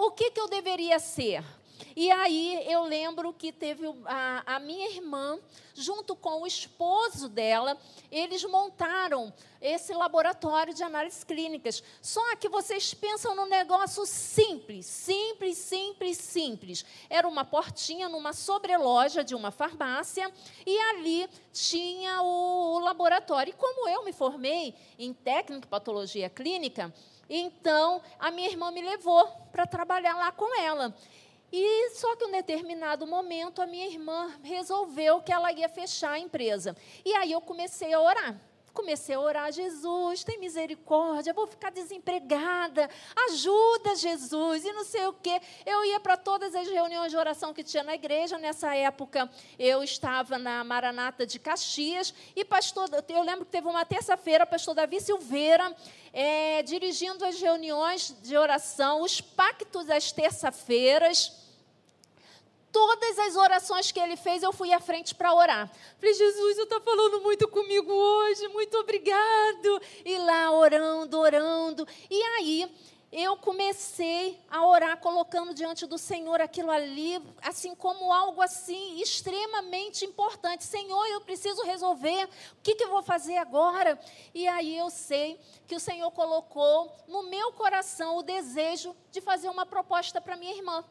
O 0.00 0.10
que, 0.10 0.32
que 0.32 0.40
eu 0.40 0.48
deveria 0.48 0.98
ser? 0.98 1.44
E 1.94 2.10
aí 2.10 2.64
eu 2.70 2.84
lembro 2.84 3.32
que 3.32 3.52
teve 3.52 3.86
a, 4.04 4.56
a, 4.56 4.60
minha 4.60 4.90
irmã, 4.90 5.38
junto 5.74 6.14
com 6.16 6.42
o 6.42 6.46
esposo 6.46 7.28
dela, 7.28 7.78
eles 8.10 8.44
montaram 8.44 9.32
esse 9.60 9.92
laboratório 9.94 10.74
de 10.74 10.82
análises 10.82 11.22
clínicas. 11.24 11.82
Só 12.00 12.36
que 12.36 12.48
vocês 12.48 12.94
pensam 12.94 13.34
num 13.34 13.46
negócio 13.46 14.04
simples, 14.06 14.86
simples, 14.86 15.58
simples, 15.58 16.18
simples. 16.18 16.84
Era 17.08 17.28
uma 17.28 17.44
portinha 17.44 18.08
numa 18.08 18.32
sobreloja 18.32 19.22
de 19.22 19.34
uma 19.34 19.50
farmácia 19.50 20.32
e 20.66 20.78
ali 20.78 21.28
tinha 21.52 22.22
o, 22.22 22.76
o 22.76 22.78
laboratório. 22.80 23.50
E 23.52 23.56
como 23.56 23.88
eu 23.88 24.04
me 24.04 24.12
formei 24.12 24.74
em 24.98 25.12
técnica 25.12 25.66
e 25.66 25.70
patologia 25.70 26.28
clínica, 26.28 26.92
então 27.28 28.02
a 28.18 28.30
minha 28.30 28.48
irmã 28.48 28.70
me 28.70 28.82
levou 28.82 29.26
para 29.50 29.66
trabalhar 29.66 30.14
lá 30.16 30.32
com 30.32 30.60
ela. 30.60 30.94
E 31.52 31.90
só 31.90 32.16
que 32.16 32.24
em 32.24 32.28
um 32.28 32.32
determinado 32.32 33.06
momento 33.06 33.60
a 33.60 33.66
minha 33.66 33.86
irmã 33.86 34.34
resolveu 34.42 35.20
que 35.20 35.30
ela 35.30 35.52
ia 35.52 35.68
fechar 35.68 36.12
a 36.12 36.18
empresa. 36.18 36.74
E 37.04 37.14
aí 37.14 37.30
eu 37.30 37.42
comecei 37.42 37.92
a 37.92 38.00
orar. 38.00 38.40
Comecei 38.72 39.14
a 39.14 39.20
orar, 39.20 39.52
Jesus, 39.52 40.24
tem 40.24 40.38
misericórdia, 40.38 41.34
vou 41.34 41.46
ficar 41.46 41.70
desempregada, 41.70 42.88
ajuda, 43.28 43.94
Jesus, 43.94 44.64
e 44.64 44.72
não 44.72 44.82
sei 44.82 45.04
o 45.06 45.12
quê. 45.12 45.42
Eu 45.66 45.84
ia 45.84 46.00
para 46.00 46.16
todas 46.16 46.54
as 46.54 46.66
reuniões 46.66 47.10
de 47.10 47.18
oração 47.18 47.52
que 47.52 47.62
tinha 47.62 47.82
na 47.82 47.94
igreja. 47.94 48.38
Nessa 48.38 48.74
época, 48.74 49.30
eu 49.58 49.84
estava 49.84 50.38
na 50.38 50.64
Maranata 50.64 51.26
de 51.26 51.38
Caxias, 51.38 52.14
e 52.34 52.46
pastor, 52.46 52.88
eu 53.10 53.22
lembro 53.22 53.44
que 53.44 53.52
teve 53.52 53.68
uma 53.68 53.84
terça-feira, 53.84 54.46
pastor 54.46 54.74
Davi 54.74 55.02
Silveira, 55.02 55.76
é, 56.10 56.62
dirigindo 56.62 57.26
as 57.26 57.38
reuniões 57.38 58.16
de 58.22 58.38
oração, 58.38 59.02
os 59.02 59.20
pactos 59.20 59.90
às 59.90 60.12
terça-feiras 60.12 61.41
todas 62.72 63.18
as 63.18 63.36
orações 63.36 63.92
que 63.92 64.00
ele 64.00 64.16
fez, 64.16 64.42
eu 64.42 64.52
fui 64.52 64.72
à 64.72 64.80
frente 64.80 65.14
para 65.14 65.34
orar. 65.34 65.70
Falei, 65.98 66.14
Jesus, 66.14 66.58
eu 66.58 66.64
estou 66.64 66.80
falando 66.80 67.20
muito 67.20 67.46
comigo 67.46 67.92
hoje, 67.92 68.48
muito 68.48 68.76
obrigado. 68.78 69.80
E 70.04 70.18
lá 70.18 70.50
orando, 70.50 71.18
orando. 71.18 71.86
E 72.10 72.20
aí 72.22 72.68
eu 73.12 73.36
comecei 73.36 74.40
a 74.50 74.66
orar, 74.66 74.96
colocando 74.96 75.52
diante 75.52 75.84
do 75.84 75.98
Senhor 75.98 76.40
aquilo 76.40 76.70
ali, 76.70 77.22
assim 77.42 77.74
como 77.74 78.10
algo 78.10 78.40
assim 78.40 78.98
extremamente 79.02 80.06
importante. 80.06 80.64
Senhor, 80.64 81.06
eu 81.08 81.20
preciso 81.20 81.62
resolver. 81.62 82.24
O 82.24 82.62
que, 82.62 82.74
que 82.74 82.84
eu 82.84 82.88
vou 82.88 83.02
fazer 83.02 83.36
agora? 83.36 84.00
E 84.32 84.48
aí 84.48 84.78
eu 84.78 84.88
sei 84.88 85.38
que 85.66 85.76
o 85.76 85.80
Senhor 85.80 86.10
colocou 86.12 86.90
no 87.06 87.24
meu 87.24 87.52
coração 87.52 88.16
o 88.16 88.22
desejo 88.22 88.96
de 89.10 89.20
fazer 89.20 89.50
uma 89.50 89.66
proposta 89.66 90.18
para 90.18 90.34
minha 90.34 90.56
irmã. 90.56 90.82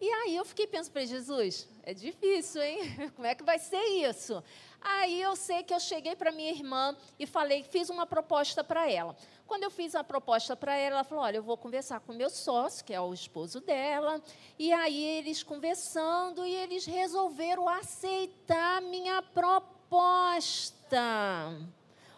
E 0.00 0.08
aí 0.10 0.36
eu 0.36 0.44
fiquei 0.44 0.66
pensando 0.66 0.92
para 0.92 1.04
Jesus, 1.06 1.68
é 1.82 1.94
difícil, 1.94 2.62
hein? 2.62 3.10
Como 3.16 3.26
é 3.26 3.34
que 3.34 3.42
vai 3.42 3.58
ser 3.58 3.82
isso? 3.82 4.42
Aí 4.80 5.20
eu 5.20 5.34
sei 5.34 5.62
que 5.62 5.72
eu 5.72 5.80
cheguei 5.80 6.14
para 6.14 6.30
minha 6.30 6.50
irmã 6.50 6.94
e 7.18 7.26
falei, 7.26 7.62
fiz 7.62 7.88
uma 7.88 8.06
proposta 8.06 8.62
para 8.62 8.90
ela. 8.90 9.16
Quando 9.46 9.62
eu 9.62 9.70
fiz 9.70 9.94
a 9.94 10.02
proposta 10.02 10.56
para 10.56 10.76
ela, 10.76 10.96
ela 10.96 11.04
falou: 11.04 11.22
Olha, 11.24 11.36
eu 11.36 11.42
vou 11.42 11.56
conversar 11.56 12.00
com 12.00 12.12
meu 12.12 12.28
sócio, 12.28 12.84
que 12.84 12.92
é 12.92 13.00
o 13.00 13.14
esposo 13.14 13.60
dela. 13.60 14.20
E 14.58 14.72
aí 14.72 15.04
eles 15.04 15.42
conversando 15.42 16.44
e 16.44 16.52
eles 16.52 16.84
resolveram 16.84 17.68
aceitar 17.68 18.82
minha 18.82 19.22
proposta. 19.22 20.98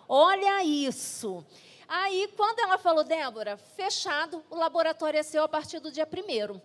Olha 0.08 0.64
isso. 0.64 1.44
Aí, 1.86 2.32
quando 2.36 2.60
ela 2.60 2.78
falou, 2.78 3.04
Débora, 3.04 3.56
fechado, 3.56 4.42
o 4.50 4.56
laboratório 4.56 5.18
é 5.18 5.22
seu 5.22 5.42
a 5.42 5.48
partir 5.48 5.80
do 5.80 5.92
dia 5.92 6.06
primeiro. 6.06 6.60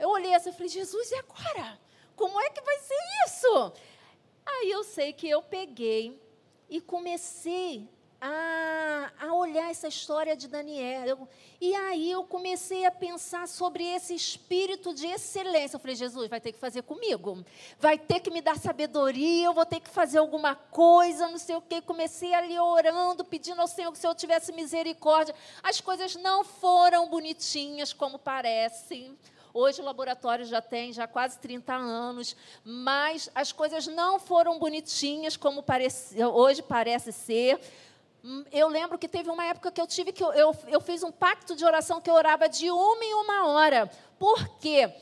Eu 0.00 0.08
olhei 0.08 0.34
assim 0.34 0.48
e 0.48 0.52
falei, 0.52 0.68
Jesus, 0.68 1.10
e 1.10 1.14
agora? 1.16 1.78
Como 2.16 2.40
é 2.40 2.50
que 2.50 2.60
vai 2.62 2.78
ser 2.78 2.94
isso? 3.26 3.72
Aí 4.46 4.70
eu 4.70 4.82
sei 4.82 5.12
que 5.12 5.28
eu 5.28 5.42
peguei 5.42 6.20
e 6.68 6.80
comecei 6.80 7.86
a, 8.20 9.10
a 9.18 9.34
olhar 9.34 9.70
essa 9.70 9.88
história 9.88 10.36
de 10.36 10.46
Daniel. 10.46 11.26
e 11.60 11.74
aí 11.74 12.10
eu 12.10 12.22
comecei 12.24 12.84
a 12.84 12.90
pensar 12.90 13.48
sobre 13.48 13.82
esse 13.84 14.14
espírito 14.14 14.92
de 14.92 15.06
excelência. 15.06 15.76
Eu 15.76 15.80
falei, 15.80 15.96
Jesus, 15.96 16.28
vai 16.28 16.40
ter 16.40 16.52
que 16.52 16.58
fazer 16.58 16.82
comigo. 16.82 17.42
Vai 17.78 17.98
ter 17.98 18.20
que 18.20 18.30
me 18.30 18.42
dar 18.42 18.58
sabedoria, 18.58 19.46
eu 19.46 19.54
vou 19.54 19.64
ter 19.64 19.80
que 19.80 19.88
fazer 19.88 20.18
alguma 20.18 20.54
coisa, 20.54 21.28
não 21.28 21.38
sei 21.38 21.56
o 21.56 21.62
quê. 21.62 21.80
Comecei 21.80 22.34
ali 22.34 22.58
orando, 22.58 23.24
pedindo 23.24 23.60
ao 23.60 23.66
Senhor 23.66 23.90
que 23.92 23.98
se 23.98 24.06
eu 24.06 24.14
tivesse 24.14 24.52
misericórdia. 24.52 25.34
As 25.62 25.80
coisas 25.80 26.14
não 26.16 26.44
foram 26.44 27.08
bonitinhas 27.08 27.92
como 27.92 28.18
parecem. 28.18 29.16
Hoje 29.52 29.80
o 29.80 29.84
laboratório 29.84 30.44
já 30.44 30.62
tem 30.62 30.92
já 30.92 31.06
quase 31.06 31.38
30 31.38 31.74
anos, 31.74 32.36
mas 32.64 33.30
as 33.34 33.52
coisas 33.52 33.86
não 33.86 34.18
foram 34.18 34.58
bonitinhas 34.58 35.36
como 35.36 35.64
hoje 36.32 36.62
parece 36.62 37.12
ser. 37.12 37.60
Eu 38.52 38.68
lembro 38.68 38.98
que 38.98 39.08
teve 39.08 39.30
uma 39.30 39.44
época 39.44 39.72
que 39.72 39.80
eu 39.80 39.86
tive 39.86 40.12
que 40.12 40.22
eu, 40.22 40.32
eu, 40.32 40.56
eu 40.68 40.80
fiz 40.80 41.02
um 41.02 41.10
pacto 41.10 41.56
de 41.56 41.64
oração 41.64 42.00
que 42.00 42.10
eu 42.10 42.14
orava 42.14 42.48
de 42.48 42.70
uma 42.70 43.04
em 43.04 43.14
uma 43.14 43.46
hora. 43.48 43.90
Por 44.18 44.46
quê? 44.58 44.92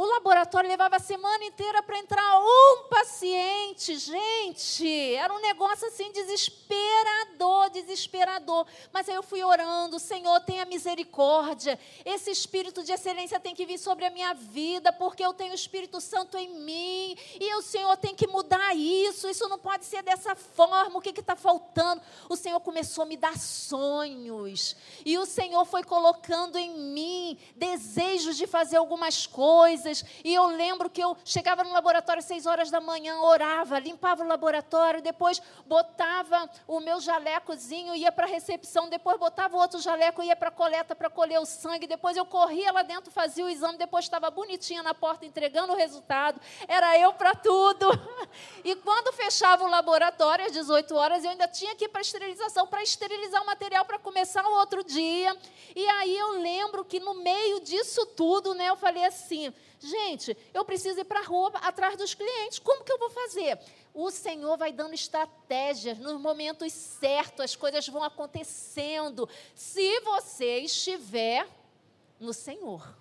O 0.00 0.06
laboratório 0.06 0.66
levava 0.66 0.96
a 0.96 0.98
semana 0.98 1.44
inteira 1.44 1.82
para 1.82 1.98
entrar 1.98 2.40
um 2.40 2.88
paciente. 2.88 3.98
Gente, 3.98 5.14
era 5.14 5.30
um 5.30 5.42
negócio 5.42 5.86
assim 5.88 6.10
desesperador, 6.10 7.68
desesperador. 7.68 8.66
Mas 8.94 9.10
aí 9.10 9.14
eu 9.14 9.22
fui 9.22 9.44
orando, 9.44 9.98
Senhor, 9.98 10.40
tenha 10.40 10.64
misericórdia. 10.64 11.78
Esse 12.02 12.30
espírito 12.30 12.82
de 12.82 12.92
excelência 12.92 13.38
tem 13.38 13.54
que 13.54 13.66
vir 13.66 13.76
sobre 13.76 14.06
a 14.06 14.10
minha 14.10 14.32
vida, 14.32 14.90
porque 14.90 15.22
eu 15.22 15.34
tenho 15.34 15.52
o 15.52 15.54
Espírito 15.54 16.00
Santo 16.00 16.38
em 16.38 16.48
mim. 16.48 17.14
E 17.38 17.54
o 17.56 17.60
Senhor 17.60 17.94
tem 17.98 18.14
que 18.14 18.26
mudar 18.26 18.74
isso. 18.74 19.28
Isso 19.28 19.50
não 19.50 19.58
pode 19.58 19.84
ser 19.84 20.02
dessa 20.02 20.34
forma. 20.34 20.96
O 20.96 21.02
que 21.02 21.10
está 21.10 21.36
faltando? 21.36 22.00
O 22.26 22.36
Senhor 22.36 22.60
começou 22.60 23.02
a 23.02 23.06
me 23.06 23.18
dar 23.18 23.36
sonhos. 23.36 24.74
E 25.04 25.18
o 25.18 25.26
Senhor 25.26 25.66
foi 25.66 25.84
colocando 25.84 26.56
em 26.56 26.70
mim 26.74 27.38
desejos 27.54 28.38
de 28.38 28.46
fazer 28.46 28.78
algumas 28.78 29.26
coisas 29.26 29.89
coisas. 29.90 30.04
E 30.24 30.34
eu 30.34 30.46
lembro 30.46 30.88
que 30.88 31.02
eu 31.02 31.16
chegava 31.24 31.64
no 31.64 31.72
laboratório 31.72 32.20
às 32.20 32.24
seis 32.24 32.46
horas 32.46 32.70
da 32.70 32.80
manhã, 32.80 33.18
orava, 33.20 33.78
limpava 33.78 34.22
o 34.22 34.26
laboratório, 34.26 35.02
depois 35.02 35.42
botava 35.66 36.48
o 36.66 36.80
meu 36.80 37.00
jalecozinho, 37.00 37.94
ia 37.94 38.12
para 38.12 38.26
a 38.26 38.28
recepção, 38.28 38.88
depois 38.88 39.18
botava 39.18 39.56
outro 39.56 39.80
jaleco, 39.80 40.22
ia 40.22 40.36
para 40.36 40.48
a 40.48 40.52
coleta 40.52 40.94
para 40.94 41.10
colher 41.10 41.40
o 41.40 41.46
sangue, 41.46 41.86
depois 41.86 42.16
eu 42.16 42.24
corria 42.24 42.72
lá 42.72 42.82
dentro, 42.82 43.10
fazia 43.10 43.44
o 43.44 43.48
exame, 43.48 43.76
depois 43.76 44.04
estava 44.04 44.30
bonitinha 44.30 44.82
na 44.82 44.94
porta 44.94 45.26
entregando 45.26 45.72
o 45.72 45.76
resultado. 45.76 46.40
Era 46.68 46.98
eu 46.98 47.12
para 47.12 47.34
tudo. 47.34 47.88
E 48.62 48.76
quando 48.76 49.12
fechava 49.12 49.64
o 49.64 49.68
laboratório 49.68 50.44
às 50.44 50.52
18 50.52 50.94
horas, 50.94 51.24
eu 51.24 51.30
ainda 51.30 51.48
tinha 51.48 51.74
que 51.74 51.86
ir 51.86 51.88
para 51.88 52.00
a 52.00 52.02
esterilização, 52.02 52.66
para 52.66 52.82
esterilizar 52.82 53.42
o 53.42 53.46
material 53.46 53.84
para 53.84 53.98
começar 53.98 54.44
o 54.44 54.54
outro 54.54 54.84
dia. 54.84 55.36
E 55.74 55.86
aí 55.88 56.16
eu 56.16 56.40
lembro 56.40 56.84
que 56.84 57.00
no 57.00 57.14
meio 57.14 57.60
disso 57.60 58.04
tudo, 58.14 58.54
né, 58.54 58.68
eu 58.68 58.76
falei 58.76 59.04
assim: 59.04 59.52
Gente, 59.80 60.36
eu 60.52 60.62
preciso 60.62 61.00
ir 61.00 61.04
para 61.04 61.20
a 61.20 61.24
rua 61.24 61.50
atrás 61.62 61.96
dos 61.96 62.12
clientes. 62.12 62.58
Como 62.58 62.84
que 62.84 62.92
eu 62.92 62.98
vou 62.98 63.08
fazer? 63.08 63.58
O 63.94 64.10
Senhor 64.10 64.58
vai 64.58 64.72
dando 64.72 64.92
estratégias 64.92 65.98
nos 65.98 66.20
momentos 66.20 66.70
certos, 66.70 67.40
as 67.46 67.56
coisas 67.56 67.88
vão 67.88 68.04
acontecendo. 68.04 69.26
Se 69.54 70.00
você 70.00 70.58
estiver 70.58 71.48
no 72.20 72.34
Senhor. 72.34 72.94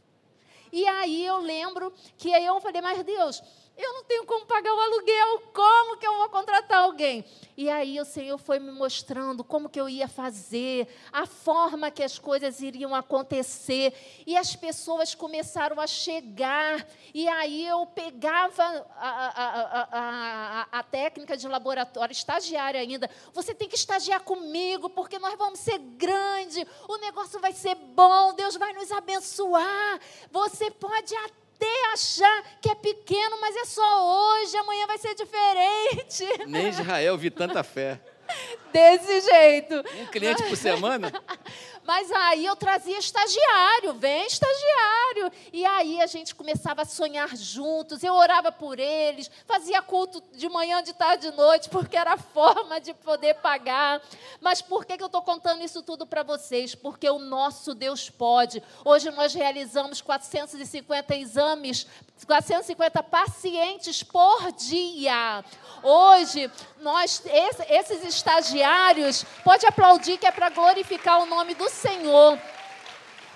E 0.72 0.88
aí 0.88 1.26
eu 1.26 1.40
lembro 1.40 1.92
que 2.18 2.30
eu 2.30 2.62
falei, 2.62 2.82
mas 2.82 3.04
Deus, 3.04 3.44
eu 3.82 3.94
não 3.94 4.04
tenho 4.04 4.26
como 4.26 4.46
pagar 4.46 4.74
o 4.74 4.80
aluguel, 4.80 5.40
como 5.54 5.98
que 5.98 6.06
eu 6.06 6.18
vou 6.18 6.30
contratar 6.30 6.80
alguém? 6.80 7.24
E 7.56 7.70
aí 7.70 8.00
o 8.00 8.06
Senhor 8.06 8.38
foi 8.38 8.60
me 8.60 8.72
mostrando 8.72 9.44
como 9.44 9.70
que 9.70 9.80
eu 9.80 9.88
ia 9.88 10.08
fazer, 10.08 10.88
a 11.12 11.26
forma 11.26 11.90
que 11.90 12.04
as 12.04 12.20
coisas 12.20 12.62
iriam 12.62 12.94
acontecer, 12.94 13.94
e 14.28 14.36
as 14.36 14.56
pessoas 14.56 15.16
começaram 15.16 15.80
a 15.80 15.88
chegar, 15.88 16.86
e 17.14 17.28
aí 17.30 17.66
eu 17.66 17.86
pegava 17.86 18.64
a, 18.98 19.10
a, 19.10 19.88
a, 19.92 20.68
a 20.80 20.84
técnica 20.84 21.38
de 21.38 21.48
laboratório, 21.48 22.12
estagiária 22.12 22.82
ainda, 22.82 23.10
você 23.34 23.56
tem 23.56 23.70
que 23.70 23.76
estagiar 23.76 24.22
comigo, 24.24 24.90
porque 24.90 25.18
nós 25.20 25.38
vamos 25.38 25.60
ser 25.60 25.78
grande, 25.78 26.68
o 26.88 26.98
negócio 26.98 27.40
vai 27.40 27.54
ser 27.54 27.76
bom, 27.76 28.34
Deus 28.34 28.58
vai 28.58 28.74
nos 28.74 28.92
abençoar, 28.92 30.00
você 30.32 30.70
pode 30.70 31.16
até 31.16 31.49
até 31.60 31.94
achar 31.94 32.44
que 32.62 32.70
é 32.70 32.76
pequeno, 32.76 33.40
mas 33.42 33.56
é 33.58 33.66
só 33.66 34.42
hoje, 34.42 34.56
amanhã 34.56 34.88
vai 34.88 34.98
ser 34.98 35.14
diferente. 35.14 36.26
Nem 36.48 36.70
Israel 36.70 37.18
vi 37.18 37.30
tanta 37.30 37.62
fé. 37.64 38.00
Desse 38.72 39.22
jeito. 39.22 39.84
Um 40.00 40.06
cliente 40.06 40.44
por 40.44 40.56
semana? 40.56 41.12
Mas 41.90 42.12
aí 42.12 42.46
eu 42.46 42.56
trazia 42.56 43.00
estagiário, 43.00 43.96
vem 43.96 44.28
estagiário. 44.28 45.32
E 45.52 45.66
aí 45.66 46.00
a 46.00 46.06
gente 46.06 46.36
começava 46.36 46.84
a 46.84 46.86
sonhar 46.86 47.36
juntos, 47.36 48.04
eu 48.04 48.14
orava 48.14 48.52
por 48.52 48.78
eles, 48.78 49.32
fazia 49.48 49.82
culto 49.82 50.22
de 50.36 50.48
manhã, 50.50 50.84
de 50.84 50.94
tarde, 50.94 51.32
de 51.32 51.36
noite, 51.36 51.68
porque 51.68 51.98
era 51.98 52.14
a 52.14 52.18
forma 52.18 52.80
de 52.80 52.94
poder 52.94 53.34
pagar. 53.38 54.00
Mas 54.40 54.62
por 54.62 54.86
que, 54.86 54.98
que 54.98 55.02
eu 55.02 55.08
estou 55.08 55.24
contando 55.24 55.64
isso 55.64 55.82
tudo 55.82 56.06
para 56.06 56.22
vocês? 56.22 56.76
Porque 56.76 57.10
o 57.10 57.18
nosso 57.18 57.74
Deus 57.74 58.08
pode. 58.08 58.62
Hoje 58.86 59.10
nós 59.10 59.34
realizamos 59.34 60.00
450 60.00 61.16
exames 61.16 61.88
450 62.26 63.04
pacientes 63.04 64.04
por 64.04 64.52
dia. 64.52 65.44
Hoje, 65.82 66.52
nós, 66.82 67.22
esses 67.68 68.04
estagiários, 68.04 69.26
pode 69.44 69.66
aplaudir 69.66 70.18
que 70.18 70.26
é 70.26 70.32
para 70.32 70.50
glorificar 70.50 71.22
o 71.22 71.26
nome 71.26 71.54
do 71.54 71.70
Senhor. 71.70 72.40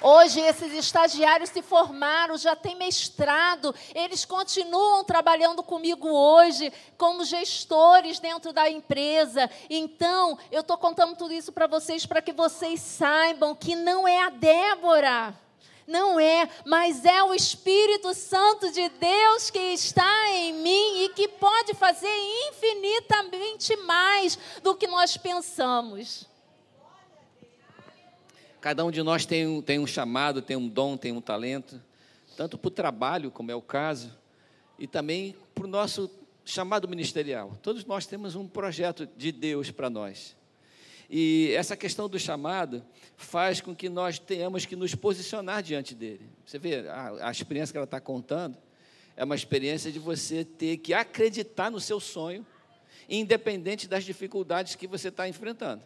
Hoje, 0.02 0.42
esses 0.42 0.74
estagiários 0.74 1.50
se 1.50 1.62
formaram, 1.62 2.38
já 2.38 2.58
têm 2.58 2.76
mestrado, 2.76 3.74
eles 3.96 4.26
continuam 4.26 5.04
trabalhando 5.04 5.64
comigo 5.64 6.10
hoje, 6.10 6.74
como 6.98 7.24
gestores 7.24 8.20
dentro 8.20 8.52
da 8.52 8.70
empresa. 8.70 9.50
Então, 9.70 10.38
eu 10.52 10.60
estou 10.60 10.78
contando 10.78 11.16
tudo 11.16 11.34
isso 11.34 11.54
para 11.54 11.68
vocês, 11.68 12.06
para 12.06 12.22
que 12.22 12.34
vocês 12.34 12.82
saibam 12.82 13.56
que 13.56 13.76
não 13.76 14.06
é 14.06 14.24
a 14.24 14.30
Débora 14.30 15.43
não 15.88 16.20
é, 16.20 16.50
mas 16.66 17.06
é 17.06 17.22
o 17.24 17.34
Espírito 17.34 18.14
Santo 18.14 18.72
de 18.72 18.90
Deus 18.90 19.50
que 19.50 19.60
está 19.60 20.32
em 20.32 20.54
mim 20.54 21.04
e 21.04 21.10
que 21.10 21.28
pode 21.28 21.74
fazer 21.74 22.14
infinitamente 22.50 23.76
mais 23.78 24.38
do 24.62 24.76
que 24.76 24.88
nós 24.88 25.18
pensamos. 25.18 26.28
Cada 28.62 28.86
um 28.86 28.92
de 28.92 29.04
nós 29.04 29.26
tem 29.26 29.46
um, 29.46 29.62
tem 29.62 29.78
um 29.78 29.86
chamado, 29.86 30.42
tem 30.42 30.56
um 30.56 30.70
dom, 30.70 30.96
tem 30.96 31.12
um 31.12 31.20
talento, 31.20 31.82
tanto 32.38 32.58
para 32.58 32.68
o 32.70 32.72
trabalho, 32.72 33.30
como 33.30 33.52
é 33.52 33.56
o 33.56 33.62
caso, 33.62 34.16
e 34.80 34.88
também 34.88 35.36
para 35.54 35.66
o 35.66 35.68
nosso 35.68 36.10
chamado 36.46 36.88
ministerial. 36.88 37.58
Todos 37.62 37.86
nós 37.86 38.06
temos 38.06 38.36
um 38.36 38.48
projeto 38.48 39.06
de 39.18 39.32
Deus 39.32 39.70
para 39.70 39.90
nós. 39.90 40.36
E 41.16 41.54
essa 41.56 41.78
questão 41.78 42.10
do 42.10 42.18
chamado 42.18 42.84
faz 43.16 43.62
com 43.62 43.76
que 43.76 43.88
nós 43.88 44.18
tenhamos 44.18 44.66
que 44.66 44.76
nos 44.76 44.96
posicionar 44.96 45.62
diante 45.62 45.94
dele. 45.94 46.28
Você 46.44 46.58
vê, 46.58 46.90
a, 46.90 47.28
a 47.28 47.32
experiência 47.32 47.72
que 47.72 47.78
ela 47.78 47.86
está 47.86 48.02
contando 48.02 48.58
é 49.16 49.24
uma 49.24 49.36
experiência 49.36 49.92
de 49.92 50.00
você 50.00 50.44
ter 50.44 50.78
que 50.78 50.92
acreditar 50.92 51.70
no 51.70 51.80
seu 51.80 52.00
sonho, 52.00 52.44
independente 53.08 53.88
das 53.88 54.04
dificuldades 54.04 54.74
que 54.74 54.88
você 54.88 55.10
está 55.10 55.30
enfrentando. 55.30 55.84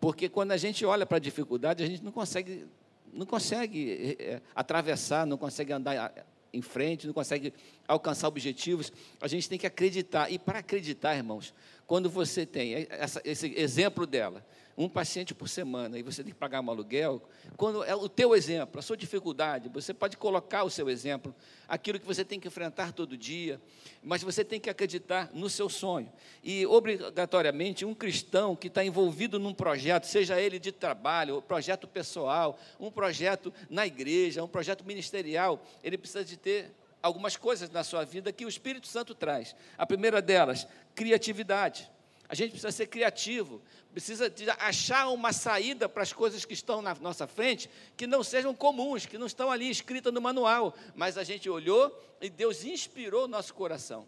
Porque 0.00 0.30
quando 0.30 0.52
a 0.52 0.56
gente 0.56 0.82
olha 0.86 1.04
para 1.04 1.18
a 1.18 1.20
dificuldade, 1.20 1.84
a 1.84 1.86
gente 1.86 2.02
não 2.02 2.10
consegue, 2.10 2.66
não 3.12 3.26
consegue 3.26 4.16
é, 4.18 4.40
atravessar, 4.54 5.26
não 5.26 5.36
consegue 5.36 5.74
andar 5.74 6.10
em 6.54 6.62
frente, 6.62 7.06
não 7.06 7.12
consegue 7.12 7.52
alcançar 7.86 8.28
objetivos. 8.28 8.90
A 9.20 9.28
gente 9.28 9.46
tem 9.46 9.58
que 9.58 9.66
acreditar. 9.66 10.30
E 10.32 10.38
para 10.38 10.60
acreditar, 10.60 11.14
irmãos, 11.14 11.52
quando 11.86 12.08
você 12.08 12.46
tem 12.46 12.86
essa, 12.90 13.20
esse 13.24 13.52
exemplo 13.56 14.06
dela, 14.06 14.44
um 14.76 14.88
paciente 14.88 15.34
por 15.34 15.48
semana, 15.48 15.98
e 15.98 16.02
você 16.02 16.22
tem 16.22 16.32
que 16.32 16.38
pagar 16.38 16.60
um 16.60 16.68
aluguel, 16.68 17.22
quando 17.56 17.84
é 17.84 17.94
o 17.94 18.08
teu 18.08 18.34
exemplo, 18.34 18.78
a 18.78 18.82
sua 18.82 18.96
dificuldade, 18.96 19.68
você 19.68 19.94
pode 19.94 20.16
colocar 20.16 20.64
o 20.64 20.70
seu 20.70 20.90
exemplo, 20.90 21.34
aquilo 21.68 22.00
que 22.00 22.06
você 22.06 22.24
tem 22.24 22.40
que 22.40 22.48
enfrentar 22.48 22.92
todo 22.92 23.16
dia, 23.16 23.60
mas 24.02 24.22
você 24.22 24.44
tem 24.44 24.58
que 24.58 24.68
acreditar 24.68 25.30
no 25.32 25.48
seu 25.48 25.68
sonho. 25.68 26.12
E, 26.42 26.66
obrigatoriamente, 26.66 27.84
um 27.84 27.94
cristão 27.94 28.56
que 28.56 28.66
está 28.66 28.84
envolvido 28.84 29.38
num 29.38 29.54
projeto, 29.54 30.06
seja 30.06 30.40
ele 30.40 30.58
de 30.58 30.72
trabalho, 30.72 31.40
projeto 31.40 31.86
pessoal, 31.86 32.58
um 32.80 32.90
projeto 32.90 33.52
na 33.70 33.86
igreja, 33.86 34.42
um 34.42 34.48
projeto 34.48 34.84
ministerial, 34.84 35.64
ele 35.82 35.96
precisa 35.96 36.24
de 36.24 36.36
ter 36.36 36.72
algumas 37.04 37.36
coisas 37.36 37.68
na 37.68 37.84
sua 37.84 38.02
vida 38.02 38.32
que 38.32 38.46
o 38.46 38.48
Espírito 38.48 38.86
Santo 38.86 39.14
traz. 39.14 39.54
A 39.76 39.84
primeira 39.84 40.22
delas, 40.22 40.66
criatividade. 40.94 41.90
A 42.26 42.34
gente 42.34 42.52
precisa 42.52 42.72
ser 42.72 42.86
criativo, 42.86 43.60
precisa 43.92 44.32
achar 44.58 45.08
uma 45.08 45.30
saída 45.30 45.86
para 45.86 46.02
as 46.02 46.14
coisas 46.14 46.46
que 46.46 46.54
estão 46.54 46.80
na 46.80 46.94
nossa 46.94 47.26
frente, 47.26 47.68
que 47.94 48.06
não 48.06 48.24
sejam 48.24 48.54
comuns, 48.54 49.04
que 49.04 49.18
não 49.18 49.26
estão 49.26 49.50
ali 49.50 49.68
escritas 49.68 50.14
no 50.14 50.22
manual, 50.22 50.74
mas 50.94 51.18
a 51.18 51.24
gente 51.24 51.50
olhou 51.50 51.94
e 52.22 52.30
Deus 52.30 52.64
inspirou 52.64 53.26
o 53.26 53.28
nosso 53.28 53.52
coração 53.52 54.06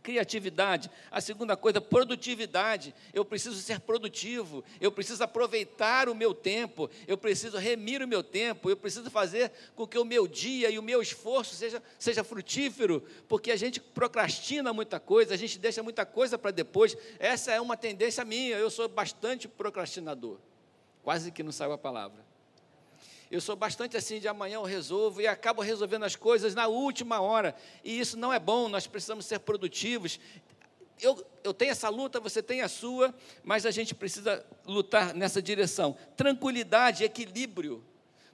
criatividade. 0.00 0.90
A 1.10 1.20
segunda 1.20 1.56
coisa, 1.56 1.80
produtividade. 1.80 2.94
Eu 3.12 3.24
preciso 3.24 3.56
ser 3.60 3.80
produtivo, 3.80 4.64
eu 4.80 4.92
preciso 4.92 5.22
aproveitar 5.24 6.08
o 6.08 6.14
meu 6.14 6.34
tempo, 6.34 6.90
eu 7.06 7.16
preciso 7.16 7.58
remir 7.58 8.02
o 8.02 8.08
meu 8.08 8.22
tempo, 8.22 8.68
eu 8.68 8.76
preciso 8.76 9.10
fazer 9.10 9.50
com 9.74 9.86
que 9.86 9.98
o 9.98 10.04
meu 10.04 10.26
dia 10.26 10.70
e 10.70 10.78
o 10.78 10.82
meu 10.82 11.00
esforço 11.00 11.54
seja, 11.54 11.82
seja 11.98 12.24
frutífero, 12.24 13.02
porque 13.28 13.50
a 13.50 13.56
gente 13.56 13.80
procrastina 13.80 14.72
muita 14.72 14.98
coisa, 14.98 15.34
a 15.34 15.36
gente 15.36 15.58
deixa 15.58 15.82
muita 15.82 16.04
coisa 16.04 16.36
para 16.36 16.50
depois. 16.50 16.96
Essa 17.18 17.52
é 17.52 17.60
uma 17.60 17.76
tendência 17.76 18.24
minha, 18.24 18.56
eu 18.56 18.70
sou 18.70 18.88
bastante 18.88 19.46
procrastinador. 19.46 20.38
Quase 21.02 21.30
que 21.30 21.42
não 21.42 21.52
saiu 21.52 21.72
a 21.72 21.78
palavra. 21.78 22.25
Eu 23.30 23.40
sou 23.40 23.56
bastante 23.56 23.96
assim, 23.96 24.20
de 24.20 24.28
amanhã 24.28 24.54
eu 24.54 24.62
resolvo 24.62 25.20
e 25.20 25.26
acabo 25.26 25.60
resolvendo 25.60 26.04
as 26.04 26.14
coisas 26.14 26.54
na 26.54 26.68
última 26.68 27.20
hora. 27.20 27.56
E 27.82 27.98
isso 27.98 28.16
não 28.16 28.32
é 28.32 28.38
bom, 28.38 28.68
nós 28.68 28.86
precisamos 28.86 29.26
ser 29.26 29.40
produtivos. 29.40 30.20
Eu, 31.00 31.26
eu 31.42 31.52
tenho 31.52 31.72
essa 31.72 31.88
luta, 31.88 32.20
você 32.20 32.42
tem 32.42 32.62
a 32.62 32.68
sua, 32.68 33.14
mas 33.42 33.66
a 33.66 33.70
gente 33.70 33.94
precisa 33.94 34.44
lutar 34.64 35.12
nessa 35.12 35.42
direção. 35.42 35.96
Tranquilidade, 36.16 37.04
equilíbrio. 37.04 37.84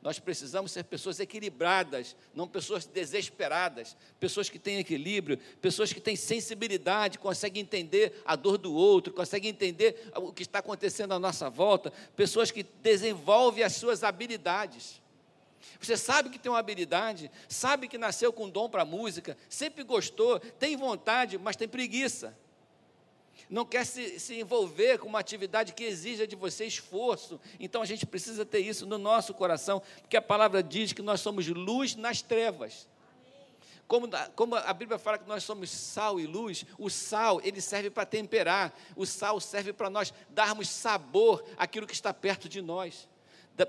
Nós 0.03 0.19
precisamos 0.19 0.73
ser 0.73 0.83
pessoas 0.83 1.21
equilibradas, 1.21 2.17
não 2.35 2.49
pessoas 2.49 2.85
desesperadas, 2.85 3.97
pessoas 4.19 4.49
que 4.49 4.59
têm 4.59 4.79
equilíbrio, 4.79 5.39
pessoas 5.61 5.93
que 5.93 6.01
têm 6.01 6.17
sensibilidade, 6.17 7.21
conseguem 7.21 7.63
entender 7.63 8.21
a 8.25 8.35
dor 8.35 8.59
do 8.59 8.75
outro, 8.75 9.13
conseguem 9.13 9.51
entender 9.51 10.11
o 10.17 10.33
que 10.33 10.43
está 10.43 10.59
acontecendo 10.59 11.15
à 11.15 11.21
nossa 11.21 11.49
volta, 11.49 11.93
pessoas 12.17 12.51
que 12.51 12.65
desenvolvem 12.83 13.63
as 13.63 13.75
suas 13.75 14.03
habilidades. 14.03 15.01
Você 15.81 15.97
sabe 15.97 16.31
que 16.31 16.39
tem 16.39 16.51
uma 16.51 16.59
habilidade, 16.59 17.31
sabe 17.49 17.87
que 17.87 17.97
nasceu 17.97 18.33
com 18.33 18.51
dom 18.51 18.69
para 18.69 18.85
música, 18.85 19.39
sempre 19.49 19.85
gostou, 19.85 20.41
tem 20.41 20.77
vontade, 20.77 21.39
mas 21.39 21.55
tem 21.55 21.69
preguiça 21.69 22.37
não 23.53 23.67
quer 23.67 23.85
se, 23.85 24.19
se 24.19 24.41
envolver 24.41 24.99
com 24.99 25.07
uma 25.07 25.19
atividade 25.19 25.75
que 25.75 25.85
exija 25.85 26.27
de 26.27 26.35
você 26.35 26.65
esforço. 26.65 27.39
Então 27.61 27.83
a 27.83 27.85
gente 27.85 28.07
precisa 28.07 28.47
ter 28.47 28.61
isso 28.61 28.87
no 28.87 28.97
nosso 28.97 29.35
coração, 29.35 29.83
porque 30.01 30.17
a 30.17 30.23
palavra 30.23 30.63
diz 30.63 30.95
que 30.95 31.03
nós 31.03 31.21
somos 31.21 31.47
luz 31.47 31.95
nas 31.95 32.23
trevas. 32.23 32.89
Como, 33.87 34.09
como, 34.35 34.55
a 34.57 34.73
Bíblia 34.73 34.99
fala 34.99 35.19
que 35.19 35.29
nós 35.29 35.45
somos 35.45 35.71
sal 35.71 36.19
e 36.19 36.27
luz, 36.27 36.65
o 36.79 36.89
sal 36.89 37.43
ele 37.45 37.61
serve 37.61 37.91
para 37.91 38.07
temperar, 38.07 38.75
o 38.97 39.05
sal 39.05 39.39
serve 39.39 39.75
para 39.75 39.91
nós 39.91 40.15
darmos 40.31 40.71
sabor 40.71 41.45
àquilo 41.59 41.87
que 41.87 41.93
está 41.93 42.15
perto 42.15 42.49
de 42.49 42.63
nós. 42.63 43.07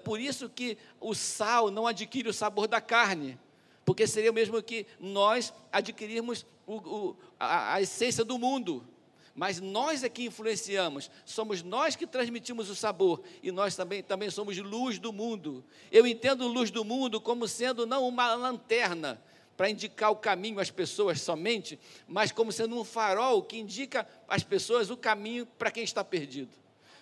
Por 0.05 0.17
isso 0.17 0.47
que 0.47 0.77
o 0.97 1.13
sal 1.13 1.69
não 1.69 1.87
adquire 1.87 2.29
o 2.29 2.33
sabor 2.33 2.69
da 2.69 2.79
carne, 2.79 3.37
porque 3.83 4.07
seria 4.07 4.31
o 4.31 4.33
mesmo 4.33 4.63
que 4.63 4.87
nós 4.97 5.53
adquirirmos 5.73 6.45
o, 6.65 6.75
o, 6.75 7.17
a, 7.37 7.73
a 7.73 7.81
essência 7.81 8.23
do 8.23 8.39
mundo 8.39 8.87
mas 9.35 9.59
nós 9.59 10.03
é 10.03 10.09
que 10.09 10.25
influenciamos, 10.25 11.09
somos 11.25 11.63
nós 11.63 11.95
que 11.95 12.05
transmitimos 12.05 12.69
o 12.69 12.75
sabor 12.75 13.21
e 13.41 13.51
nós 13.51 13.75
também, 13.75 14.03
também 14.03 14.29
somos 14.29 14.57
luz 14.57 14.99
do 14.99 15.11
mundo. 15.11 15.63
Eu 15.91 16.05
entendo 16.05 16.47
luz 16.47 16.69
do 16.69 16.85
mundo 16.85 17.19
como 17.19 17.47
sendo 17.47 17.85
não 17.85 18.07
uma 18.07 18.35
lanterna 18.35 19.19
para 19.57 19.69
indicar 19.69 20.11
o 20.11 20.15
caminho 20.15 20.59
às 20.59 20.69
pessoas 20.69 21.21
somente, 21.21 21.79
mas 22.07 22.31
como 22.31 22.51
sendo 22.51 22.79
um 22.79 22.83
farol 22.83 23.41
que 23.41 23.57
indica 23.57 24.07
às 24.27 24.43
pessoas 24.43 24.91
o 24.91 24.97
caminho 24.97 25.45
para 25.45 25.71
quem 25.71 25.83
está 25.83 26.03
perdido. 26.03 26.51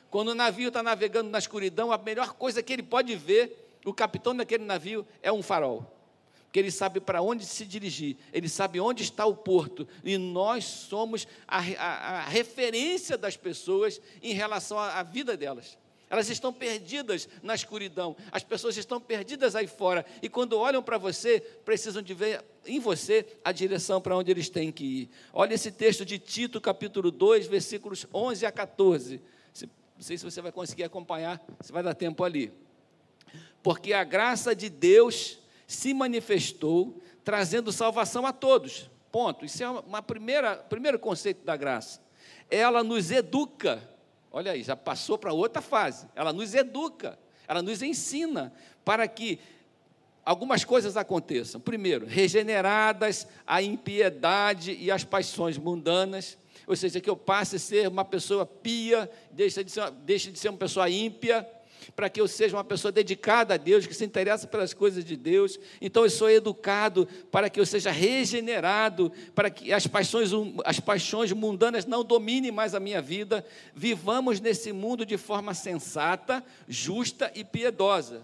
Quando 0.10 0.30
o 0.30 0.36
navio 0.36 0.70
está 0.70 0.82
navegando 0.82 1.30
na 1.30 1.38
escuridão, 1.38 1.92
a 1.92 1.98
melhor 1.98 2.34
coisa 2.34 2.64
que 2.64 2.72
ele 2.72 2.84
pode 2.84 3.16
ver, 3.16 3.78
o 3.86 3.94
capitão 3.94 4.36
daquele 4.36 4.64
navio, 4.64 5.06
é 5.22 5.32
um 5.32 5.42
farol 5.42 6.01
porque 6.52 6.60
ele 6.60 6.70
sabe 6.70 7.00
para 7.00 7.22
onde 7.22 7.46
se 7.46 7.66
dirigir, 7.66 8.18
ele 8.34 8.50
sabe 8.50 8.78
onde 8.78 9.04
está 9.04 9.26
o 9.26 9.34
porto, 9.34 9.88
e 10.04 10.18
nós 10.18 10.66
somos 10.66 11.26
a, 11.48 11.60
a, 11.60 12.18
a 12.18 12.22
referência 12.28 13.18
das 13.18 13.38
pessoas 13.38 14.02
em 14.22 14.34
relação 14.34 14.78
à, 14.78 15.00
à 15.00 15.04
vida 15.04 15.38
delas. 15.38 15.78
Elas 16.10 16.30
estão 16.30 16.52
perdidas 16.52 17.30
na 17.42 17.56
escuridão, 17.56 18.18
as 18.34 18.44
pessoas 18.44 18.76
estão 18.76 19.00
perdidas 19.00 19.56
aí 19.56 19.66
fora, 19.66 20.06
e 20.22 20.28
quando 20.28 20.60
olham 20.60 20.84
para 20.84 20.98
você, 20.98 21.40
precisam 21.64 22.02
de 22.02 22.14
ver 22.14 22.44
em 22.66 22.82
você 22.82 23.26
a 23.46 23.54
direção 23.54 24.02
para 24.02 24.18
onde 24.18 24.30
eles 24.30 24.50
têm 24.50 24.74
que 24.74 24.84
ir. 24.84 25.10
Olha 25.32 25.54
esse 25.54 25.72
texto 25.72 26.06
de 26.06 26.20
Tito, 26.20 26.60
capítulo 26.60 27.12
2, 27.12 27.48
versículos 27.48 28.06
11 28.14 28.46
a 28.46 28.52
14. 28.52 29.22
Não 29.62 30.02
sei 30.02 30.18
se 30.18 30.26
você 30.26 30.42
vai 30.42 30.52
conseguir 30.52 30.84
acompanhar, 30.84 31.42
se 31.62 31.72
vai 31.72 31.82
dar 31.82 31.94
tempo 31.94 32.26
ali. 32.26 32.52
Porque 33.64 33.94
a 33.94 34.04
graça 34.04 34.54
de 34.54 34.68
Deus 34.68 35.40
se 35.72 35.94
manifestou, 35.94 37.02
trazendo 37.24 37.72
salvação 37.72 38.26
a 38.26 38.34
todos. 38.34 38.90
Ponto. 39.12 39.46
Isso 39.46 39.64
é 39.64 39.70
uma 39.70 40.02
primeira 40.02 40.56
primeiro 40.58 41.00
conceito 41.00 41.46
da 41.46 41.56
graça. 41.56 42.02
Ela 42.50 42.84
nos 42.84 43.10
educa. 43.10 43.82
Olha 44.32 44.52
aí, 44.52 44.64
já 44.64 44.76
passou 44.76 45.18
para 45.18 45.34
outra 45.34 45.62
fase. 45.62 46.08
Ela 46.16 46.34
nos 46.34 46.54
educa, 46.54 47.18
ela 47.48 47.62
nos 47.62 47.82
ensina 47.82 48.54
para 48.84 49.08
que 49.08 49.40
algumas 50.26 50.64
coisas 50.64 50.98
aconteçam. 50.98 51.60
Primeiro, 51.60 52.06
regeneradas 52.06 53.28
a 53.46 53.62
impiedade 53.62 54.74
e 54.74 54.92
as 54.92 55.04
paixões 55.04 55.58
mundanas, 55.58 56.38
ou 56.68 56.76
seja, 56.76 57.02
que 57.02 57.10
eu 57.10 57.16
passe 57.16 57.56
a 57.56 57.60
ser 57.60 57.88
uma 57.88 58.06
pessoa 58.06 58.46
pia, 58.46 59.10
deixe 59.32 59.64
de 59.64 59.72
ser, 59.72 59.92
deixe 59.92 60.32
de 60.32 60.40
ser 60.40 60.50
uma 60.50 60.58
pessoa 60.58 60.90
ímpia 60.90 61.48
para 61.96 62.10
que 62.10 62.20
eu 62.20 62.28
seja 62.28 62.56
uma 62.56 62.64
pessoa 62.64 62.92
dedicada 62.92 63.54
a 63.54 63.58
Deus, 63.58 63.88
que 63.88 63.94
se 63.94 64.06
interessa 64.06 64.48
pelas 64.48 64.74
coisas 64.74 65.04
de 65.04 65.16
Deus. 65.16 65.60
Então 65.82 66.04
eu 66.04 66.10
sou 66.10 66.30
educado 66.30 67.08
para 67.32 67.50
que 67.50 67.60
eu 67.60 67.66
seja 67.66 67.92
regenerado, 67.92 69.12
para 69.34 69.50
que 69.50 69.72
as 69.74 69.88
paixões, 69.88 70.32
as 70.66 70.80
paixões 70.80 71.32
mundanas 71.32 71.86
não 71.86 72.04
dominem 72.04 72.52
mais 72.52 72.76
a 72.76 72.80
minha 72.80 73.02
vida. 73.02 73.46
Vivamos 73.74 74.40
nesse 74.40 74.72
mundo 74.72 75.06
de 75.06 75.18
forma 75.18 75.54
sensata, 75.54 76.44
justa 76.68 77.32
e 77.36 77.44
piedosa. 77.44 78.24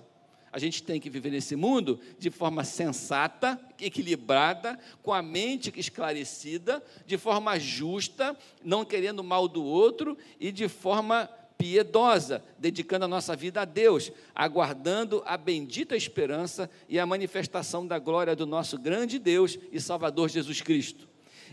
A 0.52 0.60
gente 0.60 0.82
tem 0.82 1.00
que 1.00 1.10
viver 1.10 1.30
nesse 1.30 1.56
mundo 1.56 2.00
de 2.18 2.30
forma 2.30 2.64
sensata, 2.64 3.60
equilibrada, 3.80 4.80
com 5.04 5.14
a 5.14 5.22
mente 5.22 5.72
esclarecida, 5.76 6.82
de 7.06 7.18
forma 7.18 7.60
justa, 7.60 8.36
não 8.64 8.86
querendo 8.86 9.24
mal 9.24 9.48
do 9.48 9.64
outro 9.64 10.18
e 10.40 10.52
de 10.52 10.68
forma 10.68 11.30
piedosa, 11.58 12.44
dedicando 12.58 13.06
a 13.06 13.08
nossa 13.08 13.36
vida 13.36 13.62
a 13.62 13.66
Deus, 13.66 14.12
aguardando 14.36 15.24
a 15.26 15.36
bendita 15.36 15.96
esperança 15.96 16.70
e 16.88 17.00
a 17.00 17.06
manifestação 17.06 17.86
da 17.86 17.98
glória 17.98 18.36
do 18.36 18.46
nosso 18.46 18.78
grande 18.78 19.18
Deus 19.18 19.58
e 19.72 19.82
Salvador 19.82 20.30
Jesus 20.30 20.62
Cristo. 20.62 21.08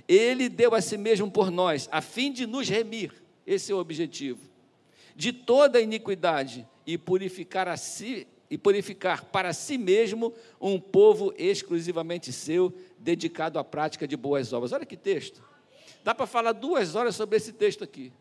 Ele 0.07 0.49
deu 0.49 0.75
a 0.75 0.81
si 0.81 0.99
mesmo 0.99 1.31
por 1.31 1.51
nós, 1.51 1.89
a 1.91 2.03
fim 2.03 2.31
de 2.31 2.47
nos 2.47 2.69
remir, 2.69 3.13
esse 3.47 3.73
é 3.73 3.75
o 3.75 3.79
objetivo, 3.79 4.41
de 5.17 5.33
toda 5.33 5.81
iniquidade 5.81 6.67
e 6.87 6.99
purificar 6.99 7.67
a 7.69 7.77
si 7.77 8.27
e 8.51 8.59
purificar 8.59 9.25
para 9.25 9.53
si 9.55 9.79
mesmo 9.79 10.33
um 10.61 10.79
povo 10.79 11.35
exclusivamente 11.37 12.31
seu, 12.31 12.73
dedicado 12.99 13.59
à 13.59 13.65
prática 13.65 14.07
de 14.07 14.17
boas 14.17 14.53
obras. 14.53 14.71
Olha 14.71 14.85
que 14.85 14.99
texto. 14.99 15.43
Dá 16.05 16.15
para 16.15 16.27
falar 16.27 16.53
duas 16.53 16.95
horas 16.95 17.17
sobre 17.17 17.39
esse 17.39 17.53
texto 17.53 17.83
aqui 17.83 18.13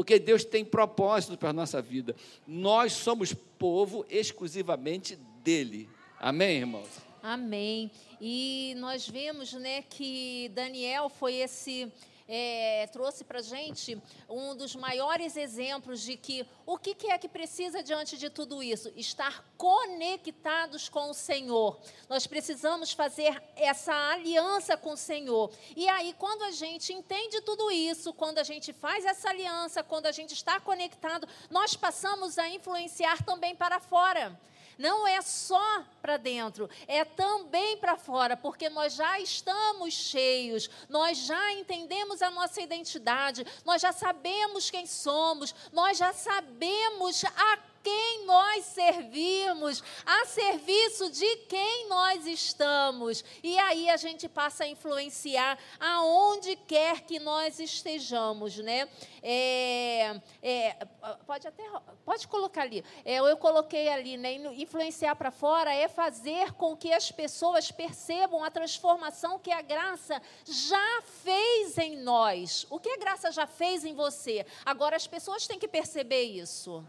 porque 0.00 0.18
Deus 0.18 0.46
tem 0.46 0.64
propósito 0.64 1.36
para 1.36 1.50
a 1.50 1.52
nossa 1.52 1.82
vida. 1.82 2.16
Nós 2.46 2.94
somos 2.94 3.34
povo 3.34 4.06
exclusivamente 4.08 5.14
dele. 5.44 5.90
Amém, 6.18 6.60
irmãos? 6.60 6.88
Amém. 7.22 7.90
E 8.18 8.74
nós 8.78 9.06
vemos, 9.06 9.52
né, 9.52 9.82
que 9.82 10.50
Daniel 10.54 11.10
foi 11.10 11.34
esse 11.34 11.92
é, 12.32 12.86
trouxe 12.92 13.24
para 13.24 13.40
a 13.40 13.42
gente 13.42 14.00
um 14.28 14.54
dos 14.54 14.76
maiores 14.76 15.36
exemplos 15.36 16.00
de 16.00 16.16
que 16.16 16.46
o 16.64 16.78
que, 16.78 16.94
que 16.94 17.10
é 17.10 17.18
que 17.18 17.28
precisa 17.28 17.82
diante 17.82 18.16
de 18.16 18.30
tudo 18.30 18.62
isso? 18.62 18.92
Estar 18.94 19.44
conectados 19.58 20.88
com 20.88 21.10
o 21.10 21.14
Senhor. 21.14 21.80
Nós 22.08 22.28
precisamos 22.28 22.92
fazer 22.92 23.42
essa 23.56 23.92
aliança 24.12 24.76
com 24.76 24.92
o 24.92 24.96
Senhor. 24.96 25.50
E 25.74 25.88
aí, 25.88 26.14
quando 26.16 26.42
a 26.44 26.52
gente 26.52 26.92
entende 26.92 27.40
tudo 27.40 27.68
isso, 27.68 28.14
quando 28.14 28.38
a 28.38 28.44
gente 28.44 28.72
faz 28.72 29.04
essa 29.04 29.28
aliança, 29.28 29.82
quando 29.82 30.06
a 30.06 30.12
gente 30.12 30.32
está 30.32 30.60
conectado, 30.60 31.26
nós 31.50 31.74
passamos 31.74 32.38
a 32.38 32.48
influenciar 32.48 33.24
também 33.24 33.56
para 33.56 33.80
fora 33.80 34.38
não 34.78 35.06
é 35.06 35.20
só 35.20 35.84
para 36.00 36.16
dentro, 36.16 36.68
é 36.86 37.04
também 37.04 37.76
para 37.76 37.96
fora, 37.96 38.36
porque 38.36 38.68
nós 38.68 38.94
já 38.94 39.18
estamos 39.20 39.94
cheios, 39.94 40.70
nós 40.88 41.18
já 41.18 41.52
entendemos 41.52 42.22
a 42.22 42.30
nossa 42.30 42.60
identidade, 42.60 43.46
nós 43.64 43.82
já 43.82 43.92
sabemos 43.92 44.70
quem 44.70 44.86
somos, 44.86 45.54
nós 45.72 45.98
já 45.98 46.12
sabemos 46.12 47.24
a 47.24 47.69
quem 47.82 48.26
nós 48.26 48.64
servimos, 48.66 49.82
a 50.04 50.26
serviço 50.26 51.10
de 51.10 51.36
quem 51.48 51.88
nós 51.88 52.26
estamos. 52.26 53.24
E 53.42 53.58
aí 53.58 53.88
a 53.90 53.96
gente 53.96 54.28
passa 54.28 54.64
a 54.64 54.68
influenciar 54.68 55.58
aonde 55.78 56.56
quer 56.56 57.00
que 57.02 57.18
nós 57.18 57.58
estejamos, 57.58 58.58
né? 58.58 58.88
É, 59.22 60.20
é, 60.42 60.86
pode 61.26 61.46
até 61.46 61.64
pode 62.04 62.26
colocar 62.28 62.62
ali. 62.62 62.84
É, 63.04 63.16
eu 63.16 63.36
coloquei 63.36 63.88
ali, 63.88 64.16
né? 64.16 64.34
Influenciar 64.34 65.14
para 65.16 65.30
fora 65.30 65.72
é 65.72 65.88
fazer 65.88 66.52
com 66.52 66.76
que 66.76 66.92
as 66.92 67.10
pessoas 67.10 67.70
percebam 67.70 68.44
a 68.44 68.50
transformação 68.50 69.38
que 69.38 69.50
a 69.50 69.62
graça 69.62 70.20
já 70.44 71.02
fez 71.22 71.78
em 71.78 71.96
nós. 71.96 72.66
O 72.70 72.78
que 72.78 72.90
a 72.90 72.96
graça 72.96 73.30
já 73.32 73.46
fez 73.46 73.84
em 73.84 73.94
você? 73.94 74.46
Agora 74.64 74.96
as 74.96 75.06
pessoas 75.06 75.46
têm 75.46 75.58
que 75.58 75.68
perceber 75.68 76.22
isso. 76.22 76.84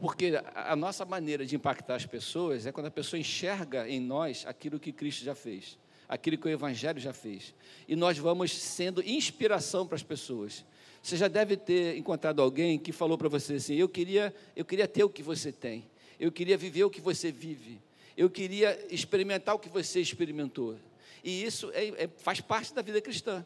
Porque 0.00 0.32
a 0.54 0.76
nossa 0.76 1.04
maneira 1.04 1.44
de 1.44 1.56
impactar 1.56 1.96
as 1.96 2.06
pessoas 2.06 2.66
é 2.66 2.72
quando 2.72 2.86
a 2.86 2.90
pessoa 2.90 3.18
enxerga 3.18 3.88
em 3.88 4.00
nós 4.00 4.44
aquilo 4.46 4.78
que 4.78 4.92
Cristo 4.92 5.24
já 5.24 5.34
fez, 5.34 5.78
aquilo 6.08 6.38
que 6.38 6.46
o 6.46 6.50
Evangelho 6.50 7.00
já 7.00 7.12
fez. 7.12 7.54
E 7.86 7.96
nós 7.96 8.18
vamos 8.18 8.52
sendo 8.52 9.02
inspiração 9.02 9.86
para 9.86 9.96
as 9.96 10.02
pessoas. 10.02 10.64
Você 11.02 11.16
já 11.16 11.28
deve 11.28 11.56
ter 11.56 11.96
encontrado 11.96 12.42
alguém 12.42 12.78
que 12.78 12.92
falou 12.92 13.16
para 13.16 13.28
você 13.28 13.54
assim: 13.54 13.74
eu 13.74 13.88
queria, 13.88 14.34
eu 14.54 14.64
queria 14.64 14.86
ter 14.86 15.04
o 15.04 15.08
que 15.08 15.22
você 15.22 15.52
tem, 15.52 15.84
eu 16.18 16.30
queria 16.30 16.56
viver 16.56 16.84
o 16.84 16.90
que 16.90 17.00
você 17.00 17.32
vive, 17.32 17.80
eu 18.16 18.28
queria 18.28 18.78
experimentar 18.90 19.54
o 19.54 19.58
que 19.58 19.68
você 19.68 20.00
experimentou. 20.00 20.76
E 21.22 21.42
isso 21.44 21.70
é, 21.72 22.04
é, 22.04 22.08
faz 22.18 22.40
parte 22.40 22.74
da 22.74 22.82
vida 22.82 23.00
cristã. 23.00 23.44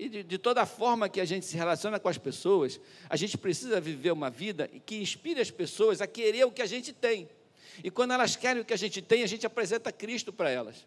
E 0.00 0.08
de, 0.08 0.22
de, 0.22 0.38
toda 0.38 0.64
forma 0.64 1.10
que 1.10 1.20
a 1.20 1.26
gente 1.26 1.44
se 1.44 1.54
relaciona 1.58 2.00
com 2.00 2.08
as 2.08 2.16
pessoas, 2.16 2.80
a 3.06 3.16
gente 3.16 3.36
precisa 3.36 3.78
viver 3.78 4.10
uma 4.10 4.30
vida 4.30 4.66
que 4.86 4.96
inspire 4.96 5.38
as 5.38 5.50
pessoas 5.50 6.00
a 6.00 6.06
querer 6.06 6.42
o 6.46 6.50
que 6.50 6.62
a 6.62 6.66
gente 6.66 6.90
tem. 6.90 7.28
E 7.84 7.90
quando 7.90 8.14
elas 8.14 8.34
querem 8.34 8.62
o 8.62 8.64
que 8.64 8.72
a 8.72 8.78
gente 8.78 9.02
tem, 9.02 9.22
a 9.22 9.26
gente 9.26 9.44
apresenta 9.44 9.92
Cristo 9.92 10.32
para 10.32 10.48
elas. 10.48 10.86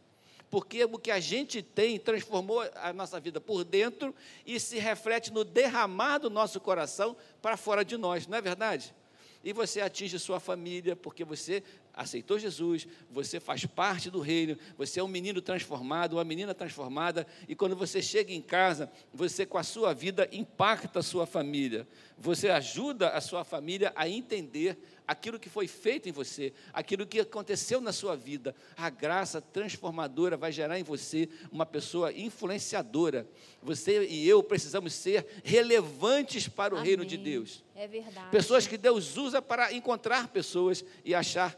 Porque 0.49 0.83
o 0.85 0.97
que 0.97 1.11
a 1.11 1.19
gente 1.19 1.61
tem 1.61 1.99
transformou 1.99 2.67
a 2.73 2.91
nossa 2.91 3.19
vida 3.19 3.39
por 3.39 3.63
dentro 3.63 4.15
e 4.47 4.59
se 4.59 4.79
reflete 4.79 5.31
no 5.31 5.43
derramar 5.43 6.17
do 6.17 6.31
nosso 6.31 6.59
coração 6.59 7.15
para 7.39 7.55
fora 7.55 7.85
de 7.85 7.97
nós, 7.97 8.25
não 8.25 8.39
é 8.39 8.41
verdade? 8.41 8.95
E 9.43 9.53
você 9.53 9.79
atinge 9.79 10.17
sua 10.17 10.39
família, 10.39 10.95
porque 10.95 11.23
você 11.23 11.61
aceitou 11.93 12.39
Jesus, 12.39 12.87
você 13.09 13.39
faz 13.39 13.65
parte 13.65 14.09
do 14.09 14.19
reino, 14.19 14.57
você 14.77 14.99
é 14.99 15.03
um 15.03 15.07
menino 15.07 15.41
transformado, 15.41 16.13
uma 16.13 16.23
menina 16.23 16.53
transformada, 16.53 17.27
e 17.47 17.55
quando 17.55 17.75
você 17.75 18.01
chega 18.01 18.33
em 18.33 18.41
casa, 18.41 18.91
você 19.13 19.45
com 19.45 19.57
a 19.57 19.63
sua 19.63 19.93
vida 19.93 20.27
impacta 20.31 20.99
a 20.99 21.03
sua 21.03 21.25
família. 21.25 21.87
Você 22.17 22.49
ajuda 22.49 23.09
a 23.09 23.21
sua 23.21 23.43
família 23.43 23.91
a 23.95 24.07
entender 24.07 24.77
aquilo 25.07 25.39
que 25.39 25.49
foi 25.49 25.67
feito 25.67 26.07
em 26.07 26.11
você, 26.11 26.53
aquilo 26.71 27.05
que 27.05 27.19
aconteceu 27.19 27.81
na 27.81 27.91
sua 27.91 28.15
vida. 28.15 28.55
A 28.77 28.89
graça 28.89 29.41
transformadora 29.41 30.37
vai 30.37 30.51
gerar 30.51 30.79
em 30.79 30.83
você 30.83 31.29
uma 31.51 31.65
pessoa 31.65 32.11
influenciadora. 32.13 33.27
Você 33.61 34.05
e 34.07 34.27
eu 34.27 34.41
precisamos 34.41 34.93
ser 34.93 35.25
relevantes 35.43 36.47
para 36.47 36.73
o 36.73 36.77
Amém. 36.77 36.89
reino 36.89 37.05
de 37.05 37.17
Deus. 37.17 37.63
É 37.75 37.87
verdade. 37.87 38.29
Pessoas 38.29 38.67
que 38.67 38.77
Deus 38.77 39.17
usa 39.17 39.41
para 39.41 39.73
encontrar 39.73 40.27
pessoas 40.27 40.85
e 41.03 41.13
achar, 41.13 41.55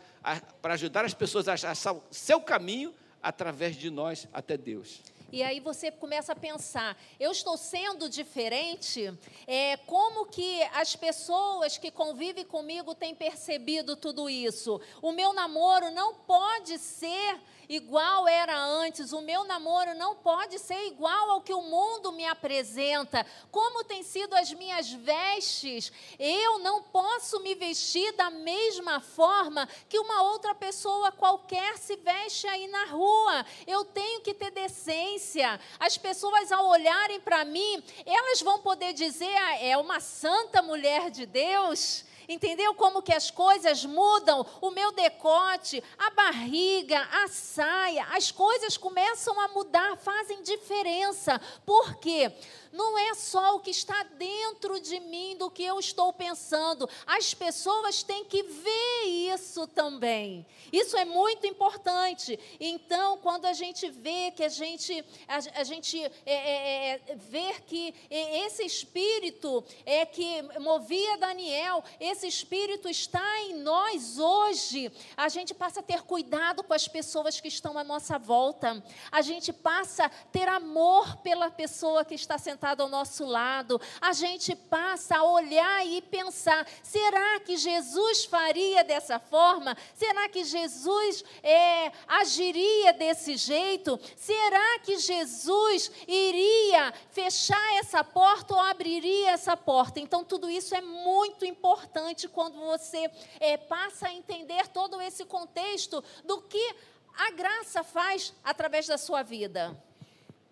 para 0.61 0.73
ajudar 0.73 1.05
as 1.05 1.13
pessoas 1.13 1.47
a 1.47 1.53
achar 1.53 1.75
seu 2.11 2.41
caminho 2.41 2.93
através 3.21 3.75
de 3.75 3.89
nós 3.89 4.27
até 4.33 4.57
Deus. 4.57 5.01
E 5.31 5.43
aí 5.43 5.59
você 5.59 5.91
começa 5.91 6.31
a 6.31 6.35
pensar: 6.35 6.97
eu 7.19 7.31
estou 7.31 7.57
sendo 7.57 8.07
diferente? 8.07 9.13
É, 9.47 9.77
como 9.77 10.25
que 10.27 10.63
as 10.73 10.95
pessoas 10.95 11.77
que 11.77 11.91
convivem 11.91 12.45
comigo 12.45 12.95
têm 12.95 13.13
percebido 13.13 13.95
tudo 13.95 14.29
isso? 14.29 14.79
O 15.01 15.11
meu 15.11 15.33
namoro 15.33 15.91
não 15.91 16.15
pode 16.15 16.77
ser 16.77 17.39
igual 17.67 18.28
era 18.28 18.58
antes. 18.58 19.13
O 19.13 19.21
meu 19.21 19.43
namoro 19.43 19.93
não 19.95 20.15
pode 20.15 20.60
ser 20.60 20.88
igual 20.88 21.32
ao 21.32 21.41
que 21.41 21.54
o 21.54 21.62
mundo 21.62 22.12
me 22.12 22.25
apresenta. 22.25 23.25
Como 23.51 23.84
têm 23.84 24.04
sido 24.04 24.34
as 24.36 24.51
minhas 24.54 24.91
vestes? 24.91 25.91
Eu 26.19 26.60
não 26.60 26.84
posso 26.84 27.39
me 27.41 27.56
vestir 27.56 28.12
da 28.13 28.30
mesma 28.30 28.99
forma 28.99 29.67
que 29.89 29.99
uma 29.99 30.23
outra 30.23 30.54
pessoa 30.54 31.12
qualquer 31.12 31.78
se 31.78 31.95
veste 31.97 32.47
aí 32.47 32.67
na 32.67 32.86
rua. 32.86 33.45
Eu 33.65 33.86
tenho 33.86 34.21
que 34.21 34.34
ter 34.34 34.51
decência. 34.51 35.60
As 35.80 35.97
pessoas, 35.97 36.51
ao 36.51 36.67
olharem 36.67 37.19
para 37.19 37.45
mim, 37.45 37.84
elas 38.06 38.41
vão 38.41 38.60
poder 38.60 38.93
dizer: 38.93 39.36
ah, 39.38 39.58
é 39.60 39.78
uma 39.78 39.99
santa 39.99 40.62
mulher 40.62 41.10
de 41.10 41.25
Deus. 41.25 42.06
Entendeu 42.27 42.73
como 42.73 43.01
que 43.01 43.13
as 43.13 43.29
coisas 43.29 43.85
mudam? 43.85 44.45
O 44.61 44.71
meu 44.71 44.91
decote, 44.91 45.83
a 45.97 46.09
barriga, 46.11 46.99
a 47.23 47.27
saia, 47.27 48.07
as 48.11 48.31
coisas 48.31 48.77
começam 48.77 49.39
a 49.39 49.47
mudar, 49.49 49.97
fazem 49.97 50.41
diferença. 50.43 51.39
Por 51.65 51.95
quê? 51.95 52.31
Não 52.75 52.99
é 52.99 53.13
só 53.15 53.55
o 53.55 53.59
que 53.61 53.71
está 53.71 54.03
dentro 54.03 54.79
de 54.81 54.99
mim, 54.99 55.38
do 55.38 55.49
que 55.49 55.63
eu 55.63 55.79
estou 55.79 56.11
pensando. 56.11 56.89
As 57.07 57.33
pessoas 57.33 58.03
têm 58.03 58.25
que 58.25 58.43
ver 58.43 59.05
isso 59.05 59.65
também. 59.67 60.45
Isso 60.73 60.97
é 60.97 61.05
muito 61.05 61.47
importante. 61.47 62.38
Então, 62.59 63.17
quando 63.19 63.45
a 63.45 63.53
gente 63.53 63.89
vê 63.89 64.31
que 64.31 64.43
a 64.43 64.49
gente, 64.49 65.05
a, 65.27 65.61
a 65.61 65.63
gente 65.63 66.03
é, 66.03 66.11
é, 66.25 67.01
é, 67.07 67.15
ver 67.15 67.61
que 67.61 67.93
esse 68.09 68.63
espírito 68.65 69.63
é 69.85 70.05
que 70.05 70.41
movia 70.59 71.17
Daniel, 71.17 71.81
esse 71.97 72.27
espírito 72.27 72.89
está 72.89 73.41
em 73.43 73.53
nós 73.53 74.19
hoje, 74.19 74.91
a 75.15 75.29
gente 75.29 75.53
passa 75.53 75.79
a 75.79 75.83
ter 75.83 76.01
cuidado 76.01 76.61
com 76.61 76.73
as 76.73 76.89
pessoas 76.89 77.39
que 77.39 77.47
estão 77.47 77.77
à 77.77 77.83
nossa 77.85 78.19
volta. 78.19 78.83
A 79.09 79.21
gente 79.21 79.53
passa 79.53 80.05
a 80.05 80.09
ter 80.09 80.49
amor 80.49 81.17
pela 81.17 81.49
pessoa 81.49 82.03
que 82.03 82.15
está 82.15 82.38
sentada 82.38 82.64
sentado 82.65 82.82
ao 82.82 82.89
nosso 82.89 83.25
lado, 83.25 83.80
a 84.01 84.12
gente 84.12 84.56
passa 84.56 85.17
a 85.17 85.23
olhar 85.23 85.86
e 85.86 86.01
pensar: 86.01 86.67
será 86.82 87.39
que 87.39 87.58
Jesus 87.58 88.25
faria 88.25 88.84
dessa 88.84 89.19
forma? 89.19 89.78
Será 89.93 90.28
que 90.28 90.43
Jesus 90.43 91.23
é, 91.43 91.91
agiria 92.08 92.91
desse 92.93 93.38
jeito? 93.38 93.99
Será 94.15 94.80
que 94.80 94.97
Jesus 94.97 95.91
iria 96.08 96.91
fechar 97.12 97.75
essa 97.75 98.04
porta 98.04 98.56
ou 98.56 98.60
abriria 98.60 99.32
essa 99.32 99.56
porta? 99.56 99.99
Então, 99.99 100.23
tudo 100.23 100.49
isso 100.49 100.73
é 100.73 100.82
muito 100.82 101.45
importante 101.45 102.28
quando 102.28 102.60
você 102.60 103.12
é, 103.39 103.58
passa 103.58 104.08
a 104.08 104.13
entender 104.13 104.67
todo 104.69 104.99
esse 104.99 105.23
contexto 105.25 106.04
do 106.23 106.41
que 106.41 106.75
a 107.15 107.30
graça 107.30 107.84
faz 107.84 108.34
através 108.43 108.88
da 108.88 108.97
sua 108.97 109.21
vida. 109.21 109.78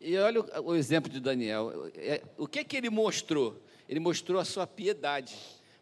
E 0.05 0.17
olha 0.17 0.41
o, 0.41 0.71
o 0.71 0.75
exemplo 0.75 1.09
de 1.09 1.21
Daniel. 1.21 1.89
É, 1.95 2.21
o 2.37 2.45
que, 2.45 2.61
que 2.65 2.75
ele 2.75 2.89
mostrou? 2.89 3.57
Ele 3.87 4.01
mostrou 4.01 4.37
a 4.37 4.43
sua 4.43 4.67
piedade, 4.67 5.33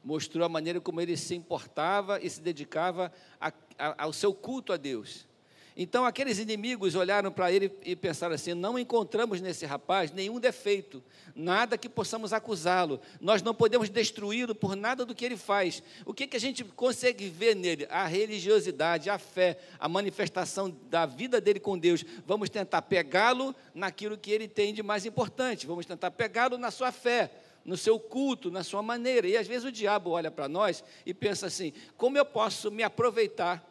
mostrou 0.03 0.45
a 0.45 0.49
maneira 0.49 0.79
como 0.79 1.01
ele 1.01 1.17
se 1.17 1.33
importava 1.33 2.21
e 2.21 2.29
se 2.29 2.39
dedicava 2.39 3.11
a, 3.39 3.51
a, 3.79 4.03
ao 4.03 4.13
seu 4.13 4.31
culto 4.31 4.71
a 4.71 4.77
Deus. 4.77 5.27
Então 5.75 6.05
aqueles 6.05 6.37
inimigos 6.37 6.95
olharam 6.95 7.31
para 7.31 7.51
ele 7.51 7.71
e 7.83 7.95
pensaram 7.95 8.35
assim: 8.35 8.53
não 8.53 8.77
encontramos 8.77 9.39
nesse 9.39 9.65
rapaz 9.65 10.11
nenhum 10.11 10.39
defeito, 10.39 11.01
nada 11.33 11.77
que 11.77 11.87
possamos 11.87 12.33
acusá-lo. 12.33 12.99
Nós 13.21 13.41
não 13.41 13.53
podemos 13.53 13.89
destruí-lo 13.89 14.53
por 14.53 14.75
nada 14.75 15.05
do 15.05 15.15
que 15.15 15.23
ele 15.23 15.37
faz. 15.37 15.81
O 16.05 16.13
que, 16.13 16.27
que 16.27 16.35
a 16.35 16.39
gente 16.39 16.63
consegue 16.63 17.29
ver 17.29 17.55
nele? 17.55 17.87
A 17.89 18.05
religiosidade, 18.05 19.09
a 19.09 19.17
fé, 19.17 19.57
a 19.79 19.87
manifestação 19.87 20.75
da 20.89 21.05
vida 21.05 21.39
dele 21.39 21.59
com 21.59 21.77
Deus. 21.77 22.03
Vamos 22.25 22.49
tentar 22.49 22.81
pegá-lo 22.81 23.55
naquilo 23.73 24.17
que 24.17 24.31
ele 24.31 24.47
tem 24.47 24.73
de 24.73 24.83
mais 24.83 25.05
importante. 25.05 25.65
Vamos 25.65 25.85
tentar 25.85 26.11
pegá-lo 26.11 26.57
na 26.57 26.71
sua 26.71 26.91
fé 26.91 27.31
no 27.63 27.77
seu 27.77 27.99
culto, 27.99 28.49
na 28.49 28.63
sua 28.63 28.81
maneira. 28.81 29.27
E 29.27 29.37
às 29.37 29.45
vezes 29.45 29.63
o 29.63 29.71
diabo 29.71 30.09
olha 30.09 30.31
para 30.31 30.47
nós 30.47 30.83
e 31.05 31.13
pensa 31.13 31.45
assim: 31.45 31.71
como 31.95 32.17
eu 32.17 32.25
posso 32.25 32.71
me 32.71 32.81
aproveitar 32.81 33.70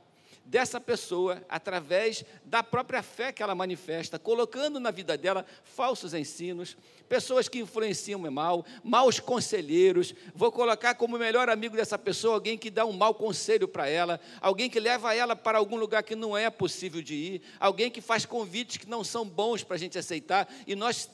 dessa 0.51 0.81
pessoa 0.81 1.41
através 1.49 2.25
da 2.45 2.61
própria 2.61 3.05
fé 3.05 3.31
que 3.33 3.41
ela 3.41 3.55
manifesta, 3.55 4.19
colocando 4.19 4.81
na 4.81 4.91
vida 4.91 5.17
dela 5.17 5.47
falsos 5.63 6.13
ensinos, 6.13 6.77
pessoas 7.09 7.49
que 7.49 7.61
influenciam 7.61 8.19
mal, 8.29 8.67
maus 8.83 9.21
conselheiros. 9.21 10.13
Vou 10.35 10.51
colocar 10.51 10.97
como 10.97 11.17
melhor 11.17 11.49
amigo 11.49 11.77
dessa 11.77 11.97
pessoa 11.97 12.35
alguém 12.35 12.59
que 12.59 12.69
dá 12.69 12.85
um 12.85 12.93
mau 12.93 13.15
conselho 13.15 13.69
para 13.69 13.89
ela, 13.89 14.21
alguém 14.41 14.69
que 14.69 14.81
leva 14.81 15.15
ela 15.15 15.37
para 15.37 15.57
algum 15.57 15.77
lugar 15.77 16.03
que 16.03 16.17
não 16.17 16.37
é 16.37 16.51
possível 16.51 17.01
de 17.01 17.15
ir, 17.15 17.43
alguém 17.61 17.89
que 17.89 18.01
faz 18.01 18.27
convites 18.27 18.77
que 18.77 18.89
não 18.89 19.05
são 19.05 19.25
bons 19.25 19.63
para 19.63 19.77
a 19.77 19.79
gente 19.79 19.97
aceitar, 19.97 20.53
e 20.67 20.75
nós, 20.75 21.09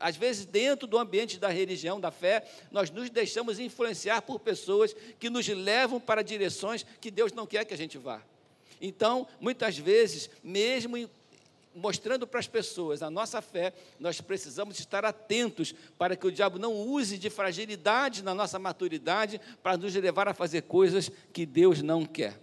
às 0.00 0.16
vezes, 0.16 0.44
dentro 0.44 0.88
do 0.88 0.98
ambiente 0.98 1.38
da 1.38 1.50
religião, 1.50 2.00
da 2.00 2.10
fé, 2.10 2.44
nós 2.72 2.90
nos 2.90 3.10
deixamos 3.10 3.60
influenciar 3.60 4.22
por 4.22 4.40
pessoas 4.40 4.92
que 5.20 5.30
nos 5.30 5.46
levam 5.46 6.00
para 6.00 6.22
direções 6.22 6.84
que 7.00 7.12
Deus 7.12 7.32
não 7.32 7.46
quer 7.46 7.64
que 7.64 7.74
a 7.74 7.78
gente 7.78 7.96
vá. 7.96 8.23
Então, 8.86 9.26
muitas 9.40 9.78
vezes, 9.78 10.28
mesmo 10.42 11.08
mostrando 11.74 12.26
para 12.26 12.38
as 12.38 12.46
pessoas 12.46 13.02
a 13.02 13.08
nossa 13.08 13.40
fé, 13.40 13.72
nós 13.98 14.20
precisamos 14.20 14.78
estar 14.78 15.06
atentos 15.06 15.74
para 15.96 16.14
que 16.14 16.26
o 16.26 16.30
diabo 16.30 16.58
não 16.58 16.74
use 16.74 17.16
de 17.16 17.30
fragilidade 17.30 18.22
na 18.22 18.34
nossa 18.34 18.58
maturidade 18.58 19.40
para 19.62 19.78
nos 19.78 19.94
levar 19.94 20.28
a 20.28 20.34
fazer 20.34 20.62
coisas 20.62 21.10
que 21.32 21.46
Deus 21.46 21.80
não 21.80 22.04
quer. 22.04 22.38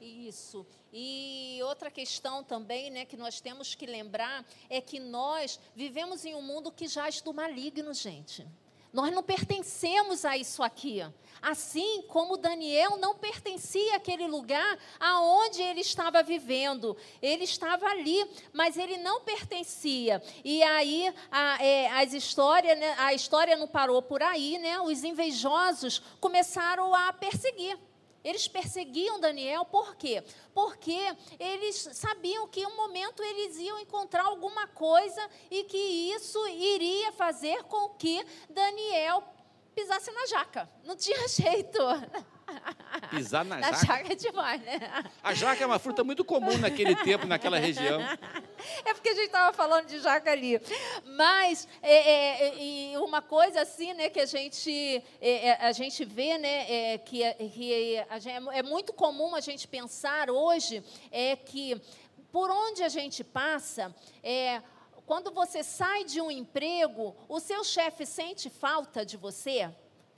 Isso. 0.00 0.66
E 0.92 1.60
outra 1.62 1.92
questão 1.92 2.42
também, 2.42 2.90
né, 2.90 3.04
que 3.04 3.16
nós 3.16 3.40
temos 3.40 3.76
que 3.76 3.86
lembrar 3.86 4.44
é 4.68 4.80
que 4.80 4.98
nós 4.98 5.60
vivemos 5.76 6.24
em 6.24 6.34
um 6.34 6.42
mundo 6.42 6.72
que 6.72 6.88
jaz 6.88 7.20
do 7.20 7.32
maligno, 7.32 7.94
gente. 7.94 8.44
Nós 8.92 9.12
não 9.12 9.22
pertencemos 9.22 10.24
a 10.24 10.36
isso 10.36 10.62
aqui. 10.62 11.02
Assim 11.40 12.02
como 12.08 12.36
Daniel 12.36 12.98
não 12.98 13.14
pertencia 13.14 13.96
àquele 13.96 14.26
lugar 14.26 14.78
aonde 14.98 15.62
ele 15.62 15.80
estava 15.80 16.22
vivendo. 16.22 16.96
Ele 17.22 17.44
estava 17.44 17.86
ali, 17.86 18.28
mas 18.52 18.76
ele 18.76 18.98
não 18.98 19.22
pertencia. 19.22 20.22
E 20.44 20.62
aí 20.62 21.12
a, 21.30 21.64
é, 21.64 21.90
as 22.02 22.12
histórias, 22.12 22.78
né, 22.78 22.94
a 22.98 23.14
história 23.14 23.56
não 23.56 23.68
parou 23.68 24.02
por 24.02 24.22
aí, 24.22 24.58
né? 24.58 24.80
Os 24.80 25.02
invejosos 25.02 26.02
começaram 26.20 26.94
a 26.94 27.12
perseguir. 27.12 27.78
Eles 28.22 28.46
perseguiam 28.46 29.18
Daniel, 29.18 29.64
por 29.64 29.96
quê? 29.96 30.22
Porque 30.54 30.98
eles 31.38 31.88
sabiam 31.92 32.46
que 32.48 32.60
em 32.60 32.66
um 32.66 32.76
momento 32.76 33.22
eles 33.22 33.56
iam 33.56 33.78
encontrar 33.78 34.24
alguma 34.24 34.66
coisa 34.66 35.28
e 35.50 35.64
que 35.64 35.76
isso 35.76 36.46
iria 36.48 37.12
fazer 37.12 37.62
com 37.64 37.88
que 37.90 38.24
Daniel 38.48 39.22
pisasse 39.74 40.10
na 40.12 40.26
jaca. 40.26 40.68
Não 40.84 40.96
tinha 40.96 41.26
jeito. 41.28 41.78
Pisar 43.10 43.44
na, 43.44 43.56
na 43.60 43.72
jaca? 43.72 43.86
jaca 43.86 44.12
é 44.12 44.16
demais, 44.16 44.62
né? 44.62 45.04
A 45.22 45.34
jaca 45.34 45.62
é 45.62 45.66
uma 45.66 45.78
fruta 45.78 46.02
muito 46.04 46.24
comum 46.24 46.56
naquele 46.58 46.94
tempo, 46.96 47.26
naquela 47.26 47.58
região. 47.58 48.00
É 48.84 48.92
porque 48.92 49.08
a 49.08 49.14
gente 49.14 49.26
estava 49.26 49.54
falando 49.54 49.86
de 49.86 49.98
jaca 50.00 50.30
ali. 50.30 50.60
Mas 51.16 51.66
é, 51.82 52.92
é, 52.92 52.98
uma 52.98 53.22
coisa 53.22 53.62
assim, 53.62 53.94
né, 53.94 54.10
que 54.10 54.20
a 54.20 54.26
gente, 54.26 55.02
é, 55.18 55.48
é 55.48 55.66
a 55.66 55.72
gente 55.72 56.04
vê, 56.04 56.36
né, 56.36 56.70
é, 56.70 56.98
que, 56.98 57.22
é, 57.22 57.32
que 57.32 57.96
é 58.52 58.62
muito 58.62 58.92
comum 58.92 59.34
a 59.34 59.40
gente 59.40 59.66
pensar 59.66 60.28
hoje, 60.28 60.84
é 61.10 61.36
que 61.36 61.80
por 62.30 62.50
onde 62.50 62.82
a 62.82 62.88
gente 62.88 63.24
passa, 63.24 63.94
é, 64.22 64.62
quando 65.06 65.32
você 65.32 65.62
sai 65.64 66.04
de 66.04 66.20
um 66.20 66.30
emprego, 66.30 67.16
o 67.28 67.40
seu 67.40 67.64
chefe 67.64 68.06
sente 68.06 68.48
falta 68.48 69.04
de 69.04 69.16
você? 69.16 69.68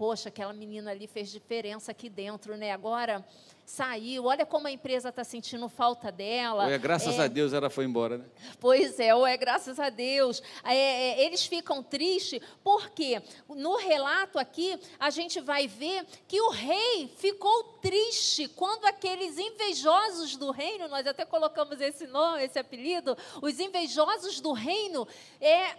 Poxa, 0.02 0.30
aquela 0.30 0.52
menina 0.52 0.90
ali 0.90 1.06
fez 1.06 1.30
diferença 1.30 1.92
aqui 1.92 2.10
dentro, 2.10 2.56
né? 2.56 2.72
Agora 2.72 3.24
saiu, 3.64 4.24
olha 4.24 4.44
como 4.44 4.66
a 4.66 4.70
empresa 4.72 5.10
está 5.10 5.22
sentindo 5.22 5.68
falta 5.68 6.10
dela. 6.10 6.64
Ou 6.64 6.70
é 6.72 6.76
graças 6.76 7.20
é, 7.20 7.22
a 7.22 7.28
Deus 7.28 7.52
ela 7.52 7.70
foi 7.70 7.84
embora, 7.84 8.18
né? 8.18 8.24
Pois 8.58 8.98
é, 8.98 9.14
ou 9.14 9.24
é 9.24 9.36
graças 9.36 9.78
a 9.78 9.90
Deus. 9.90 10.42
É, 10.64 10.74
é, 10.74 11.24
eles 11.24 11.46
ficam 11.46 11.84
tristes 11.84 12.40
porque 12.64 13.22
no 13.48 13.76
relato 13.76 14.40
aqui 14.40 14.76
a 14.98 15.08
gente 15.08 15.40
vai 15.40 15.68
ver 15.68 16.04
que 16.26 16.40
o 16.40 16.50
rei 16.50 17.08
ficou 17.16 17.78
triste 17.80 18.48
quando 18.48 18.84
aqueles 18.86 19.38
invejosos 19.38 20.36
do 20.36 20.50
reino, 20.50 20.88
nós 20.88 21.06
até 21.06 21.24
colocamos 21.24 21.80
esse 21.80 22.08
nome, 22.08 22.42
esse 22.42 22.58
apelido, 22.58 23.16
os 23.40 23.60
invejosos 23.60 24.40
do 24.40 24.50
reino, 24.50 25.06
é, 25.40 25.76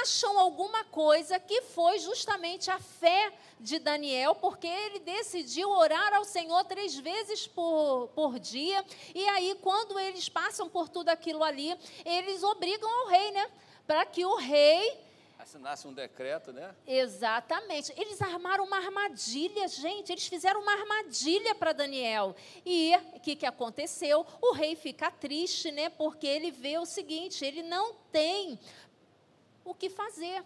acham 0.00 0.38
alguma 0.38 0.84
coisa 0.84 1.38
que 1.38 1.62
foi 1.62 1.98
justamente 1.98 2.70
a 2.70 2.78
fé 2.78 3.32
de 3.58 3.78
Daniel, 3.78 4.34
porque 4.34 4.66
ele 4.66 5.00
decidiu 5.00 5.68
orar 5.70 6.14
ao 6.14 6.24
Senhor 6.24 6.64
três 6.64 6.96
vezes 6.96 7.46
por, 7.46 8.08
por 8.14 8.38
dia, 8.38 8.84
e 9.14 9.26
aí, 9.28 9.56
quando 9.60 9.98
eles 9.98 10.28
passam 10.28 10.68
por 10.68 10.88
tudo 10.88 11.08
aquilo 11.08 11.42
ali, 11.42 11.76
eles 12.04 12.42
obrigam 12.42 12.88
ao 12.88 13.08
rei, 13.08 13.32
né? 13.32 13.50
Para 13.86 14.06
que 14.06 14.24
o 14.24 14.36
rei 14.36 15.10
assinasse 15.40 15.88
um 15.88 15.92
decreto, 15.92 16.52
né? 16.52 16.74
Exatamente. 16.86 17.92
Eles 17.96 18.20
armaram 18.20 18.64
uma 18.64 18.76
armadilha, 18.76 19.66
gente. 19.68 20.12
Eles 20.12 20.26
fizeram 20.26 20.60
uma 20.60 20.72
armadilha 20.72 21.54
para 21.54 21.72
Daniel. 21.72 22.36
E 22.64 22.94
o 23.14 23.20
que, 23.20 23.34
que 23.34 23.46
aconteceu? 23.46 24.24
O 24.40 24.52
rei 24.52 24.76
fica 24.76 25.10
triste, 25.10 25.70
né? 25.70 25.88
Porque 25.88 26.26
ele 26.26 26.50
vê 26.50 26.78
o 26.78 26.86
seguinte: 26.86 27.44
ele 27.44 27.62
não 27.62 27.94
tem 28.12 28.58
o 29.70 29.74
que 29.74 29.88
fazer. 29.88 30.42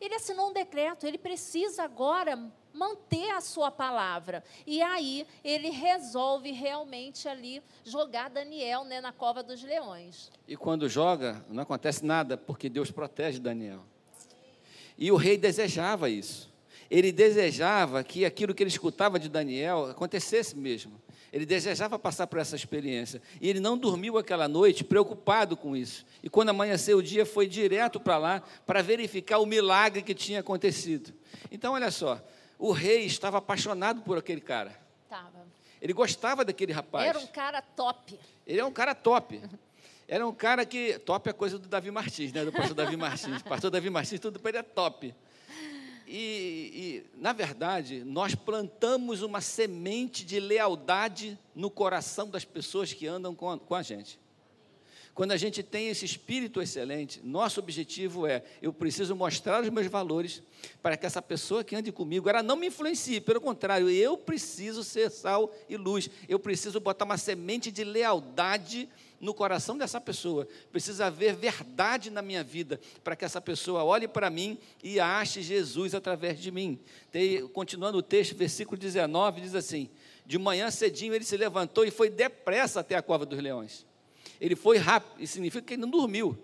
Ele 0.00 0.14
assinou 0.14 0.50
um 0.50 0.52
decreto, 0.52 1.06
ele 1.06 1.18
precisa 1.18 1.82
agora 1.82 2.38
manter 2.72 3.30
a 3.30 3.40
sua 3.40 3.70
palavra. 3.70 4.44
E 4.66 4.80
aí 4.80 5.26
ele 5.42 5.70
resolve 5.70 6.52
realmente 6.52 7.28
ali 7.28 7.60
jogar 7.84 8.30
Daniel 8.30 8.84
né, 8.84 9.00
na 9.00 9.12
cova 9.12 9.42
dos 9.42 9.62
leões. 9.62 10.30
E 10.46 10.56
quando 10.56 10.88
joga, 10.88 11.44
não 11.48 11.62
acontece 11.62 12.04
nada, 12.04 12.36
porque 12.36 12.68
Deus 12.68 12.90
protege 12.90 13.40
Daniel. 13.40 13.84
E 14.96 15.10
o 15.10 15.16
rei 15.16 15.36
desejava 15.36 16.08
isso. 16.08 16.48
Ele 16.90 17.12
desejava 17.12 18.02
que 18.02 18.24
aquilo 18.24 18.54
que 18.54 18.62
ele 18.62 18.70
escutava 18.70 19.18
de 19.18 19.28
Daniel 19.28 19.86
acontecesse 19.86 20.56
mesmo. 20.56 21.00
Ele 21.32 21.44
desejava 21.44 21.98
passar 21.98 22.26
por 22.26 22.38
essa 22.38 22.56
experiência. 22.56 23.20
E 23.40 23.48
ele 23.48 23.60
não 23.60 23.76
dormiu 23.76 24.16
aquela 24.16 24.48
noite 24.48 24.82
preocupado 24.82 25.56
com 25.56 25.76
isso. 25.76 26.04
E 26.22 26.30
quando 26.30 26.48
amanheceu 26.48 26.98
o 26.98 27.02
dia, 27.02 27.26
foi 27.26 27.46
direto 27.46 28.00
para 28.00 28.16
lá 28.16 28.42
para 28.66 28.82
verificar 28.82 29.38
o 29.38 29.46
milagre 29.46 30.02
que 30.02 30.14
tinha 30.14 30.40
acontecido. 30.40 31.12
Então, 31.50 31.74
olha 31.74 31.90
só, 31.90 32.20
o 32.58 32.72
rei 32.72 33.04
estava 33.04 33.38
apaixonado 33.38 34.00
por 34.02 34.16
aquele 34.16 34.40
cara. 34.40 34.74
Estava. 35.04 35.46
Ele 35.80 35.92
gostava 35.92 36.44
daquele 36.44 36.72
rapaz. 36.72 37.08
Era 37.08 37.18
um 37.18 37.26
cara 37.26 37.62
top. 37.62 38.18
Ele 38.46 38.60
é 38.60 38.64
um 38.64 38.72
cara 38.72 38.94
top. 38.94 39.40
Era 40.08 40.26
um 40.26 40.32
cara 40.32 40.64
que. 40.64 40.98
Top 41.00 41.28
é 41.28 41.32
coisa 41.32 41.58
do 41.58 41.68
Davi 41.68 41.90
Martins, 41.90 42.32
né? 42.32 42.44
Do 42.44 42.50
pastor 42.50 42.74
Davi 42.74 42.96
Martins. 42.96 43.42
pastor 43.42 43.70
Davi 43.70 43.90
Martins, 43.90 44.18
tudo 44.18 44.40
para 44.40 44.50
ele 44.50 44.58
é 44.58 44.62
top. 44.62 45.14
E, 46.10 47.04
e, 47.14 47.20
na 47.20 47.34
verdade, 47.34 48.02
nós 48.02 48.34
plantamos 48.34 49.20
uma 49.20 49.42
semente 49.42 50.24
de 50.24 50.40
lealdade 50.40 51.38
no 51.54 51.70
coração 51.70 52.30
das 52.30 52.46
pessoas 52.46 52.94
que 52.94 53.06
andam 53.06 53.34
com 53.34 53.50
a, 53.50 53.58
com 53.58 53.74
a 53.74 53.82
gente. 53.82 54.18
Quando 55.14 55.32
a 55.32 55.36
gente 55.36 55.62
tem 55.62 55.88
esse 55.88 56.06
espírito 56.06 56.62
excelente, 56.62 57.20
nosso 57.22 57.60
objetivo 57.60 58.26
é: 58.26 58.42
eu 58.62 58.72
preciso 58.72 59.14
mostrar 59.14 59.62
os 59.62 59.68
meus 59.68 59.86
valores 59.88 60.42
para 60.80 60.96
que 60.96 61.04
essa 61.04 61.20
pessoa 61.20 61.62
que 61.62 61.76
ande 61.76 61.92
comigo, 61.92 62.28
ela 62.28 62.42
não 62.42 62.56
me 62.56 62.68
influencie, 62.68 63.20
pelo 63.20 63.40
contrário, 63.40 63.90
eu 63.90 64.16
preciso 64.16 64.82
ser 64.82 65.10
sal 65.10 65.52
e 65.68 65.76
luz, 65.76 66.08
eu 66.26 66.38
preciso 66.38 66.80
botar 66.80 67.04
uma 67.04 67.18
semente 67.18 67.70
de 67.70 67.84
lealdade 67.84 68.88
no 69.20 69.34
coração 69.34 69.76
dessa 69.76 70.00
pessoa. 70.00 70.46
Precisa 70.70 71.06
haver 71.06 71.34
verdade 71.34 72.10
na 72.10 72.22
minha 72.22 72.42
vida 72.44 72.80
para 73.02 73.16
que 73.16 73.24
essa 73.24 73.40
pessoa 73.40 73.84
olhe 73.84 74.06
para 74.06 74.30
mim 74.30 74.58
e 74.82 75.00
ache 75.00 75.42
Jesus 75.42 75.94
através 75.94 76.40
de 76.40 76.50
mim. 76.50 76.78
Continuando 77.52 77.98
o 77.98 78.02
texto, 78.02 78.36
versículo 78.36 78.78
19, 78.78 79.40
diz 79.40 79.54
assim: 79.54 79.88
De 80.24 80.38
manhã 80.38 80.70
cedinho 80.70 81.14
ele 81.14 81.24
se 81.24 81.36
levantou 81.36 81.84
e 81.84 81.90
foi 81.90 82.10
depressa 82.10 82.80
até 82.80 82.94
a 82.96 83.02
cova 83.02 83.26
dos 83.26 83.38
leões. 83.38 83.86
Ele 84.40 84.54
foi 84.54 84.76
rápido, 84.76 85.26
significa 85.26 85.66
que 85.66 85.74
ele 85.74 85.82
não 85.82 85.90
dormiu. 85.90 86.38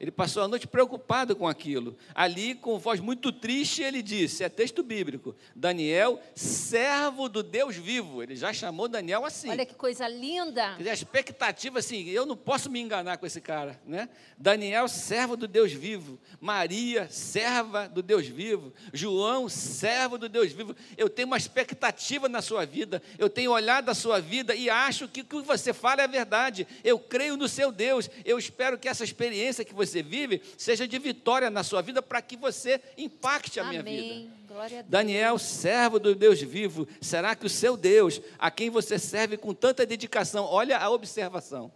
Ele 0.00 0.10
passou 0.10 0.42
a 0.42 0.48
noite 0.48 0.66
preocupado 0.66 1.36
com 1.36 1.46
aquilo. 1.46 1.94
Ali, 2.14 2.54
com 2.54 2.78
voz 2.78 3.00
muito 3.00 3.30
triste, 3.30 3.82
ele 3.82 4.00
disse: 4.00 4.42
é 4.42 4.48
texto 4.48 4.82
bíblico, 4.82 5.36
Daniel, 5.54 6.18
servo 6.34 7.28
do 7.28 7.42
Deus 7.42 7.76
vivo. 7.76 8.22
Ele 8.22 8.34
já 8.34 8.50
chamou 8.50 8.88
Daniel 8.88 9.26
assim. 9.26 9.50
Olha 9.50 9.66
que 9.66 9.74
coisa 9.74 10.08
linda. 10.08 10.76
A 10.76 10.92
expectativa 10.92 11.80
assim: 11.80 12.08
eu 12.08 12.24
não 12.24 12.34
posso 12.34 12.70
me 12.70 12.80
enganar 12.80 13.18
com 13.18 13.26
esse 13.26 13.42
cara. 13.42 13.78
Né? 13.86 14.08
Daniel, 14.38 14.88
servo 14.88 15.36
do 15.36 15.46
Deus 15.46 15.70
vivo. 15.70 16.18
Maria, 16.40 17.06
serva 17.10 17.86
do 17.86 18.02
Deus 18.02 18.26
vivo. 18.26 18.72
João, 18.94 19.50
servo 19.50 20.16
do 20.16 20.30
Deus 20.30 20.50
vivo. 20.50 20.74
Eu 20.96 21.10
tenho 21.10 21.26
uma 21.26 21.36
expectativa 21.36 22.26
na 22.26 22.40
sua 22.40 22.64
vida. 22.64 23.02
Eu 23.18 23.28
tenho 23.28 23.52
olhado 23.52 23.90
a 23.90 23.94
sua 23.94 24.18
vida 24.18 24.54
e 24.54 24.70
acho 24.70 25.06
que 25.06 25.20
o 25.20 25.24
que 25.26 25.42
você 25.42 25.74
fala 25.74 26.00
é 26.00 26.08
verdade. 26.08 26.66
Eu 26.82 26.98
creio 26.98 27.36
no 27.36 27.46
seu 27.46 27.70
Deus. 27.70 28.08
Eu 28.24 28.38
espero 28.38 28.78
que 28.78 28.88
essa 28.88 29.04
experiência 29.04 29.62
que 29.62 29.74
você 29.74 29.89
você 29.90 30.02
vive 30.02 30.40
seja 30.56 30.86
de 30.86 30.98
vitória 30.98 31.50
na 31.50 31.62
sua 31.62 31.82
vida 31.82 32.00
para 32.00 32.22
que 32.22 32.36
você 32.36 32.80
impacte 32.96 33.58
a 33.58 33.64
Amém. 33.68 33.82
minha 33.82 34.02
vida. 34.02 34.40
A. 34.78 34.82
Daniel, 34.88 35.38
servo 35.38 35.98
do 35.98 36.14
Deus 36.14 36.40
vivo, 36.40 36.86
será 37.00 37.36
que 37.36 37.46
o 37.46 37.50
seu 37.50 37.76
Deus, 37.76 38.20
a 38.38 38.50
quem 38.50 38.68
você 38.68 38.98
serve 38.98 39.36
com 39.36 39.54
tanta 39.54 39.86
dedicação, 39.86 40.44
olha 40.44 40.76
a 40.76 40.90
observação, 40.90 41.70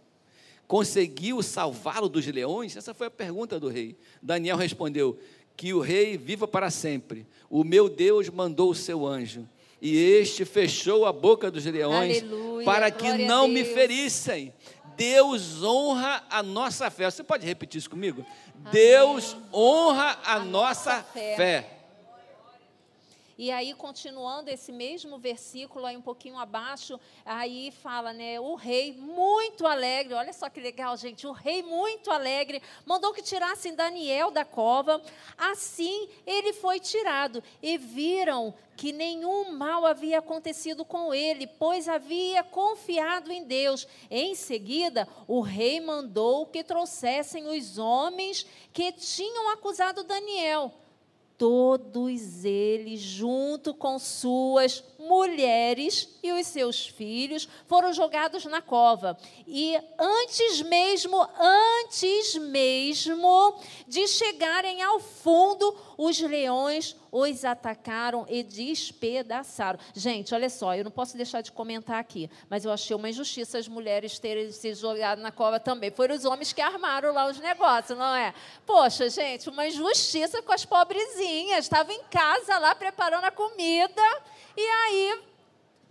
conseguiu 0.67 1.41
salvá-lo 1.41 2.09
dos 2.09 2.25
leões? 2.27 2.75
Essa 2.75 2.93
foi 2.93 3.07
a 3.07 3.11
pergunta 3.11 3.59
do 3.59 3.69
rei. 3.69 3.95
Daniel 4.21 4.57
respondeu: 4.57 5.17
Que 5.55 5.73
o 5.73 5.79
rei 5.79 6.17
viva 6.17 6.47
para 6.47 6.69
sempre. 6.69 7.25
O 7.49 7.63
meu 7.63 7.87
Deus 7.87 8.29
mandou 8.29 8.71
o 8.71 8.75
seu 8.75 9.05
anjo, 9.05 9.47
e 9.81 9.97
este 9.97 10.43
fechou 10.43 11.05
a 11.05 11.13
boca 11.13 11.49
dos 11.51 11.65
leões 11.65 12.23
Aleluia, 12.23 12.65
para 12.65 12.91
que 12.91 13.13
não 13.13 13.47
me 13.47 13.63
ferissem. 13.63 14.53
Deus 14.95 15.63
honra 15.63 16.23
a 16.29 16.41
nossa 16.41 16.89
fé. 16.89 17.09
Você 17.09 17.23
pode 17.23 17.45
repetir 17.45 17.79
isso 17.79 17.89
comigo? 17.89 18.25
Deus 18.71 19.35
honra 19.53 20.17
a, 20.25 20.39
nossa, 20.39 21.03
fé. 21.13 21.35
fé. 21.35 21.74
E 23.37 23.51
aí, 23.51 23.73
continuando 23.73 24.49
esse 24.49 24.71
mesmo 24.71 25.17
versículo, 25.17 25.85
aí 25.85 25.97
um 25.97 26.01
pouquinho 26.01 26.37
abaixo, 26.37 26.97
aí 27.25 27.69
fala, 27.69 28.13
né? 28.13 28.39
O 28.39 28.55
rei, 28.55 28.93
muito 28.93 29.67
alegre, 29.67 30.13
olha 30.13 30.31
só 30.31 30.49
que 30.49 30.61
legal, 30.61 30.95
gente. 30.95 31.27
O 31.27 31.33
rei, 31.33 31.61
muito 31.61 32.09
alegre, 32.11 32.61
mandou 32.85 33.11
que 33.13 33.21
tirassem 33.21 33.75
Daniel 33.75 34.31
da 34.31 34.45
cova. 34.45 35.01
Assim, 35.37 36.07
ele 36.25 36.53
foi 36.53 36.79
tirado. 36.79 37.43
E 37.61 37.77
viram 37.77 38.53
que 38.77 38.93
nenhum 38.93 39.51
mal 39.51 39.85
havia 39.85 40.19
acontecido 40.19 40.85
com 40.85 41.13
ele, 41.13 41.45
pois 41.45 41.89
havia 41.89 42.41
confiado 42.41 43.33
em 43.33 43.43
Deus. 43.43 43.85
Em 44.09 44.33
seguida, 44.33 45.05
o 45.27 45.41
rei 45.41 45.81
mandou 45.81 46.45
que 46.45 46.63
trouxessem 46.63 47.47
os 47.47 47.77
homens 47.77 48.45
que 48.71 48.93
tinham 48.93 49.49
acusado 49.49 50.05
Daniel 50.05 50.73
todos 51.37 52.45
eles, 52.45 52.99
junto 52.99 53.73
com 53.73 53.99
suas 53.99 54.83
mulheres 54.99 56.17
e 56.23 56.31
os 56.31 56.47
seus 56.47 56.87
filhos, 56.87 57.47
foram 57.67 57.93
jogados 57.93 58.45
na 58.45 58.61
cova. 58.61 59.17
E 59.47 59.77
antes 59.99 60.61
mesmo, 60.61 61.27
antes 61.39 62.35
mesmo 62.35 63.59
de 63.87 64.07
chegarem 64.07 64.81
ao 64.81 64.99
fundo, 64.99 65.75
os 65.97 66.19
leões 66.19 66.95
os 67.15 67.45
atacaram 67.45 68.25
e 68.27 68.43
despedaçaram. 68.43 69.79
Gente, 69.93 70.35
olha 70.35 70.49
só, 70.49 70.75
eu 70.75 70.83
não 70.83 70.91
posso 70.91 71.15
deixar 71.15 71.39
de 71.39 71.49
comentar 71.49 71.97
aqui, 71.97 72.29
mas 72.49 72.65
eu 72.65 72.71
achei 72.71 72.93
uma 72.93 73.09
injustiça 73.09 73.57
as 73.57 73.69
mulheres 73.69 74.19
terem 74.19 74.51
se 74.51 74.73
jogado 74.73 75.21
na 75.21 75.31
cova 75.31 75.57
também. 75.57 75.89
Foram 75.91 76.13
os 76.13 76.25
homens 76.25 76.51
que 76.51 76.61
armaram 76.61 77.13
lá 77.13 77.27
os 77.27 77.39
negócios, 77.39 77.97
não 77.97 78.13
é? 78.13 78.33
Poxa, 78.65 79.09
gente, 79.09 79.49
uma 79.49 79.65
injustiça 79.65 80.41
com 80.41 80.51
as 80.51 80.65
pobrezinhas. 80.65 81.65
Estavam 81.65 81.95
em 81.95 82.03
casa 82.11 82.57
lá 82.57 82.75
preparando 82.75 83.23
a 83.23 83.31
comida 83.31 84.03
e 84.57 84.61
aí 84.61 85.34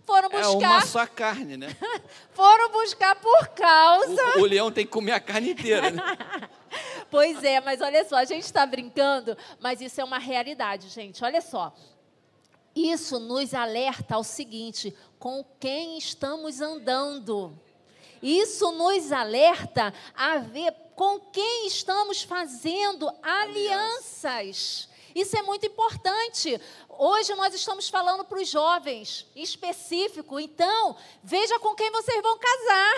foram 0.05 0.29
É 0.31 0.47
uma 0.47 0.53
buscar, 0.53 0.87
só 0.87 1.07
carne, 1.07 1.57
né? 1.57 1.75
foram 2.31 2.71
buscar 2.71 3.15
por 3.15 3.47
causa 3.49 4.37
O, 4.37 4.41
o 4.41 4.45
leão 4.45 4.71
tem 4.71 4.85
que 4.85 4.91
comer 4.91 5.13
a 5.13 5.19
carne 5.19 5.51
inteira, 5.51 5.91
né? 5.91 6.01
Pois 7.09 7.41
é, 7.43 7.61
mas 7.61 7.79
olha 7.79 8.03
só, 8.03 8.17
a 8.17 8.25
gente 8.25 8.43
está 8.43 8.65
brincando, 8.65 9.37
mas 9.61 9.79
isso 9.79 10.01
é 10.01 10.03
uma 10.03 10.17
realidade, 10.17 10.89
gente. 10.89 11.23
Olha 11.23 11.39
só. 11.39 11.73
Isso 12.75 13.17
nos 13.19 13.53
alerta 13.53 14.15
ao 14.15 14.23
seguinte: 14.23 14.93
com 15.17 15.45
quem 15.59 15.97
estamos 15.97 16.59
andando. 16.59 17.57
Isso 18.21 18.71
nos 18.71 19.11
alerta 19.11 19.93
a 20.13 20.39
ver 20.39 20.73
com 20.95 21.19
quem 21.19 21.67
estamos 21.67 22.23
fazendo 22.23 23.09
alianças. 23.21 24.89
Isso 25.15 25.37
é 25.37 25.41
muito 25.41 25.65
importante. 25.65 26.59
Hoje 26.89 27.33
nós 27.35 27.53
estamos 27.53 27.87
falando 27.87 28.25
para 28.25 28.37
os 28.37 28.49
jovens, 28.49 29.25
em 29.33 29.41
específico. 29.41 30.37
Então, 30.41 30.97
veja 31.23 31.57
com 31.59 31.73
quem 31.73 31.89
vocês 31.89 32.21
vão 32.21 32.37
casar. 32.37 32.95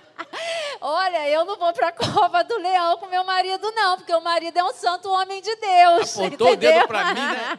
Olha, 0.80 1.28
eu 1.28 1.44
não 1.44 1.56
vou 1.56 1.72
para 1.72 1.88
a 1.88 1.92
cova 1.92 2.44
do 2.44 2.56
leão 2.58 2.96
com 2.98 3.06
meu 3.06 3.24
marido, 3.24 3.72
não, 3.72 3.96
porque 3.96 4.14
o 4.14 4.20
marido 4.20 4.56
é 4.56 4.62
um 4.62 4.72
santo 4.72 5.10
homem 5.10 5.42
de 5.42 5.56
Deus. 5.56 6.16
Apontou 6.16 6.46
o 6.46 6.50
entendeu? 6.52 6.72
dedo 6.72 6.86
para 6.86 7.14
mim, 7.14 7.20
né? 7.20 7.58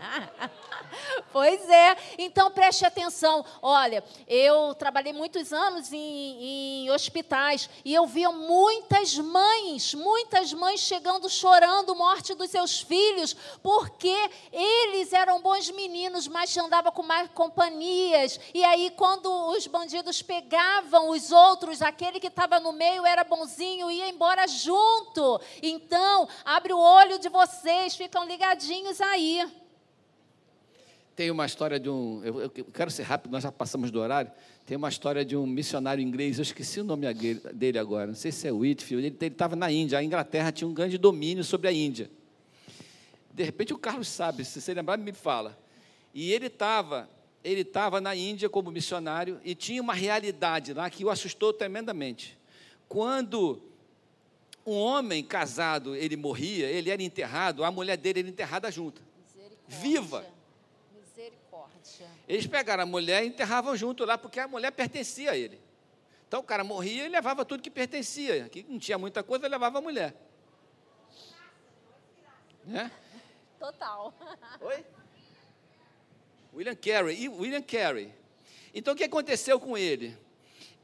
Pois 1.31 1.69
é, 1.69 1.97
então 2.17 2.49
preste 2.49 2.85
atenção. 2.85 3.45
Olha, 3.61 4.03
eu 4.27 4.73
trabalhei 4.75 5.11
muitos 5.11 5.51
anos 5.51 5.91
em, 5.91 6.85
em 6.85 6.91
hospitais 6.91 7.69
e 7.83 7.93
eu 7.93 8.05
via 8.05 8.31
muitas 8.31 9.17
mães, 9.17 9.93
muitas 9.93 10.53
mães 10.53 10.79
chegando 10.79 11.29
chorando 11.29 11.95
morte 11.95 12.33
dos 12.33 12.49
seus 12.49 12.79
filhos, 12.79 13.35
porque 13.61 14.15
eles 14.51 15.11
eram 15.11 15.41
bons 15.41 15.69
meninos, 15.71 16.27
mas 16.27 16.55
andavam 16.57 16.91
com 16.91 17.03
mais 17.03 17.29
companhias. 17.31 18.39
E 18.53 18.63
aí, 18.63 18.91
quando 18.95 19.27
os 19.49 19.67
bandidos 19.67 20.21
pegavam 20.21 21.09
os 21.09 21.31
outros, 21.31 21.81
aquele 21.81 22.19
que 22.19 22.27
estava 22.27 22.59
no 22.59 22.71
meio 22.71 23.05
era 23.05 23.23
bonzinho, 23.23 23.91
ia 23.91 24.07
embora 24.07 24.47
junto. 24.47 25.41
Então, 25.61 26.27
abre 26.43 26.73
o 26.73 26.79
olho 26.79 27.19
de 27.19 27.29
vocês, 27.29 27.95
ficam 27.95 28.25
ligadinhos 28.25 29.01
aí. 29.01 29.45
Tem 31.15 31.31
uma 31.31 31.45
história 31.45 31.79
de 31.79 31.89
um. 31.89 32.21
Eu, 32.23 32.41
eu 32.41 32.49
quero 32.49 32.91
ser 32.91 33.03
rápido, 33.03 33.31
nós 33.31 33.43
já 33.43 33.51
passamos 33.51 33.89
do 33.89 33.99
horário. 33.99 34.31
Tem 34.65 34.75
uma 34.75 34.89
história 34.89 35.23
de 35.23 35.37
um 35.37 35.45
missionário 35.45 36.01
inglês, 36.01 36.37
eu 36.37 36.41
esqueci 36.41 36.81
o 36.81 36.83
nome 36.83 37.05
dele 37.53 37.79
agora, 37.79 38.07
não 38.07 38.15
sei 38.15 38.31
se 38.31 38.47
é 38.47 38.51
Whitfield. 38.51 39.05
Ele 39.07 39.27
estava 39.27 39.55
na 39.55 39.71
Índia, 39.71 39.97
a 39.97 40.03
Inglaterra 40.03 40.51
tinha 40.51 40.67
um 40.67 40.73
grande 40.73 40.97
domínio 40.97 41.43
sobre 41.43 41.69
a 41.69 41.71
Índia. 41.71 42.09
De 43.33 43.43
repente 43.43 43.73
o 43.73 43.77
Carlos 43.77 44.07
sabe, 44.07 44.43
se 44.43 44.59
você 44.59 44.73
lembrar, 44.73 44.97
me 44.97 45.13
fala. 45.13 45.57
E 46.13 46.33
ele 46.33 46.47
estava 46.47 47.09
ele 47.43 47.61
estava 47.61 48.01
na 48.01 48.15
Índia 48.15 48.49
como 48.49 48.71
missionário 48.71 49.39
e 49.45 49.53
tinha 49.53 49.79
uma 49.79 49.93
realidade 49.93 50.73
lá 50.73 50.89
que 50.89 51.05
o 51.05 51.11
assustou 51.11 51.53
tremendamente. 51.53 52.35
Quando 52.89 53.61
um 54.65 54.73
homem 54.73 55.23
casado 55.23 55.95
ele 55.95 56.17
morria, 56.17 56.65
ele 56.65 56.89
era 56.89 57.03
enterrado, 57.03 57.63
a 57.63 57.69
mulher 57.69 57.97
dele 57.97 58.21
era 58.21 58.29
enterrada 58.29 58.71
junto. 58.71 59.01
Viva. 59.67 60.25
Eles 62.27 62.47
pegaram 62.47 62.83
a 62.83 62.85
mulher 62.85 63.23
e 63.23 63.27
enterravam 63.27 63.75
junto 63.75 64.03
lá, 64.03 64.17
porque 64.17 64.39
a 64.39 64.47
mulher 64.47 64.71
pertencia 64.71 65.31
a 65.31 65.37
ele. 65.37 65.61
Então 66.27 66.39
o 66.39 66.43
cara 66.43 66.63
morria 66.63 67.05
e 67.05 67.09
levava 67.09 67.45
tudo 67.45 67.61
que 67.61 67.69
pertencia. 67.69 68.49
Que 68.49 68.63
não 68.63 68.79
tinha 68.79 68.97
muita 68.97 69.23
coisa, 69.23 69.47
levava 69.47 69.77
a 69.77 69.81
mulher. 69.81 70.15
Né? 72.63 72.91
Total. 73.59 74.13
Oi? 74.61 74.85
William 76.53 76.75
Carey. 76.75 77.23
E 77.23 77.29
William 77.29 77.61
Carey. 77.61 78.13
Então 78.73 78.93
o 78.93 78.97
que 78.97 79.03
aconteceu 79.03 79.59
com 79.59 79.77
ele? 79.77 80.17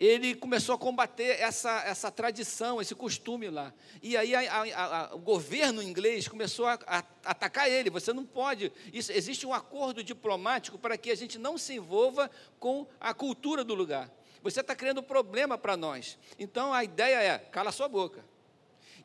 Ele 0.01 0.33
começou 0.33 0.73
a 0.73 0.79
combater 0.79 1.39
essa, 1.39 1.83
essa 1.83 2.09
tradição, 2.09 2.81
esse 2.81 2.95
costume 2.95 3.51
lá. 3.51 3.71
E 4.01 4.17
aí 4.17 4.33
a- 4.33 4.63
a- 4.63 5.01
a- 5.11 5.15
o 5.15 5.19
governo 5.19 5.79
inglês 5.79 6.27
começou 6.27 6.65
a, 6.65 6.79
atacar 7.23 7.69
ele. 7.69 7.91
Você 7.91 8.11
não 8.11 8.25
pode. 8.25 8.71
Isso, 8.91 9.11
existe 9.11 9.45
um 9.45 9.53
acordo 9.53 10.03
diplomático 10.03 10.79
para 10.79 10.97
que 10.97 11.11
a 11.11 11.15
gente 11.15 11.37
não 11.37 11.55
se 11.55 11.75
envolva 11.75 12.31
com 12.59 12.87
a 12.99 13.13
cultura 13.13 13.63
do 13.63 13.75
lugar. 13.75 14.09
Você 14.41 14.61
está 14.61 14.73
criando 14.75 15.03
problema 15.03 15.55
para 15.55 15.77
nós. 15.77 16.17
Então 16.39 16.73
a 16.73 16.83
ideia 16.83 17.21
é 17.21 17.37
cala 17.37 17.71
sua 17.71 17.87
boca. 17.87 18.25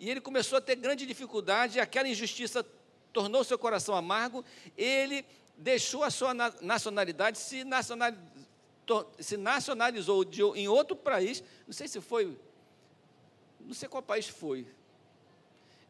E 0.00 0.08
ele 0.08 0.22
começou 0.22 0.56
a 0.56 0.62
ter 0.62 0.76
grande 0.76 1.04
dificuldade, 1.04 1.78
aquela 1.78 2.08
injustiça 2.08 2.64
tornou 3.12 3.44
seu 3.44 3.58
coração 3.58 3.94
amargo, 3.94 4.42
ele 4.78 5.26
deixou 5.58 6.04
a 6.04 6.10
sua 6.10 6.32
na- 6.32 6.54
nacionalidade, 6.62 7.38
se, 7.38 7.64
nacional, 7.64 8.12
to- 8.12 8.18
se 9.18 9.36
nacionalizou 9.36 10.24
de, 10.24 10.42
em 10.42 10.68
outro 10.68 10.96
país, 10.96 11.42
não 11.66 11.72
sei 11.72 11.88
se 11.88 12.00
foi, 12.00 12.38
não 13.60 13.74
sei 13.74 13.88
qual 13.88 14.02
país 14.02 14.28
foi. 14.28 14.66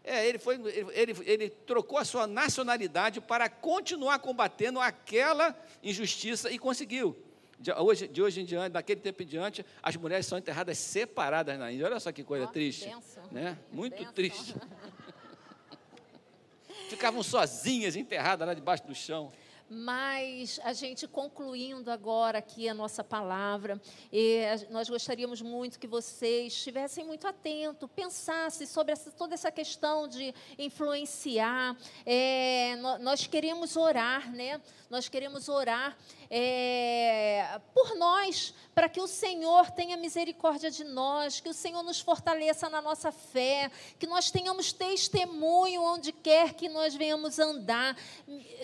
É, 0.03 0.25
ele, 0.25 0.39
foi, 0.39 0.55
ele, 0.55 0.93
ele, 0.93 1.17
ele 1.25 1.51
trocou 1.51 1.99
a 1.99 2.05
sua 2.05 2.29
nacionalidade 2.29 3.21
para 3.21 3.49
continuar 3.49 4.21
combatendo 4.21 4.79
aquela 4.79 5.59
injustiça 5.83 6.51
e 6.51 6.59
conseguiu. 6.59 7.17
De 7.59 7.73
hoje, 7.73 8.07
de 8.07 8.23
hoje 8.23 8.41
em 8.41 8.45
diante, 8.45 8.73
daquele 8.73 9.01
tempo 9.01 9.23
em 9.23 9.27
diante, 9.27 9.67
as 9.83 9.97
mulheres 9.97 10.27
são 10.27 10.39
enterradas 10.39 10.79
separadas 10.79 11.59
na 11.59 11.73
Índia. 11.73 11.87
Olha 11.87 11.99
só 11.99 12.13
que 12.13 12.23
coisa 12.23 12.45
Ó, 12.45 12.49
triste. 12.49 12.89
Né? 13.33 13.59
Muito 13.73 13.97
Bênção. 13.97 14.13
triste. 14.13 14.55
Ficavam 16.89 17.23
sozinhas, 17.23 17.97
enterradas 17.97 18.47
lá 18.47 18.55
debaixo 18.55 18.87
do 18.87 18.95
chão. 18.95 19.33
Mas 19.69 20.61
a 20.63 20.73
gente 20.73 21.09
concluindo 21.09 21.91
agora 21.91 22.39
aqui 22.39 22.69
a 22.69 22.75
nossa 22.75 23.03
palavra, 23.03 23.81
nós 24.71 24.89
gostaríamos 24.89 25.43
muito 25.43 25.79
que 25.79 25.89
vocês 25.89 26.53
estivessem 26.53 27.05
muito 27.05 27.27
atentos, 27.27 27.89
pensassem 27.95 28.65
sobre 28.65 28.93
essa, 28.93 29.11
toda 29.11 29.35
essa 29.35 29.51
questão 29.51 30.07
de 30.07 30.33
influenciar. 30.57 31.77
É, 32.05 32.77
nós 33.01 33.27
queremos 33.27 33.77
orar, 33.77 34.31
né? 34.33 34.61
Nós 34.89 35.09
queremos 35.09 35.49
orar 35.49 35.97
é, 36.31 37.61
por 37.73 37.97
nós, 37.97 38.55
para 38.75 38.89
que 38.89 39.01
o 39.01 39.07
Senhor 39.07 39.71
tenha 39.71 39.97
misericórdia 39.97 40.71
de 40.71 40.85
nós, 40.85 41.41
que 41.41 41.49
o 41.49 41.55
Senhor 41.55 41.83
nos 41.83 42.01
fortaleça 42.01 42.69
na 42.69 42.83
nossa 42.83 43.11
fé, 43.11 43.71
que 43.99 44.07
nós 44.07 44.31
tenhamos 44.31 44.73
testemunho 44.73 45.83
onde 45.83 46.13
quer 46.13 46.55
que 46.55 46.69
nós 46.69 46.95
venhamos 46.95 47.39
andar. 47.39 47.97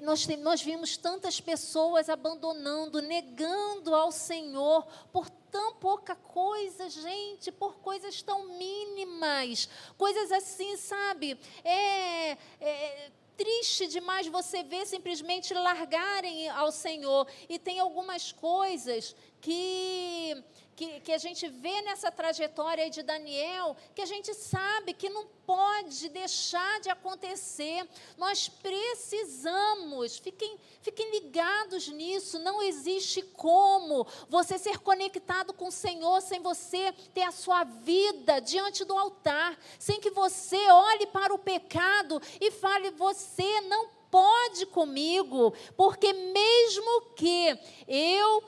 Nós, 0.02 0.26
nós 0.38 0.62
vimos 0.62 0.96
tantas 0.96 1.40
pessoas 1.40 2.08
abandonando, 2.08 3.00
negando 3.00 3.94
ao 3.94 4.12
Senhor 4.12 4.86
por 5.12 5.30
tão 5.30 5.74
pouca 5.74 6.16
coisa, 6.16 6.88
gente, 6.88 7.52
por 7.52 7.74
coisas 7.76 8.22
tão 8.22 8.48
mínimas, 8.56 9.68
coisas 9.98 10.32
assim, 10.32 10.76
sabe? 10.78 11.38
É, 11.62 12.32
é 12.58 13.10
triste 13.36 13.86
demais 13.86 14.26
você 14.26 14.62
ver 14.62 14.86
simplesmente 14.86 15.52
largarem 15.54 16.48
ao 16.48 16.70
Senhor. 16.70 17.26
E 17.48 17.58
tem 17.58 17.78
algumas 17.78 18.32
coisas 18.32 19.14
que 19.40 20.42
que, 20.74 21.00
que 21.00 21.12
a 21.12 21.18
gente 21.18 21.48
vê 21.48 21.82
nessa 21.82 22.10
trajetória 22.10 22.88
de 22.88 23.02
Daniel, 23.02 23.76
que 23.94 24.02
a 24.02 24.06
gente 24.06 24.32
sabe 24.34 24.94
que 24.94 25.08
não 25.08 25.26
pode 25.46 26.08
deixar 26.08 26.80
de 26.80 26.88
acontecer. 26.88 27.86
Nós 28.16 28.48
precisamos, 28.48 30.18
fiquem, 30.18 30.58
fiquem 30.80 31.10
ligados 31.10 31.88
nisso. 31.88 32.38
Não 32.38 32.62
existe 32.62 33.22
como 33.22 34.06
você 34.28 34.58
ser 34.58 34.78
conectado 34.78 35.52
com 35.52 35.68
o 35.68 35.72
Senhor 35.72 36.20
sem 36.22 36.40
você 36.40 36.92
ter 37.12 37.22
a 37.22 37.32
sua 37.32 37.64
vida 37.64 38.40
diante 38.40 38.84
do 38.84 38.96
altar, 38.96 39.58
sem 39.78 40.00
que 40.00 40.10
você 40.10 40.70
olhe 40.70 41.06
para 41.08 41.34
o 41.34 41.38
pecado 41.38 42.20
e 42.40 42.50
fale: 42.50 42.90
você 42.90 43.60
não 43.62 43.88
pode 44.10 44.66
comigo, 44.66 45.54
porque 45.74 46.12
mesmo 46.12 47.00
que 47.16 47.58
eu 47.88 48.42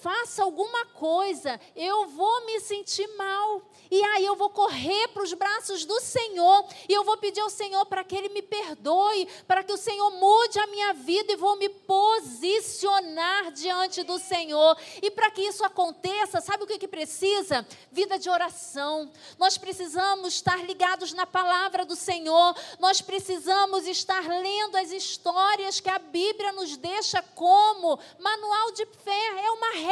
faça 0.00 0.42
alguma 0.42 0.86
coisa, 0.86 1.60
eu 1.76 2.06
vou 2.08 2.46
me 2.46 2.58
sentir 2.60 3.06
mal. 3.16 3.62
E 3.90 4.02
aí 4.02 4.24
eu 4.24 4.36
vou 4.36 4.48
correr 4.50 5.08
para 5.08 5.22
os 5.22 5.32
braços 5.34 5.84
do 5.84 6.00
Senhor 6.00 6.64
e 6.88 6.92
eu 6.92 7.02
vou 7.02 7.16
pedir 7.16 7.40
ao 7.40 7.50
Senhor 7.50 7.84
para 7.86 8.04
que 8.04 8.16
Ele 8.16 8.28
me 8.28 8.40
perdoe, 8.40 9.26
para 9.48 9.64
que 9.64 9.72
o 9.72 9.76
Senhor 9.76 10.10
mude 10.12 10.58
a 10.60 10.66
minha 10.68 10.92
vida 10.94 11.32
e 11.32 11.36
vou 11.36 11.56
me 11.56 11.68
posicionar 11.68 13.50
diante 13.50 14.02
do 14.04 14.18
Senhor. 14.18 14.76
E 15.02 15.10
para 15.10 15.30
que 15.30 15.42
isso 15.42 15.64
aconteça, 15.64 16.40
sabe 16.40 16.64
o 16.64 16.66
que, 16.66 16.78
que 16.78 16.88
precisa? 16.88 17.66
Vida 17.90 18.18
de 18.18 18.30
oração. 18.30 19.10
Nós 19.38 19.58
precisamos 19.58 20.34
estar 20.34 20.64
ligados 20.64 21.12
na 21.12 21.26
palavra 21.26 21.84
do 21.84 21.96
Senhor, 21.96 22.54
nós 22.78 23.00
precisamos 23.00 23.86
estar 23.86 24.22
lendo 24.22 24.76
as 24.76 24.92
histórias 24.92 25.80
que 25.80 25.90
a 25.90 25.98
Bíblia 25.98 26.52
nos 26.52 26.76
deixa 26.76 27.22
como 27.34 27.98
manual 28.18 28.70
de 28.72 28.86
fé, 28.86 29.44
é 29.44 29.50
uma 29.50 29.72
regra 29.72 29.89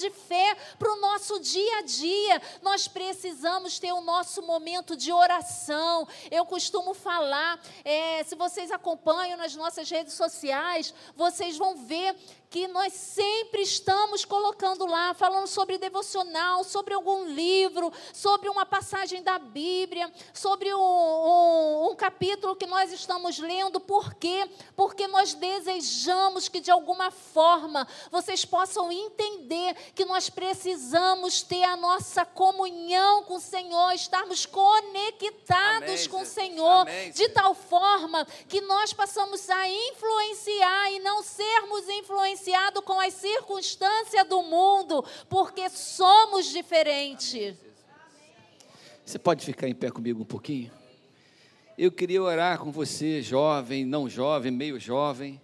de 0.00 0.10
fé 0.10 0.56
para 0.78 0.90
o 0.92 0.96
nosso 0.96 1.38
dia 1.40 1.78
a 1.78 1.82
dia. 1.82 2.42
Nós 2.62 2.88
precisamos 2.88 3.78
ter 3.78 3.92
o 3.92 4.00
nosso 4.00 4.42
momento 4.42 4.96
de 4.96 5.12
oração. 5.12 6.08
Eu 6.30 6.46
costumo 6.46 6.94
falar, 6.94 7.60
é, 7.84 8.24
se 8.24 8.34
vocês 8.34 8.70
acompanham 8.72 9.36
nas 9.36 9.54
nossas 9.54 9.90
redes 9.90 10.14
sociais, 10.14 10.94
vocês 11.14 11.58
vão 11.58 11.76
ver 11.76 12.16
que 12.50 12.66
nós 12.66 12.92
sempre 12.92 13.62
estamos 13.62 14.24
colocando 14.24 14.84
lá, 14.84 15.14
falando 15.14 15.46
sobre 15.46 15.78
devocional, 15.78 16.64
sobre 16.64 16.92
algum 16.92 17.26
livro, 17.26 17.92
sobre 18.12 18.48
uma 18.48 18.66
passagem 18.66 19.22
da 19.22 19.38
Bíblia, 19.38 20.12
sobre 20.34 20.74
um, 20.74 20.78
um, 20.80 21.90
um, 21.90 21.94
capítulo 21.94 22.56
que 22.56 22.66
nós 22.66 22.92
estamos 22.92 23.38
lendo. 23.38 23.78
Por 23.78 24.14
quê? 24.14 24.50
Porque 24.74 25.06
nós 25.06 25.32
desejamos 25.32 26.48
que, 26.48 26.58
de 26.58 26.72
alguma 26.72 27.12
forma, 27.12 27.86
vocês 28.10 28.44
possam 28.44 28.90
entender 28.90 29.76
que 29.94 30.04
nós 30.04 30.28
precisamos 30.28 31.42
ter 31.42 31.62
a 31.62 31.76
nossa 31.76 32.24
comunhão 32.24 33.22
com 33.22 33.36
o 33.36 33.40
Senhor, 33.40 33.92
estarmos 33.92 34.44
conectados 34.44 35.88
Amém, 35.88 36.08
com 36.08 36.22
o 36.22 36.26
Senhor, 36.26 36.80
Amém, 36.80 37.12
de 37.12 37.28
tal 37.28 37.54
forma 37.54 38.26
que 38.48 38.60
nós 38.62 38.92
possamos 38.92 39.48
a 39.48 39.68
influenciar 39.68 40.92
e 40.92 40.98
não 40.98 41.22
sermos 41.22 41.88
influenciados 41.88 42.39
influenciado 42.40 42.82
com 42.82 42.98
as 42.98 43.14
circunstâncias 43.14 44.26
do 44.26 44.42
mundo, 44.42 45.04
porque 45.28 45.68
somos 45.68 46.46
diferentes. 46.46 47.54
Você 49.04 49.18
pode 49.18 49.44
ficar 49.44 49.68
em 49.68 49.74
pé 49.74 49.90
comigo 49.90 50.22
um 50.22 50.24
pouquinho? 50.24 50.70
Eu 51.76 51.92
queria 51.92 52.22
orar 52.22 52.58
com 52.58 52.70
você, 52.70 53.22
jovem, 53.22 53.84
não 53.84 54.08
jovem, 54.08 54.50
meio 54.50 54.78
jovem, 54.78 55.40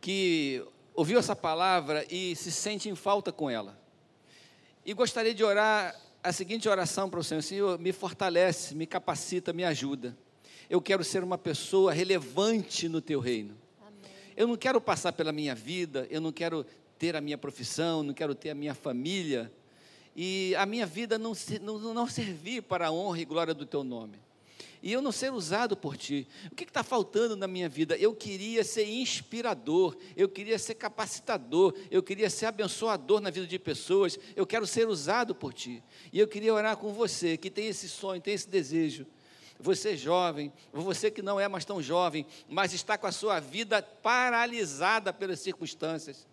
que 0.00 0.64
ouviu 0.94 1.18
essa 1.18 1.36
palavra 1.36 2.06
e 2.10 2.34
se 2.36 2.50
sente 2.50 2.88
em 2.88 2.94
falta 2.94 3.32
com 3.32 3.48
ela. 3.48 3.78
E 4.84 4.94
gostaria 4.94 5.34
de 5.34 5.44
orar 5.44 5.94
a 6.22 6.32
seguinte 6.32 6.68
oração 6.68 7.08
para 7.08 7.20
o 7.20 7.24
Senhor: 7.24 7.42
Senhor, 7.42 7.78
me 7.78 7.92
fortalece, 7.92 8.74
me 8.74 8.86
capacita, 8.86 9.52
me 9.52 9.64
ajuda. 9.64 10.16
Eu 10.68 10.80
quero 10.80 11.04
ser 11.04 11.22
uma 11.22 11.36
pessoa 11.36 11.92
relevante 11.92 12.88
no 12.88 13.00
teu 13.00 13.20
reino. 13.20 13.56
Eu 14.40 14.46
não 14.46 14.56
quero 14.56 14.80
passar 14.80 15.12
pela 15.12 15.32
minha 15.32 15.54
vida, 15.54 16.08
eu 16.10 16.18
não 16.18 16.32
quero 16.32 16.64
ter 16.98 17.14
a 17.14 17.20
minha 17.20 17.36
profissão, 17.36 18.02
não 18.02 18.14
quero 18.14 18.34
ter 18.34 18.48
a 18.48 18.54
minha 18.54 18.74
família, 18.74 19.52
e 20.16 20.54
a 20.56 20.64
minha 20.64 20.86
vida 20.86 21.18
não, 21.18 21.34
não, 21.60 21.92
não 21.92 22.08
servir 22.08 22.62
para 22.62 22.86
a 22.86 22.90
honra 22.90 23.20
e 23.20 23.26
glória 23.26 23.52
do 23.52 23.66
teu 23.66 23.84
nome. 23.84 24.18
E 24.82 24.90
eu 24.90 25.02
não 25.02 25.12
ser 25.12 25.30
usado 25.30 25.76
por 25.76 25.94
ti. 25.94 26.26
O 26.50 26.54
que 26.54 26.64
está 26.64 26.82
faltando 26.82 27.36
na 27.36 27.46
minha 27.46 27.68
vida? 27.68 27.98
Eu 27.98 28.14
queria 28.14 28.64
ser 28.64 28.86
inspirador, 28.88 29.94
eu 30.16 30.26
queria 30.26 30.58
ser 30.58 30.74
capacitador, 30.76 31.74
eu 31.90 32.02
queria 32.02 32.30
ser 32.30 32.46
abençoador 32.46 33.20
na 33.20 33.28
vida 33.28 33.46
de 33.46 33.58
pessoas, 33.58 34.18
eu 34.34 34.46
quero 34.46 34.66
ser 34.66 34.88
usado 34.88 35.34
por 35.34 35.52
ti. 35.52 35.82
E 36.10 36.18
eu 36.18 36.26
queria 36.26 36.54
orar 36.54 36.78
com 36.78 36.94
você 36.94 37.36
que 37.36 37.50
tem 37.50 37.66
esse 37.66 37.90
sonho, 37.90 38.22
tem 38.22 38.32
esse 38.32 38.48
desejo 38.48 39.06
você 39.60 39.96
jovem, 39.96 40.52
você 40.72 41.10
que 41.10 41.22
não 41.22 41.38
é 41.38 41.46
mais 41.48 41.64
tão 41.64 41.82
jovem, 41.82 42.26
mas 42.48 42.72
está 42.72 42.96
com 42.96 43.06
a 43.06 43.12
sua 43.12 43.40
vida 43.40 43.82
paralisada 43.82 45.12
pelas 45.12 45.40
circunstâncias 45.40 46.26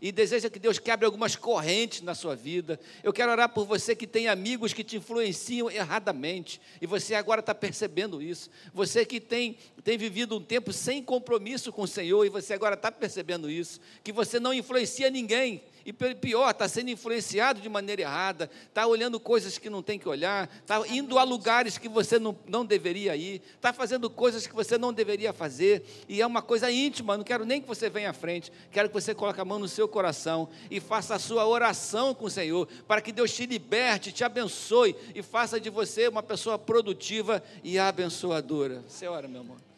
e 0.00 0.12
deseja 0.12 0.50
que 0.50 0.58
Deus 0.58 0.78
quebre 0.78 1.06
algumas 1.06 1.36
correntes 1.36 2.00
na 2.00 2.14
sua 2.14 2.34
vida. 2.34 2.78
Eu 3.02 3.12
quero 3.12 3.30
orar 3.30 3.48
por 3.48 3.66
você 3.66 3.94
que 3.94 4.06
tem 4.06 4.28
amigos 4.28 4.72
que 4.72 4.84
te 4.84 4.96
influenciam 4.96 5.70
erradamente 5.70 6.60
e 6.80 6.86
você 6.86 7.14
agora 7.14 7.40
está 7.40 7.54
percebendo 7.54 8.20
isso. 8.20 8.50
Você 8.72 9.04
que 9.04 9.20
tem, 9.20 9.56
tem 9.82 9.96
vivido 9.96 10.36
um 10.36 10.42
tempo 10.42 10.72
sem 10.72 11.02
compromisso 11.02 11.72
com 11.72 11.82
o 11.82 11.88
Senhor 11.88 12.24
e 12.24 12.28
você 12.28 12.54
agora 12.54 12.74
está 12.74 12.90
percebendo 12.90 13.50
isso, 13.50 13.80
que 14.02 14.12
você 14.12 14.40
não 14.40 14.52
influencia 14.52 15.10
ninguém 15.10 15.62
e 15.84 15.92
pior, 15.92 16.50
está 16.50 16.66
sendo 16.68 16.90
influenciado 16.90 17.60
de 17.60 17.68
maneira 17.68 18.02
errada, 18.02 18.50
está 18.68 18.86
olhando 18.86 19.20
coisas 19.20 19.58
que 19.58 19.68
não 19.68 19.82
tem 19.82 19.98
que 19.98 20.08
olhar, 20.08 20.48
está 20.60 20.82
indo 20.88 21.18
a 21.18 21.24
lugares 21.24 21.76
que 21.76 21.88
você 21.88 22.18
não, 22.18 22.36
não 22.46 22.64
deveria 22.64 23.14
ir, 23.14 23.42
está 23.54 23.72
fazendo 23.72 24.08
coisas 24.08 24.46
que 24.46 24.54
você 24.54 24.78
não 24.78 24.92
deveria 24.92 25.32
fazer, 25.32 25.84
e 26.08 26.22
é 26.22 26.26
uma 26.26 26.40
coisa 26.40 26.70
íntima, 26.70 27.16
não 27.16 27.24
quero 27.24 27.44
nem 27.44 27.60
que 27.60 27.68
você 27.68 27.90
venha 27.90 28.10
à 28.10 28.14
frente, 28.14 28.50
quero 28.70 28.88
que 28.88 28.94
você 28.94 29.14
coloque 29.14 29.40
a 29.40 29.44
mão 29.44 29.58
no 29.58 29.68
seu 29.68 29.86
coração 29.86 30.48
e 30.70 30.80
faça 30.80 31.14
a 31.14 31.18
sua 31.18 31.46
oração 31.46 32.14
com 32.14 32.26
o 32.26 32.30
Senhor, 32.30 32.66
para 32.88 33.00
que 33.00 33.12
Deus 33.12 33.32
te 33.32 33.44
liberte, 33.44 34.12
te 34.12 34.24
abençoe 34.24 34.96
e 35.14 35.22
faça 35.22 35.60
de 35.60 35.68
você 35.68 36.08
uma 36.08 36.22
pessoa 36.22 36.58
produtiva 36.58 37.42
e 37.62 37.78
abençoadora. 37.78 38.82
Você 38.88 39.06
ora, 39.06 39.28
meu 39.28 39.42
amor. 39.42 39.73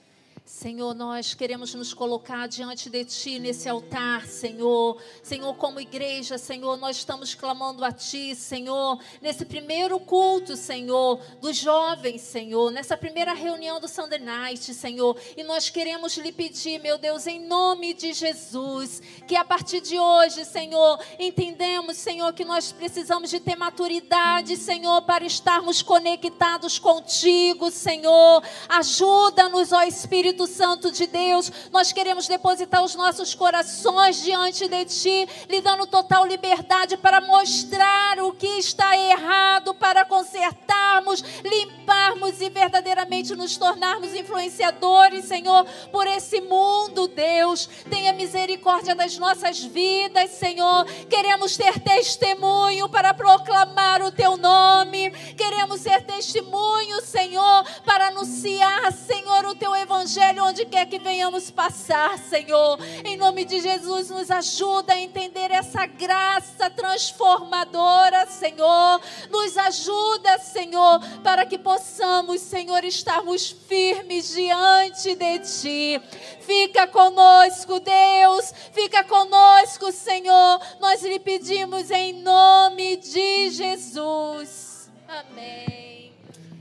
Senhor, 0.46 0.94
nós 0.94 1.34
queremos 1.34 1.74
nos 1.74 1.92
colocar 1.92 2.46
diante 2.46 2.88
de 2.88 3.04
Ti 3.04 3.40
nesse 3.40 3.68
altar, 3.68 4.24
Senhor. 4.26 4.96
Senhor, 5.20 5.52
como 5.56 5.80
igreja, 5.80 6.38
Senhor, 6.38 6.76
nós 6.76 6.98
estamos 6.98 7.34
clamando 7.34 7.84
a 7.84 7.90
Ti, 7.90 8.32
Senhor, 8.36 8.96
nesse 9.20 9.44
primeiro 9.44 9.98
culto, 9.98 10.54
Senhor, 10.54 11.20
dos 11.40 11.56
jovens, 11.56 12.20
Senhor, 12.20 12.70
nessa 12.70 12.96
primeira 12.96 13.34
reunião 13.34 13.80
do 13.80 13.88
Sunday 13.88 14.20
Night, 14.20 14.72
Senhor. 14.72 15.18
E 15.36 15.42
nós 15.42 15.68
queremos 15.68 16.16
lhe 16.16 16.30
pedir, 16.30 16.80
meu 16.80 16.96
Deus, 16.96 17.26
em 17.26 17.44
nome 17.44 17.92
de 17.92 18.12
Jesus, 18.12 19.02
que 19.26 19.34
a 19.34 19.44
partir 19.44 19.80
de 19.80 19.98
hoje, 19.98 20.44
Senhor, 20.44 21.00
entendemos, 21.18 21.96
Senhor, 21.96 22.32
que 22.32 22.44
nós 22.44 22.70
precisamos 22.70 23.30
de 23.30 23.40
ter 23.40 23.56
maturidade, 23.56 24.56
Senhor, 24.56 25.02
para 25.02 25.26
estarmos 25.26 25.82
conectados 25.82 26.78
contigo, 26.78 27.68
Senhor. 27.68 28.44
Ajuda-nos, 28.68 29.72
ó 29.72 29.82
Espírito 29.82 30.35
Espírito 30.36 30.46
Santo 30.46 30.92
de 30.92 31.06
Deus, 31.06 31.50
nós 31.72 31.92
queremos 31.92 32.28
depositar 32.28 32.84
os 32.84 32.94
nossos 32.94 33.34
corações 33.34 34.22
diante 34.22 34.68
de 34.68 34.84
Ti, 34.84 35.28
lhe 35.48 35.62
dando 35.62 35.86
total 35.86 36.26
liberdade 36.26 36.96
para 36.98 37.22
mostrar 37.22 38.18
o 38.20 38.32
que 38.32 38.46
está 38.58 38.96
errado, 38.98 39.72
para 39.74 40.04
consertarmos, 40.04 41.24
limparmos 41.42 42.40
e 42.42 42.50
verdadeiramente 42.50 43.34
nos 43.34 43.56
tornarmos 43.56 44.14
influenciadores, 44.14 45.24
Senhor, 45.24 45.64
por 45.90 46.06
esse 46.06 46.40
mundo, 46.42 47.08
Deus. 47.08 47.66
Tenha 47.88 48.12
misericórdia 48.12 48.94
das 48.94 49.16
nossas 49.16 49.60
vidas, 49.60 50.32
Senhor. 50.32 50.84
Queremos 51.08 51.56
ter 51.56 51.80
testemunho 51.80 52.88
para 52.90 53.14
proclamar 53.14 54.02
o 54.02 54.12
teu 54.12 54.36
nome. 54.36 55.10
Queremos 55.34 55.80
ser 55.80 56.04
testemunho, 56.04 57.00
Senhor, 57.00 57.64
para 57.86 58.08
anunciar, 58.08 58.92
Senhor, 58.92 59.46
o 59.46 59.54
teu 59.54 59.74
evangelho 59.74 60.25
onde 60.40 60.66
quer 60.66 60.86
que 60.86 60.98
venhamos 60.98 61.50
passar, 61.50 62.18
Senhor. 62.18 62.78
Em 63.04 63.16
nome 63.16 63.44
de 63.44 63.60
Jesus, 63.60 64.10
nos 64.10 64.30
ajuda 64.30 64.92
a 64.92 65.00
entender 65.00 65.50
essa 65.50 65.86
graça 65.86 66.68
transformadora, 66.70 68.26
Senhor. 68.26 69.00
Nos 69.30 69.56
ajuda, 69.56 70.38
Senhor, 70.38 71.00
para 71.22 71.46
que 71.46 71.58
possamos, 71.58 72.40
Senhor, 72.40 72.84
estarmos 72.84 73.50
firmes 73.50 74.34
diante 74.34 75.14
de 75.14 75.38
Ti. 75.38 76.02
Fica 76.40 76.86
conosco, 76.86 77.80
Deus. 77.80 78.52
Fica 78.72 79.04
conosco, 79.04 79.90
Senhor. 79.92 80.60
Nós 80.80 81.02
lhe 81.02 81.18
pedimos 81.18 81.90
em 81.90 82.12
nome 82.12 82.96
de 82.96 83.50
Jesus. 83.50 84.90
Amém. 85.08 86.12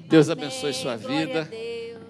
Deus 0.07 0.29
Amém. 0.29 0.45
abençoe 0.45 0.73
sua 0.73 0.97
Glória 0.97 1.25
vida. 1.25 1.84